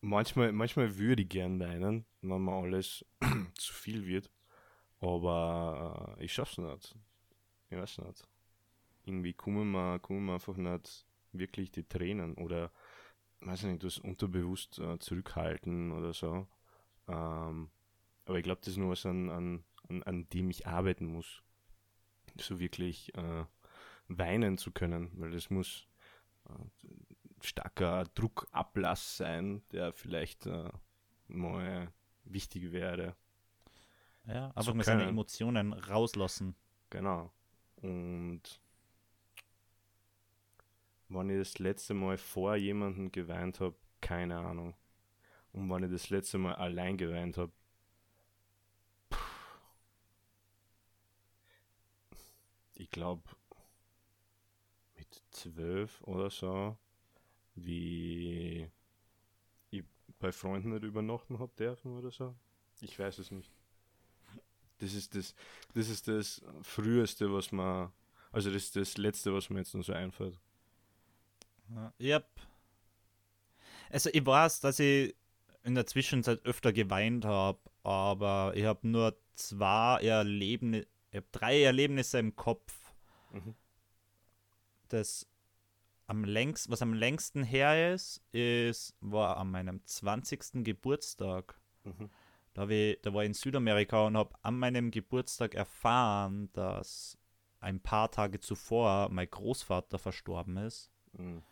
Manchmal, 0.00 0.52
manchmal 0.52 0.96
würde 0.96 1.22
ich 1.22 1.28
gern 1.28 1.58
weinen, 1.58 2.06
wenn 2.22 2.44
mir 2.44 2.52
alles 2.52 3.04
zu 3.54 3.72
viel 3.72 4.06
wird. 4.06 4.30
Aber 5.00 6.16
äh, 6.18 6.24
ich 6.24 6.32
schaff's 6.32 6.58
nicht. 6.58 6.94
Ich 7.70 7.76
weiß 7.76 7.98
nicht. 7.98 8.26
Irgendwie 9.04 9.32
kommen 9.32 9.70
mir, 9.70 9.98
kommen 9.98 10.24
mir 10.26 10.34
einfach 10.34 10.56
nicht 10.56 11.06
wirklich 11.32 11.70
die 11.70 11.84
Tränen 11.84 12.34
oder 12.34 12.70
weiß 13.40 13.64
nicht, 13.64 13.84
das 13.84 13.98
unterbewusst 13.98 14.78
äh, 14.78 14.98
zurückhalten 14.98 15.92
oder 15.92 16.12
so. 16.12 16.46
Ähm, 17.08 17.70
aber 18.24 18.38
ich 18.38 18.44
glaube, 18.44 18.60
das 18.60 18.68
ist 18.72 18.76
nur 18.78 18.90
was, 18.90 19.06
an, 19.06 19.30
an, 19.30 19.64
an, 19.88 20.02
an 20.02 20.28
dem 20.30 20.50
ich 20.50 20.66
arbeiten 20.66 21.06
muss. 21.06 21.42
So 22.38 22.58
wirklich 22.58 23.14
äh, 23.16 23.44
weinen 24.08 24.58
zu 24.58 24.72
können, 24.72 25.10
weil 25.14 25.30
das 25.30 25.50
muss 25.50 25.86
äh, 26.48 26.52
starker 27.40 28.04
Druckablass 28.14 29.16
sein, 29.16 29.62
der 29.72 29.92
vielleicht 29.92 30.46
äh, 30.46 30.70
mal 31.28 31.92
wichtig 32.24 32.72
wäre. 32.72 33.16
Ja, 34.26 34.48
einfach 34.48 34.64
Zu 34.64 34.74
mal 34.74 34.84
seine. 34.84 35.04
Emotionen 35.04 35.72
rauslassen. 35.72 36.56
Genau. 36.90 37.32
Und 37.76 38.60
wann 41.08 41.30
ich 41.30 41.38
das 41.38 41.58
letzte 41.58 41.94
Mal 41.94 42.18
vor 42.18 42.56
jemandem 42.56 43.12
geweint 43.12 43.60
habe, 43.60 43.76
keine 44.00 44.38
Ahnung. 44.38 44.74
Und 45.52 45.70
wann 45.70 45.84
ich 45.84 45.90
das 45.90 46.10
letzte 46.10 46.38
Mal 46.38 46.54
allein 46.54 46.96
geweint 46.96 47.38
habe, 47.38 47.52
ich 52.74 52.90
glaube 52.90 53.22
mit 54.96 55.22
zwölf 55.30 56.02
oder 56.02 56.30
so, 56.30 56.76
wie 57.54 58.70
ich 59.70 59.82
bei 60.18 60.30
Freunden 60.32 60.70
nicht 60.70 60.84
übernachten 60.84 61.38
habe 61.38 61.52
dürfen 61.56 61.96
oder 61.96 62.10
so. 62.10 62.34
Ich 62.80 62.98
weiß 62.98 63.18
es 63.18 63.30
nicht. 63.30 63.50
Das 64.78 64.92
ist 64.92 65.14
das, 65.14 65.34
das 65.74 65.88
ist 65.88 66.06
das 66.06 66.42
Früheste, 66.60 67.32
was 67.32 67.50
man, 67.50 67.90
also 68.30 68.50
das 68.50 68.64
ist 68.64 68.76
das 68.76 68.98
Letzte, 68.98 69.32
was 69.32 69.48
mir 69.48 69.60
jetzt 69.60 69.74
noch 69.74 69.82
so 69.82 69.94
einfällt. 69.94 70.38
Ja. 71.74 71.92
Yep. 72.00 72.26
Also 73.90 74.10
ich 74.12 74.24
weiß, 74.24 74.60
dass 74.60 74.78
ich 74.78 75.14
in 75.62 75.74
der 75.74 75.86
Zwischenzeit 75.86 76.44
öfter 76.44 76.72
geweint 76.72 77.24
habe, 77.24 77.58
aber 77.82 78.52
ich 78.54 78.64
habe 78.64 78.86
nur 78.86 79.16
zwei 79.34 80.00
Erlebnisse, 80.02 80.86
ich 81.10 81.16
habe 81.16 81.26
drei 81.32 81.62
Erlebnisse 81.62 82.18
im 82.18 82.36
Kopf, 82.36 82.72
Mhm. 83.32 83.54
das 84.88 85.26
am 86.06 86.24
längst, 86.24 86.70
was 86.70 86.82
am 86.82 86.94
längsten 86.94 87.42
her 87.42 87.92
ist, 87.92 88.22
ist, 88.32 88.94
war 89.00 89.36
an 89.38 89.50
meinem 89.50 89.84
20. 89.84 90.62
Geburtstag. 90.64 91.60
Mhm. 91.82 92.08
Da, 92.54 92.68
ich, 92.68 93.00
da 93.02 93.12
war 93.12 93.22
ich 93.22 93.26
in 93.28 93.34
Südamerika 93.34 94.06
und 94.06 94.16
habe 94.16 94.34
an 94.42 94.58
meinem 94.58 94.90
Geburtstag 94.92 95.54
erfahren, 95.54 96.50
dass 96.52 97.18
ein 97.58 97.80
paar 97.80 98.10
Tage 98.10 98.38
zuvor 98.40 99.08
mein 99.10 99.28
Großvater 99.28 99.98
verstorben 99.98 100.56
ist. 100.58 100.90
Mhm. 101.12 101.42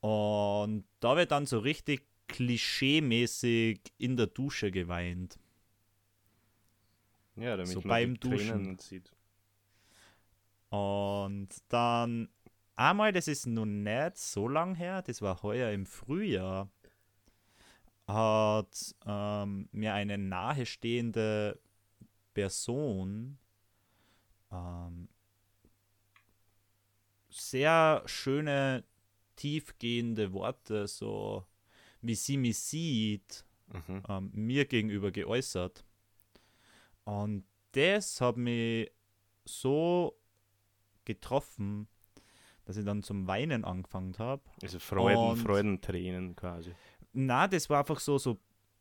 Und 0.00 0.84
da 1.00 1.16
wird 1.16 1.30
dann 1.30 1.46
so 1.46 1.58
richtig 1.58 2.06
klischee-mäßig 2.28 3.80
in 3.98 4.16
der 4.16 4.26
Dusche 4.28 4.70
geweint. 4.70 5.38
ja, 7.36 7.56
damit 7.56 7.72
So 7.72 7.80
man 7.80 7.88
beim 7.88 8.14
die 8.14 8.20
Duschen. 8.20 8.78
sieht. 8.78 9.12
Und 10.70 11.48
dann 11.68 12.28
einmal, 12.76 13.12
das 13.12 13.28
ist 13.28 13.46
nun 13.46 13.82
nicht 13.82 14.16
so 14.16 14.48
lang 14.48 14.74
her, 14.74 15.02
das 15.02 15.20
war 15.22 15.42
heuer 15.42 15.70
im 15.72 15.86
Frühjahr, 15.86 16.70
hat 18.06 18.94
ähm, 19.06 19.68
mir 19.72 19.94
eine 19.94 20.18
nahestehende 20.18 21.60
Person 22.34 23.38
ähm, 24.52 25.08
sehr 27.28 28.02
schöne, 28.06 28.84
tiefgehende 29.40 30.32
Worte, 30.32 30.86
so 30.86 31.44
wie 32.02 32.14
sie 32.14 32.36
mich 32.36 32.58
sieht, 32.58 33.44
Mhm. 33.68 34.02
ähm, 34.08 34.30
mir 34.34 34.64
gegenüber 34.66 35.10
geäußert. 35.12 35.84
Und 37.04 37.44
das 37.72 38.20
hat 38.20 38.36
mich 38.36 38.90
so 39.44 40.16
getroffen, 41.04 41.88
dass 42.64 42.76
ich 42.76 42.84
dann 42.84 43.02
zum 43.02 43.26
Weinen 43.26 43.64
angefangen 43.64 44.16
habe. 44.18 44.42
Also 44.62 44.78
Freuden, 44.78 45.30
Und- 45.30 45.36
Freudentränen 45.38 46.36
quasi. 46.36 46.72
Na, 47.12 47.48
das 47.48 47.68
war 47.70 47.80
einfach 47.80 48.00
so, 48.00 48.18
so 48.18 48.38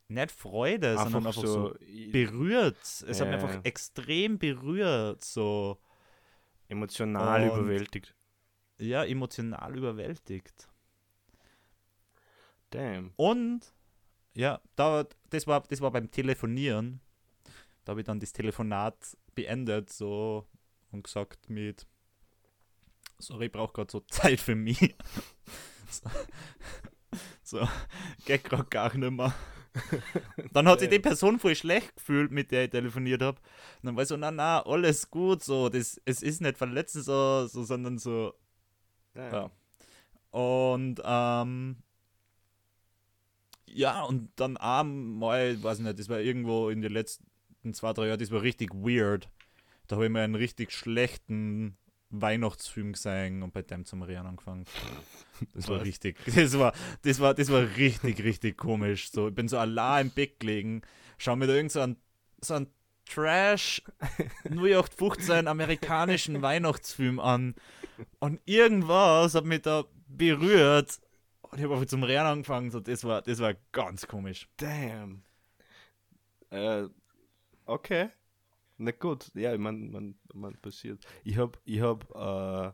nicht 0.08 0.32
Freude, 0.32 0.98
sondern 0.98 1.28
einfach 1.28 1.42
so, 1.46 1.76
i- 1.82 2.10
berührt. 2.12 2.78
Es 2.82 3.22
hat 3.22 3.28
mich 3.30 3.36
einfach 3.42 3.64
extrem 3.64 4.38
berührt, 4.40 5.24
so 5.24 5.80
emotional 6.68 7.50
Und- 7.50 7.58
überwältigt. 7.60 8.16
Ja, 8.80 9.04
emotional 9.04 9.78
überwältigt. 9.78 10.70
Damn. 12.72 13.14
Und 13.16 13.74
ja, 14.34 14.62
da, 14.76 15.06
das, 15.30 15.48
war, 15.48 15.62
das 15.62 15.82
war 15.82 15.92
beim 15.92 16.12
Telefonieren. 16.12 17.02
Da 17.84 17.92
habe 17.92 18.02
ich 18.02 18.06
dann 18.06 18.20
das 18.20 18.34
Telefonat 18.34 19.18
beendet 19.36 19.92
so 19.92 20.48
und 20.92 21.04
gesagt 21.04 21.50
mit 21.50 21.88
Sorry, 23.18 23.48
ich 23.48 23.52
brauche 23.52 23.74
gerade 23.74 23.92
so 23.92 24.00
Zeit 24.08 24.40
für 24.40 24.56
mich. 24.56 24.96
so, 25.90 26.10
so 27.44 27.68
geht 28.26 28.46
gerade 28.46 28.66
gar 28.66 28.96
nicht 28.96 29.12
mehr. 29.12 29.34
Dann 30.52 30.68
hat 30.68 30.80
sich 30.80 30.90
die 30.90 31.00
Person 31.00 31.40
voll 31.40 31.56
schlecht 31.56 31.96
gefühlt, 31.96 32.32
mit 32.32 32.52
der 32.52 32.66
ich 32.66 32.70
telefoniert 32.72 33.22
habe. 33.22 33.40
Dann 33.84 33.96
war 33.96 34.04
ich 34.04 34.10
so, 34.10 34.18
na, 34.18 34.32
na, 34.32 34.66
alles 34.66 35.10
gut, 35.10 35.44
so, 35.44 35.70
das, 35.70 36.02
es 36.06 36.22
ist 36.24 36.42
nicht 36.42 36.58
verletzend, 36.58 37.06
so, 37.06 37.46
so, 37.48 37.64
sondern 37.64 37.98
so. 37.98 38.34
Ja. 39.32 39.52
Und 40.32 41.02
ähm, 41.04 41.78
ja, 43.66 44.04
und 44.04 44.32
dann 44.36 44.58
einmal, 44.58 45.62
weiß 45.62 45.80
nicht, 45.80 46.00
das 46.00 46.10
war 46.10 46.20
irgendwo 46.20 46.70
in 46.70 46.82
den 46.82 46.92
letzten 46.92 47.74
zwei, 47.74 47.94
drei 47.94 48.08
Jahren, 48.08 48.20
das 48.20 48.32
war 48.32 48.42
richtig 48.42 48.74
weird. 48.74 49.30
Da 49.88 49.96
habe 49.96 50.06
ich 50.06 50.12
mir 50.12 50.22
einen 50.22 50.36
richtig 50.36 50.72
schlechten 50.72 51.78
Weihnachtsfilm 52.10 52.94
gesehen 52.94 53.44
und 53.44 53.54
bei 53.54 53.62
dem 53.62 53.86
zum 53.86 54.02
Reden 54.02 54.26
angefangen. 54.26 54.66
Das 55.54 55.68
war 55.68 55.82
richtig, 55.82 56.18
das 56.36 56.58
war, 56.58 56.74
das 57.04 57.20
war, 57.20 57.34
das 57.34 57.52
war 57.52 57.62
richtig, 57.78 58.24
richtig 58.24 58.58
komisch. 58.58 59.12
So, 59.12 59.30
ich 59.30 59.36
bin 59.36 59.48
so 59.48 59.58
allein 59.58 60.08
im 60.08 60.14
Bett 60.14 60.40
gelegen, 60.40 60.82
schau 61.18 61.36
mir 61.36 61.48
da 61.48 61.54
irgend 61.54 61.72
so 61.72 61.82
einen, 61.82 61.98
so 62.42 62.56
einen 62.56 62.68
Trash 63.10 63.82
0815 64.46 65.48
amerikanischen 65.48 66.42
Weihnachtsfilm 66.42 67.20
an. 67.20 67.56
Und 68.20 68.40
irgendwas 68.46 69.36
hat 69.36 69.46
mich 69.46 69.64
da 69.64 69.86
berührt. 70.08 71.00
Und 71.42 71.58
ich 71.58 71.64
habe 71.64 71.74
einfach 71.74 71.88
zum 71.88 72.04
Rennen 72.04 72.28
angefangen. 72.28 72.72
So, 72.72 72.80
das, 72.80 73.04
war, 73.04 73.22
das 73.22 73.40
war 73.40 73.56
ganz 73.72 74.08
komisch. 74.08 74.48
Damn. 74.58 75.24
Äh, 76.52 76.88
okay. 77.66 78.10
Na 78.78 78.92
gut, 78.92 79.32
ja, 79.36 79.54
ich 79.54 79.60
mein, 79.60 79.92
man, 79.92 80.16
man 80.34 80.56
passiert. 80.62 81.06
Ich 81.24 81.38
hab, 81.38 81.60
ich 81.66 81.82
hab, 81.82 82.10
äh, 82.16 82.72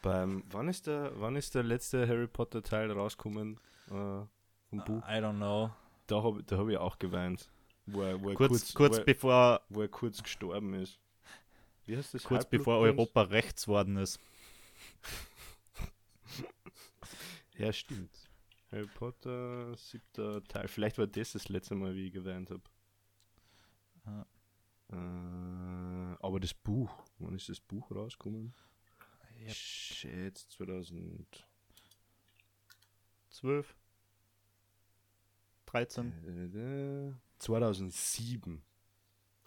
beim, 0.00 0.44
wann 0.50 0.68
ist 0.68 0.86
der, 0.86 1.12
wann 1.16 1.36
ist 1.36 1.54
der 1.54 1.62
letzte 1.62 2.08
Harry 2.08 2.26
Potter 2.26 2.62
Teil 2.62 2.90
rausgekommen, 2.90 3.60
äh, 3.88 3.90
vom 3.90 4.84
Buch? 4.86 5.02
I 5.06 5.20
don't 5.20 5.36
know. 5.36 5.70
Da 6.06 6.22
habe 6.22 6.42
da 6.44 6.56
hab 6.56 6.68
ich 6.68 6.78
auch 6.78 6.98
geweint. 6.98 7.50
Wo 7.86 8.02
er, 8.02 8.20
wo 8.20 8.30
er 8.30 8.34
Kurz, 8.34 8.50
kurz, 8.50 8.74
kurz 8.74 8.96
wo 8.96 9.00
er, 9.00 9.04
bevor, 9.04 9.60
wo 9.68 9.82
er 9.82 9.88
kurz 9.88 10.22
gestorben 10.22 10.74
ist. 10.74 10.98
Wie 11.86 11.96
heißt 11.96 12.14
das? 12.14 12.24
kurz 12.24 12.44
bevor? 12.44 12.78
Europa 12.78 13.22
rechts 13.22 13.68
worden 13.68 13.96
ist. 13.96 14.20
Ja, 17.58 17.72
stimmt. 17.72 18.10
Harry 18.70 18.86
Potter, 18.86 19.74
siebter 19.76 20.44
Teil. 20.44 20.68
Vielleicht 20.68 20.98
war 20.98 21.06
das 21.06 21.32
das 21.32 21.48
letzte 21.48 21.74
Mal, 21.74 21.94
wie 21.94 22.08
ich 22.08 22.12
geweint 22.12 22.50
habe. 22.50 22.62
Ja. 24.04 24.26
Äh, 24.90 26.16
aber 26.20 26.38
das 26.38 26.52
Buch, 26.52 27.04
wann 27.18 27.34
ist 27.34 27.48
das 27.48 27.60
Buch 27.60 27.90
rausgekommen? 27.90 28.52
Yep. 29.40 29.54
Shit, 29.54 30.38
2000. 30.38 31.46
12. 33.30 33.74
13. 35.66 37.20
Äh, 37.46 37.60
2007. 37.60 38.62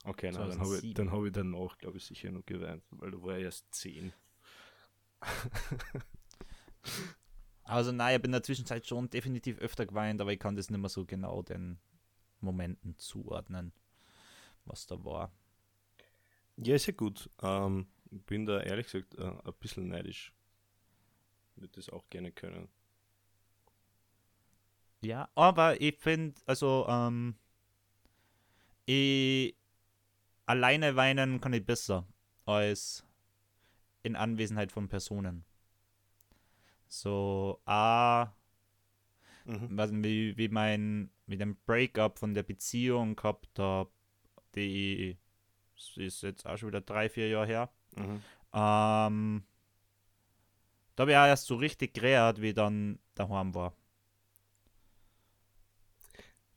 Okay, 0.05 0.31
na, 0.31 0.47
dann 0.47 0.59
habe 0.59 0.75
ich, 0.75 0.81
2007. 0.81 0.93
dann 0.95 1.11
hab 1.11 1.25
ich 1.25 1.31
danach, 1.31 1.77
glaube 1.77 1.97
ich, 1.97 2.05
sicher 2.05 2.31
noch 2.31 2.45
geweint, 2.45 2.83
weil 2.91 3.11
du 3.11 3.21
war 3.23 3.37
ja 3.37 3.45
erst 3.45 3.73
10. 3.73 4.13
Also 7.63 7.91
nein, 7.91 8.09
ich 8.09 8.13
habe 8.15 8.25
in 8.25 8.31
der 8.31 8.41
Zwischenzeit 8.41 8.87
schon 8.87 9.11
definitiv 9.11 9.59
öfter 9.59 9.85
geweint, 9.85 10.19
aber 10.21 10.33
ich 10.33 10.39
kann 10.39 10.55
das 10.55 10.71
nicht 10.71 10.79
mehr 10.79 10.89
so 10.89 11.05
genau 11.05 11.43
den 11.43 11.77
Momenten 12.41 12.97
zuordnen, 12.97 13.73
was 14.65 14.87
da 14.87 15.05
war. 15.05 15.31
Ja, 16.57 16.73
ist 16.73 16.87
ja 16.87 16.93
gut. 16.93 17.29
Ähm, 17.43 17.85
ich 18.09 18.23
bin 18.23 18.47
da 18.47 18.59
ehrlich 18.59 18.87
gesagt 18.87 19.13
äh, 19.19 19.21
ein 19.23 19.53
bisschen 19.59 19.87
neidisch. 19.87 20.33
Würde 21.57 21.73
das 21.75 21.89
auch 21.89 22.09
gerne 22.09 22.31
können. 22.31 22.69
Ja, 25.01 25.29
aber 25.35 25.79
ich 25.79 25.95
finde, 25.99 26.41
also, 26.47 26.87
ähm, 26.89 27.35
ich, 28.89 29.55
alleine 30.45 30.95
weinen 30.95 31.41
kann 31.41 31.53
ich 31.53 31.65
besser 31.65 32.07
als 32.45 33.05
in 34.01 34.15
Anwesenheit 34.15 34.71
von 34.71 34.87
Personen. 34.87 35.45
So, 36.87 37.61
ah, 37.65 38.31
Mhm. 39.45 39.77
was, 39.77 39.91
wie, 39.91 40.37
wie 40.37 40.47
mein, 40.49 41.09
mit 41.25 41.41
dem 41.41 41.55
Breakup 41.65 42.19
von 42.19 42.33
der 42.33 42.43
Beziehung 42.43 43.15
gehabt 43.15 43.57
habe, 43.57 43.89
die 44.55 45.17
ist 45.95 46.21
jetzt 46.21 46.45
auch 46.45 46.57
schon 46.57 46.69
wieder 46.69 46.81
drei, 46.81 47.09
vier 47.09 47.29
Jahre 47.29 47.47
her. 47.47 47.69
Mhm. 47.95 48.21
Ähm, 48.53 49.43
da 50.95 51.01
habe 51.03 51.11
ich 51.11 51.17
auch 51.17 51.25
erst 51.25 51.47
so 51.47 51.55
richtig 51.55 51.93
gerät, 51.93 52.41
wie 52.41 52.49
ich 52.49 52.55
dann 52.55 52.99
daheim 53.15 53.53
war. 53.55 53.73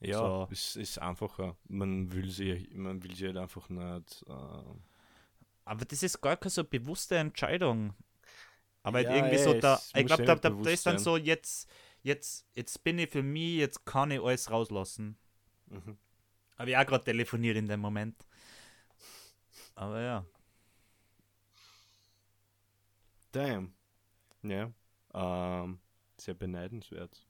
Ja, 0.02 0.18
So. 0.18 0.48
es 0.50 0.76
ist 0.76 0.98
einfacher. 0.98 1.56
Man 1.68 2.12
will 2.12 2.30
sie, 2.30 2.68
man 2.74 3.02
will 3.02 3.14
sie 3.14 3.26
halt 3.28 3.36
einfach 3.38 3.68
nicht. 3.70 4.24
Äh, 4.28 4.32
Aber 5.64 5.84
das 5.84 6.02
ist 6.02 6.20
gar 6.20 6.36
keine 6.36 6.50
so 6.50 6.64
bewusste 6.64 7.16
Entscheidung. 7.16 7.94
Aber 8.82 8.98
halt 8.98 9.10
Ja, 9.10 9.16
irgendwie 9.16 9.36
ja, 9.36 9.38
so 9.38 9.54
da, 9.54 9.82
ich 9.94 10.06
glaube, 10.06 10.24
da, 10.24 10.36
da, 10.36 10.50
da 10.50 10.70
ist 10.70 10.86
dann 10.86 10.98
sein. 10.98 10.98
so, 10.98 11.16
jetzt, 11.16 11.68
jetzt, 12.02 12.46
jetzt 12.54 12.84
bin 12.84 12.98
ich 12.98 13.10
für 13.10 13.22
mich, 13.22 13.56
jetzt 13.58 13.86
kann 13.86 14.10
ich 14.12 14.20
alles 14.22 14.50
rauslassen. 14.50 15.18
mhm. 15.70 15.96
Habe 16.58 16.70
ich 16.70 16.76
auch 16.78 16.86
gerade 16.86 17.04
telefoniert 17.04 17.56
in 17.58 17.68
dem 17.68 17.80
Moment. 17.80 18.26
Aber 19.74 20.00
ja. 20.00 20.24
Damn. 23.32 23.74
Ja. 24.42 24.72
Ähm, 25.14 25.80
sehr 26.18 26.34
beneidenswert. 26.34 27.26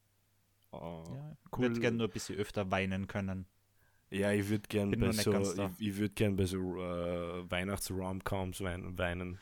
Ja 0.72 1.36
cool. 1.56 1.68
würde 1.68 1.80
gerne 1.80 1.96
nur 1.98 2.08
ein 2.08 2.12
bisschen 2.12 2.38
öfter 2.38 2.70
weinen 2.70 3.06
können. 3.06 3.46
Ja, 4.10 4.30
ich 4.32 4.48
würde 4.48 4.68
gern 4.68 4.90
Bin 4.90 5.00
bei 5.00 5.12
so, 5.12 5.32
ich, 5.32 5.88
ich 5.88 5.96
würde 5.96 6.14
gern 6.14 6.36
bei 6.36 6.44
so 6.44 6.58
äh, 6.58 7.50
Weihnachts-Romcoms 7.50 8.60
weinen. 8.60 8.98
weinen. 8.98 9.38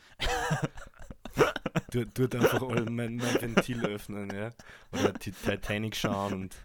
du, 1.91 2.05
tut 2.05 2.35
einfach 2.35 2.61
all 2.61 2.85
mein, 2.85 3.17
mein 3.17 3.41
Ventil 3.41 3.85
öffnen, 3.85 4.29
ja. 4.33 4.51
Oder 4.93 5.11
die 5.13 5.31
Titanic 5.31 5.95
schauen 5.95 6.33
und 6.33 6.55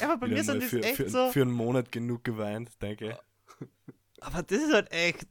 aber 0.00 0.18
bei 0.18 0.28
mir 0.28 0.44
sind 0.44 0.62
das 0.62 0.70
für, 0.70 0.82
echt 0.82 0.96
für, 0.96 1.08
so. 1.08 1.30
für 1.30 1.42
einen 1.42 1.50
Monat 1.50 1.90
genug 1.90 2.24
geweint, 2.24 2.70
denke 2.82 3.18
Aber 4.20 4.42
das 4.42 4.58
ist 4.58 4.72
halt 4.72 4.92
echt. 4.92 5.26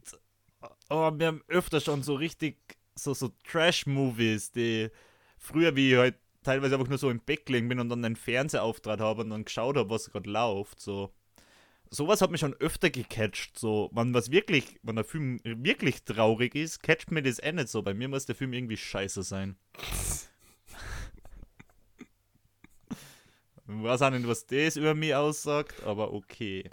Aber 0.88 1.18
wir 1.18 1.26
haben 1.28 1.42
öfter 1.48 1.80
schon 1.80 2.02
so 2.02 2.14
richtig 2.14 2.58
so, 2.94 3.14
so 3.14 3.28
Trash-Movies, 3.44 4.52
die 4.52 4.90
früher, 5.38 5.76
wie 5.76 5.96
halt 5.96 6.16
teilweise 6.48 6.74
einfach 6.76 6.88
nur 6.88 6.98
so 6.98 7.10
im 7.10 7.20
Bett 7.20 7.46
gelegen 7.46 7.68
bin 7.68 7.78
und 7.78 7.90
dann 7.90 8.04
einen 8.04 8.16
Fernsehauftritt 8.16 9.00
habe 9.00 9.22
und 9.22 9.30
dann 9.30 9.44
geschaut 9.44 9.76
habe, 9.76 9.90
was 9.90 10.10
gerade 10.10 10.30
läuft. 10.30 10.80
So. 10.80 11.12
Sowas 11.90 12.20
hat 12.22 12.30
mich 12.30 12.40
schon 12.40 12.54
öfter 12.54 12.90
gecatcht. 12.90 13.58
So, 13.58 13.90
wenn 13.92 14.14
was 14.14 14.30
wirklich, 14.30 14.78
wenn 14.82 14.96
der 14.96 15.04
Film 15.04 15.40
wirklich 15.44 16.04
traurig 16.04 16.54
ist, 16.54 16.82
catcht 16.82 17.10
mir 17.10 17.22
das 17.22 17.38
eh 17.38 17.52
nicht 17.52 17.68
so. 17.68 17.82
Bei 17.82 17.92
mir 17.94 18.08
muss 18.08 18.26
der 18.26 18.34
Film 18.34 18.52
irgendwie 18.52 18.76
scheiße 18.76 19.22
sein. 19.22 19.56
Ich 23.70 23.82
weiß 23.84 24.00
auch 24.00 24.08
nicht, 24.08 24.26
was 24.26 24.46
das 24.46 24.76
über 24.76 24.94
mich 24.94 25.14
aussagt, 25.14 25.82
aber 25.84 26.14
okay. 26.14 26.70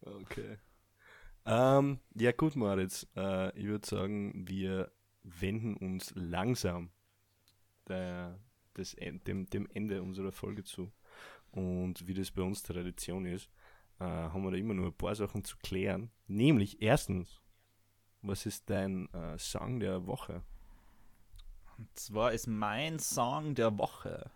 Okay. 0.00 0.56
Ähm, 1.44 2.00
ja 2.14 2.32
gut, 2.32 2.56
Moritz. 2.56 3.06
Äh, 3.14 3.54
ich 3.58 3.66
würde 3.66 3.86
sagen, 3.86 4.46
wir 4.48 4.90
wenden 5.26 5.76
uns 5.76 6.12
langsam 6.14 6.90
der, 7.88 8.38
des, 8.76 8.94
En- 8.94 9.22
dem, 9.24 9.46
dem 9.50 9.66
Ende 9.74 10.02
unserer 10.02 10.32
Folge 10.32 10.64
zu. 10.64 10.92
Und 11.50 12.06
wie 12.06 12.14
das 12.14 12.30
bei 12.30 12.42
uns 12.42 12.62
Tradition 12.62 13.26
ist, 13.26 13.50
äh, 13.98 14.04
haben 14.04 14.44
wir 14.44 14.50
da 14.50 14.56
immer 14.56 14.74
nur 14.74 14.86
ein 14.86 14.92
paar 14.96 15.14
Sachen 15.14 15.44
zu 15.44 15.56
klären. 15.58 16.10
Nämlich 16.26 16.82
erstens, 16.82 17.40
was 18.22 18.46
ist 18.46 18.68
dein 18.70 19.12
äh, 19.12 19.38
Song 19.38 19.80
der 19.80 20.06
Woche? 20.06 20.42
Und 21.78 21.98
zwar 21.98 22.32
ist 22.32 22.46
mein 22.46 22.98
Song 22.98 23.54
der 23.54 23.76
Woche 23.78 24.30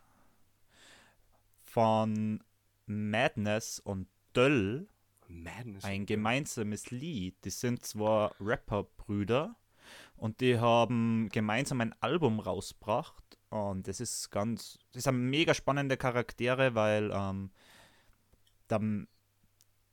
von 1.64 2.42
Madness 2.86 3.80
und 3.80 4.08
Döll 4.34 4.88
Madness. 5.28 5.84
ein 5.84 6.06
gemeinsames 6.06 6.90
Lied. 6.90 7.36
Die 7.44 7.50
sind 7.50 7.84
zwar 7.84 8.34
Rapper-Brüder 8.40 9.56
und 10.20 10.40
die 10.42 10.58
haben 10.58 11.30
gemeinsam 11.32 11.80
ein 11.80 11.94
Album 12.00 12.40
rausgebracht. 12.40 13.24
Und 13.48 13.88
das 13.88 14.00
ist 14.00 14.30
ganz, 14.30 14.78
das 14.92 15.04
sind 15.04 15.30
mega 15.30 15.54
spannende 15.54 15.96
Charaktere, 15.96 16.74
weil 16.74 17.10
ähm, 17.10 17.50
der 18.68 19.06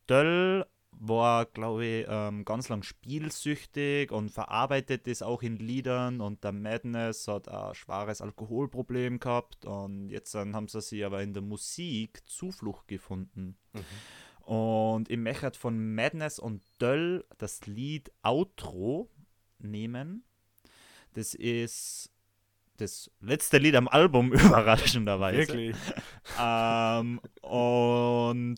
Döll 0.09 0.65
war, 0.91 1.45
glaube 1.45 1.85
ich, 1.85 2.05
ähm, 2.09 2.43
ganz 2.43 2.67
lang 2.67 2.83
spielsüchtig 2.83 4.11
und 4.11 4.29
verarbeitet 4.29 5.07
das 5.07 5.21
auch 5.21 5.41
in 5.43 5.55
Liedern. 5.59 6.19
Und 6.19 6.43
der 6.43 6.51
Madness 6.51 7.29
hat 7.29 7.47
ein 7.47 7.73
schweres 7.73 8.19
Alkoholproblem 8.19 9.19
gehabt. 9.19 9.65
Und 9.65 10.09
jetzt 10.09 10.35
dann 10.35 10.57
haben 10.57 10.67
sie 10.67 10.81
sich 10.81 11.05
aber 11.05 11.23
in 11.23 11.33
der 11.33 11.43
Musik 11.43 12.19
Zuflucht 12.27 12.89
gefunden. 12.89 13.57
Und 14.41 15.09
ich 15.09 15.17
möchte 15.17 15.57
von 15.57 15.95
Madness 15.95 16.37
und 16.37 16.63
Döll 16.81 17.25
das 17.37 17.65
Lied 17.65 18.11
Outro 18.23 19.09
nehmen. 19.59 20.23
Das 21.13 21.33
ist 21.33 22.11
das 22.77 23.09
letzte 23.21 23.57
Lied 23.57 23.75
am 23.75 23.87
Album, 23.87 24.31
überraschenderweise. 24.33 25.37
Wirklich? 25.37 25.75
Ähm, 26.39 27.19
und 27.41 28.57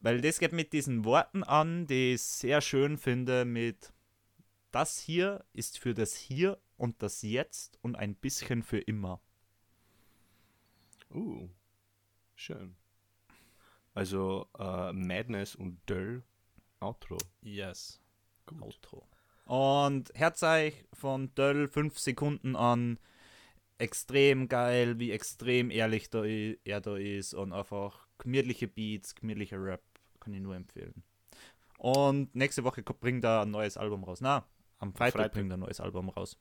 weil 0.00 0.20
das 0.20 0.38
geht 0.38 0.52
mit 0.52 0.72
diesen 0.72 1.04
Worten 1.04 1.44
an, 1.44 1.86
die 1.86 2.14
ich 2.14 2.22
sehr 2.22 2.60
schön 2.60 2.98
finde, 2.98 3.44
mit 3.44 3.92
das 4.72 4.98
hier 4.98 5.44
ist 5.52 5.78
für 5.78 5.94
das 5.94 6.16
Hier 6.16 6.58
und 6.76 7.02
das 7.02 7.22
Jetzt 7.22 7.78
und 7.82 7.96
ein 7.96 8.14
bisschen 8.14 8.62
für 8.62 8.78
immer. 8.78 9.20
Uh, 11.10 11.48
schön. 12.34 12.74
Also 13.94 14.48
äh, 14.58 14.92
Madness 14.92 15.54
und 15.54 15.78
Döll 15.88 16.22
Outro. 16.80 17.18
Yes. 17.42 18.00
Gut. 18.46 18.62
Outro. 18.62 19.06
Und 19.52 20.10
hört 20.14 20.42
euch 20.44 20.82
von 20.94 21.34
Döll 21.34 21.68
5 21.68 21.98
Sekunden 21.98 22.56
an. 22.56 22.98
Extrem 23.76 24.48
geil, 24.48 24.98
wie 24.98 25.10
extrem 25.10 25.70
ehrlich 25.70 26.08
da 26.08 26.24
er 26.24 26.80
da 26.80 26.96
ist 26.96 27.34
und 27.34 27.52
einfach 27.52 28.08
gemütliche 28.16 28.66
Beats, 28.66 29.14
gemütlicher 29.14 29.62
Rap, 29.62 29.82
kann 30.20 30.32
ich 30.32 30.40
nur 30.40 30.56
empfehlen. 30.56 31.02
Und 31.76 32.34
nächste 32.34 32.64
Woche 32.64 32.82
bringt 32.82 33.24
er 33.24 33.42
ein 33.42 33.50
neues 33.50 33.76
Album 33.76 34.04
raus. 34.04 34.22
Na, 34.22 34.46
am 34.78 34.94
Freitag, 34.94 35.20
Freitag. 35.20 35.32
bringt 35.34 35.50
er 35.50 35.58
ein 35.58 35.60
neues 35.60 35.80
Album 35.80 36.08
raus. 36.08 36.40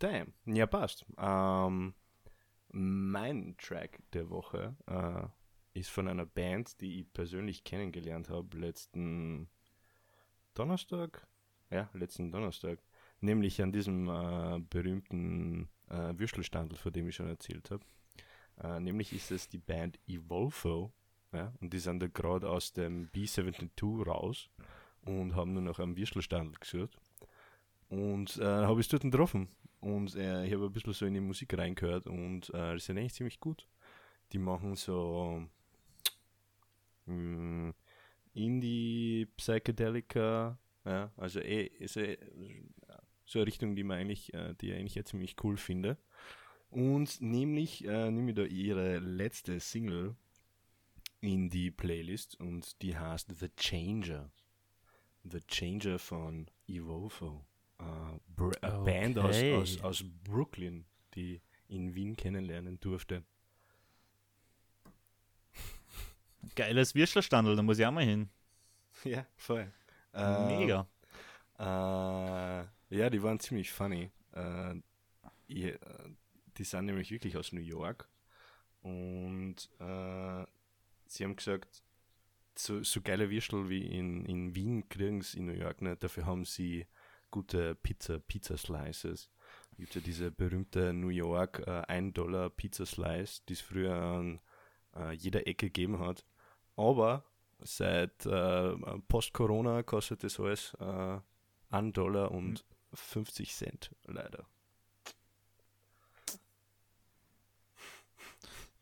Damn. 0.00 0.34
Ja, 0.44 0.66
passt. 0.66 1.06
Ähm, 1.16 1.94
mein 2.72 3.56
Track 3.56 4.00
der 4.12 4.28
Woche 4.28 4.76
äh, 4.86 5.78
ist 5.80 5.88
von 5.88 6.08
einer 6.08 6.26
Band, 6.26 6.78
die 6.82 7.00
ich 7.00 7.12
persönlich 7.14 7.64
kennengelernt 7.64 8.28
habe 8.28 8.58
letzten 8.58 9.48
Donnerstag. 10.54 11.26
Ja, 11.70 11.88
letzten 11.94 12.30
Donnerstag. 12.30 12.78
Nämlich 13.20 13.62
an 13.62 13.72
diesem 13.72 14.08
äh, 14.08 14.60
berühmten 14.68 15.68
äh, 15.88 16.18
Würstelstandel, 16.18 16.76
von 16.76 16.92
dem 16.92 17.08
ich 17.08 17.16
schon 17.16 17.28
erzählt 17.28 17.70
habe. 17.70 17.84
Äh, 18.62 18.80
nämlich 18.80 19.12
ist 19.12 19.30
es 19.30 19.48
die 19.48 19.58
Band 19.58 19.98
Evolvo. 20.06 20.92
Ja, 21.32 21.52
und 21.60 21.72
die 21.72 21.78
sind 21.78 22.00
da 22.00 22.08
gerade 22.08 22.48
aus 22.50 22.72
dem 22.74 23.08
B72 23.08 24.04
raus 24.04 24.50
und 25.02 25.34
haben 25.34 25.54
nur 25.54 25.62
noch 25.62 25.78
am 25.78 25.96
Würstelstandel 25.96 26.54
gesucht. 26.60 26.98
Und 27.88 28.36
äh, 28.36 28.44
habe 28.44 28.80
ich 28.80 28.88
dort 28.88 29.02
getroffen. 29.02 29.48
Und 29.80 30.14
äh, 30.14 30.44
ich 30.46 30.52
habe 30.52 30.66
ein 30.66 30.72
bisschen 30.72 30.92
so 30.92 31.06
in 31.06 31.14
die 31.14 31.20
Musik 31.20 31.56
reingehört 31.56 32.06
und 32.06 32.52
äh, 32.54 32.74
die 32.74 32.80
sind 32.80 32.98
eigentlich 32.98 33.14
ziemlich 33.14 33.40
gut. 33.40 33.66
Die 34.32 34.38
machen 34.38 34.76
so 34.76 35.44
mh, 37.06 37.72
Indie, 38.34 39.26
Psychedelika, 39.36 40.58
ja, 40.84 41.12
also 41.16 41.40
eh, 41.40 41.66
ist 41.66 41.96
eh, 41.96 42.18
so 43.26 43.38
eine 43.38 43.46
Richtung, 43.46 43.76
die 43.76 43.84
man 43.84 43.98
eigentlich, 43.98 44.32
äh, 44.34 44.54
die 44.60 44.70
ich 44.70 44.74
eigentlich 44.76 44.94
jetzt 44.94 45.10
ziemlich 45.10 45.36
cool 45.44 45.56
finde. 45.56 45.96
Und 46.70 47.20
nämlich 47.20 47.84
äh, 47.84 48.10
nehme 48.10 48.30
ich 48.30 48.36
da 48.36 48.44
ihre 48.44 48.98
letzte 48.98 49.60
Single 49.60 50.16
in 51.20 51.50
die 51.50 51.70
Playlist 51.70 52.40
und 52.40 52.80
die 52.82 52.96
heißt 52.96 53.38
The 53.38 53.48
Changer. 53.56 54.30
The 55.24 55.40
Changer 55.46 55.98
von 55.98 56.46
Evolvo. 56.66 57.44
Äh, 57.78 57.84
Br- 58.34 58.56
eine 58.62 58.84
Band 58.84 59.18
aus, 59.18 59.36
Okay. 59.36 59.54
aus, 59.54 59.80
aus 59.82 60.04
Brooklyn, 60.24 60.84
die 61.14 61.34
ich 61.36 61.42
in 61.68 61.94
Wien 61.94 62.16
kennenlernen 62.16 62.80
durfte. 62.80 63.24
Geiles 66.54 66.94
Würstelstandel, 66.94 67.56
da 67.56 67.62
muss 67.62 67.78
ich 67.78 67.86
auch 67.86 67.92
mal 67.92 68.04
hin. 68.04 68.28
Ja, 69.04 69.26
voll. 69.36 69.72
Ähm, 70.14 70.46
Mega. 70.46 70.86
Äh, 71.58 72.96
ja, 72.96 73.10
die 73.10 73.22
waren 73.22 73.40
ziemlich 73.40 73.72
funny. 73.72 74.10
Äh, 74.32 74.74
ich, 75.46 75.64
äh, 75.64 75.78
die 76.58 76.64
sind 76.64 76.86
nämlich 76.86 77.10
wirklich 77.10 77.36
aus 77.36 77.52
New 77.52 77.60
York. 77.60 78.08
Und 78.82 79.70
äh, 79.80 80.44
sie 81.06 81.24
haben 81.24 81.36
gesagt, 81.36 81.82
so, 82.54 82.82
so 82.82 83.00
geile 83.00 83.30
Würstel 83.30 83.68
wie 83.68 83.86
in, 83.86 84.24
in 84.26 84.54
Wien 84.54 84.88
kriegen 84.88 85.22
sie 85.22 85.38
in 85.38 85.46
New 85.46 85.52
York 85.52 85.80
nicht. 85.82 86.02
Dafür 86.02 86.26
haben 86.26 86.44
sie 86.44 86.86
gute 87.30 87.74
Pizza, 87.76 88.18
Pizza 88.18 88.56
Slices. 88.56 89.30
Es 89.72 89.78
gibt 89.78 89.94
ja 89.94 90.00
diese 90.00 90.30
berühmte 90.30 90.92
New 90.92 91.08
York 91.08 91.62
äh, 91.66 91.82
1 91.88 92.14
Dollar 92.14 92.50
Pizza 92.50 92.84
Slice, 92.84 93.42
die 93.48 93.54
es 93.54 93.60
früher 93.60 93.94
an 93.94 94.40
äh, 94.94 95.12
jeder 95.12 95.46
Ecke 95.46 95.66
gegeben 95.66 95.98
hat. 95.98 96.24
Aber 96.76 97.24
seit 97.60 98.26
äh, 98.26 98.74
Post-Corona 99.08 99.82
kostet 99.82 100.24
das 100.24 100.40
alles 100.40 100.74
äh, 100.80 101.20
1 101.70 101.92
Dollar 101.92 102.30
und 102.30 102.64
50 102.94 103.54
Cent, 103.54 103.94
leider. 104.04 104.46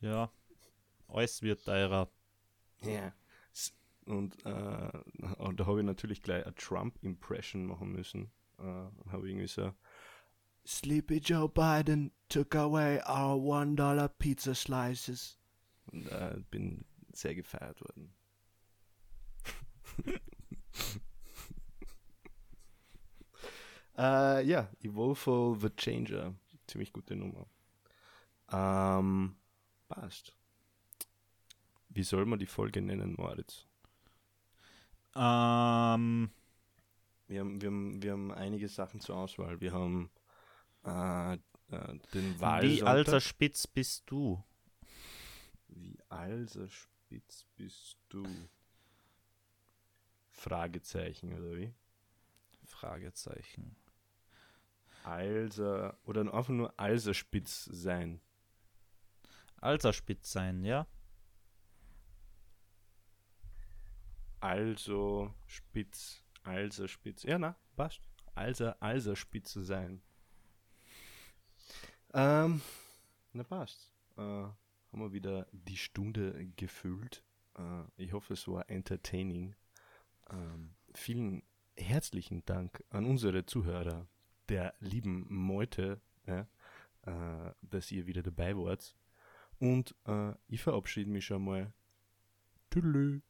Ja. 0.01 0.31
Alles 1.07 1.41
wird 1.41 1.65
teurer. 1.65 2.09
Ja. 2.81 3.13
Und, 4.05 4.43
äh, 4.45 4.91
und 5.37 5.59
da 5.59 5.65
habe 5.67 5.79
ich 5.79 5.85
natürlich 5.85 6.23
gleich 6.23 6.43
eine 6.45 6.55
Trump-Impression 6.55 7.67
machen 7.67 7.91
müssen. 7.91 8.31
Äh, 8.57 8.63
habe 9.11 9.29
irgendwie 9.29 9.47
so 9.47 9.73
Sleepy 10.65 11.17
Joe 11.17 11.49
Biden 11.49 12.11
took 12.29 12.55
away 12.55 12.99
our 13.07 13.35
one 13.35 13.75
dollar 13.75 14.07
pizza 14.07 14.53
slices. 14.55 15.37
Und 15.91 16.07
äh, 16.07 16.41
bin 16.49 16.83
sehr 17.13 17.35
gefeiert 17.35 17.79
worden. 17.81 18.13
äh, 23.97 24.45
ja, 24.45 24.69
Evolvo 24.81 25.55
The 25.59 25.69
Changer. 25.75 26.35
Ziemlich 26.67 26.93
gute 26.93 27.15
Nummer. 27.15 27.47
Ähm, 28.51 29.35
passt. 29.87 30.35
Wie 31.89 32.03
soll 32.03 32.25
man 32.25 32.39
die 32.39 32.45
Folge 32.45 32.81
nennen, 32.81 33.15
Moritz? 33.17 33.65
Ähm, 35.15 36.31
Wir 37.27 37.41
haben, 37.41 37.61
wir 37.61 37.67
haben, 37.67 38.01
wir 38.01 38.11
haben 38.13 38.31
einige 38.31 38.69
Sachen 38.69 39.01
zur 39.01 39.17
Auswahl. 39.17 39.59
Wir 39.59 39.73
haben 39.73 40.09
äh, 40.85 41.33
äh, 41.33 41.39
den 42.13 42.35
wie 42.35 42.39
Wahlsonntag. 42.41 42.87
alter 42.87 43.19
Spitz 43.19 43.67
bist 43.67 44.03
du? 44.07 44.43
Wie 45.67 45.97
alter 46.09 46.67
Spitz 46.69 46.90
bist 47.55 47.97
du? 48.09 48.23
Fragezeichen, 50.29 51.33
oder 51.33 51.57
wie? 51.57 51.73
Fragezeichen. 52.65 53.75
Alser, 55.03 55.97
oder 56.03 56.21
einfach 56.21 56.49
nur 56.49 56.79
Alser 56.79 57.13
Spitz 57.13 57.65
sein. 57.65 58.21
Alter 59.57 59.93
Spitz 59.93 60.31
sein, 60.31 60.63
ja? 60.63 60.87
Also 64.39 65.33
Spitz, 65.45 66.23
Alser 66.43 66.87
Spitz. 66.87 67.23
Ja, 67.23 67.37
na, 67.37 67.55
passt. 67.75 68.01
Alser, 68.33 68.81
Alser 68.81 69.15
Spitze 69.15 69.63
sein. 69.63 70.01
Ähm, 72.13 72.61
na 73.33 73.43
passt. 73.43 73.93
Äh, 74.17 74.47
haben 74.91 75.01
wir 75.01 75.13
wieder 75.13 75.47
die 75.51 75.77
Stunde 75.77 76.47
gefüllt. 76.55 77.23
Äh, 77.57 77.83
ich 77.97 78.13
hoffe, 78.13 78.33
es 78.33 78.47
war 78.47 78.69
entertaining. 78.69 79.55
Ähm, 80.29 80.75
vielen 80.93 81.43
herzlichen 81.77 82.45
Dank 82.45 82.83
an 82.89 83.05
unsere 83.05 83.45
Zuhörer, 83.45 84.07
der 84.49 84.73
lieben 84.79 85.25
Meute, 85.29 86.01
ja, 86.25 86.47
äh, 87.03 87.53
dass 87.61 87.91
ihr 87.91 88.05
wieder 88.05 88.21
dabei 88.21 88.55
wart. 88.57 88.95
Und 89.59 89.95
äh, 90.05 90.33
ich 90.47 90.61
verabschiede 90.61 91.09
mich 91.09 91.25
schon 91.25 91.43
mal. 91.43 91.73
Tüdelü. 92.69 93.21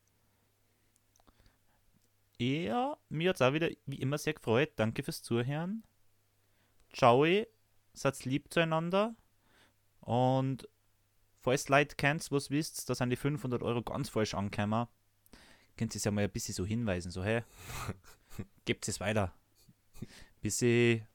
Ja, 2.38 2.98
mir 3.10 3.30
hat 3.30 3.36
es 3.36 3.42
auch 3.42 3.54
wieder 3.54 3.70
wie 3.86 4.00
immer 4.00 4.18
sehr 4.18 4.34
gefreut. 4.34 4.72
Danke 4.76 5.04
fürs 5.04 5.22
Zuhören. 5.22 5.84
Ciao, 6.92 7.26
seid 7.94 8.26
lieb 8.26 8.52
zueinander. 8.52 9.16
Und 10.00 10.68
falls 11.42 11.70
Leute 11.70 11.96
kennt, 11.96 12.32
was 12.32 12.50
wisst, 12.50 12.90
da 12.90 12.96
sind 12.96 13.10
die 13.10 13.16
500 13.16 13.62
Euro 13.64 13.82
ganz 13.82 14.10
falsch 14.10 14.34
angekommen, 14.34 14.88
könnt 15.78 15.94
ihr 15.94 15.98
es 15.98 16.04
ja 16.04 16.12
mal 16.12 16.24
ein 16.24 16.32
bisschen 16.32 16.54
so 16.54 16.66
hinweisen. 16.66 17.12
So, 17.12 17.24
hey, 17.24 17.44
gebt 18.66 18.88
es 18.88 19.00
weiter. 19.00 19.34
Bisschen 20.42 21.06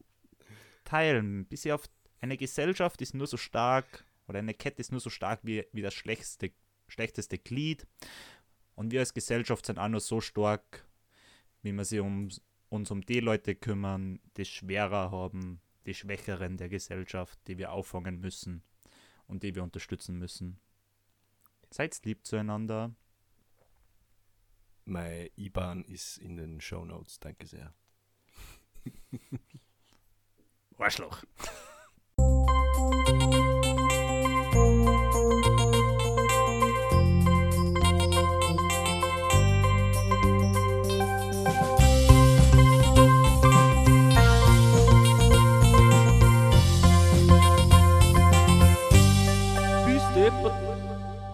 teilen. 0.84 1.46
Bisschen 1.46 1.72
auf 1.72 1.84
eine 2.20 2.36
Gesellschaft 2.36 3.00
ist 3.02 3.14
nur 3.14 3.26
so 3.26 3.36
stark 3.36 4.04
oder 4.28 4.40
eine 4.40 4.54
Kette 4.54 4.80
ist 4.80 4.90
nur 4.90 5.00
so 5.00 5.10
stark 5.10 5.40
wie, 5.42 5.64
wie 5.72 5.82
das 5.82 5.94
schlechteste, 5.94 6.52
schlechteste 6.88 7.38
Glied. 7.38 7.86
Und 8.74 8.90
wir 8.92 9.00
als 9.00 9.14
Gesellschaft 9.14 9.66
sind 9.66 9.78
auch 9.78 9.88
nur 9.88 10.00
so 10.00 10.20
stark, 10.20 10.86
wie 11.62 11.72
wir 11.72 11.84
sie 11.84 12.00
um, 12.00 12.28
uns 12.68 12.90
um 12.90 13.00
die 13.02 13.20
Leute 13.20 13.54
kümmern, 13.54 14.20
die 14.36 14.44
schwerer 14.44 15.10
haben, 15.10 15.60
die 15.86 15.94
Schwächeren 15.94 16.56
der 16.56 16.68
Gesellschaft, 16.68 17.38
die 17.46 17.58
wir 17.58 17.72
auffangen 17.72 18.20
müssen 18.20 18.62
und 19.28 19.42
die 19.42 19.54
wir 19.54 19.62
unterstützen 19.62 20.18
müssen. 20.18 20.58
Seid 21.70 22.04
lieb 22.04 22.26
zueinander. 22.26 22.94
Mein 24.84 25.28
IBAN 25.36 25.84
ist 25.84 26.18
in 26.18 26.36
den 26.36 26.60
Show 26.60 26.84
Notes. 26.84 27.18
Danke 27.18 27.46
sehr. 27.46 27.74
Arschloch. 30.78 31.24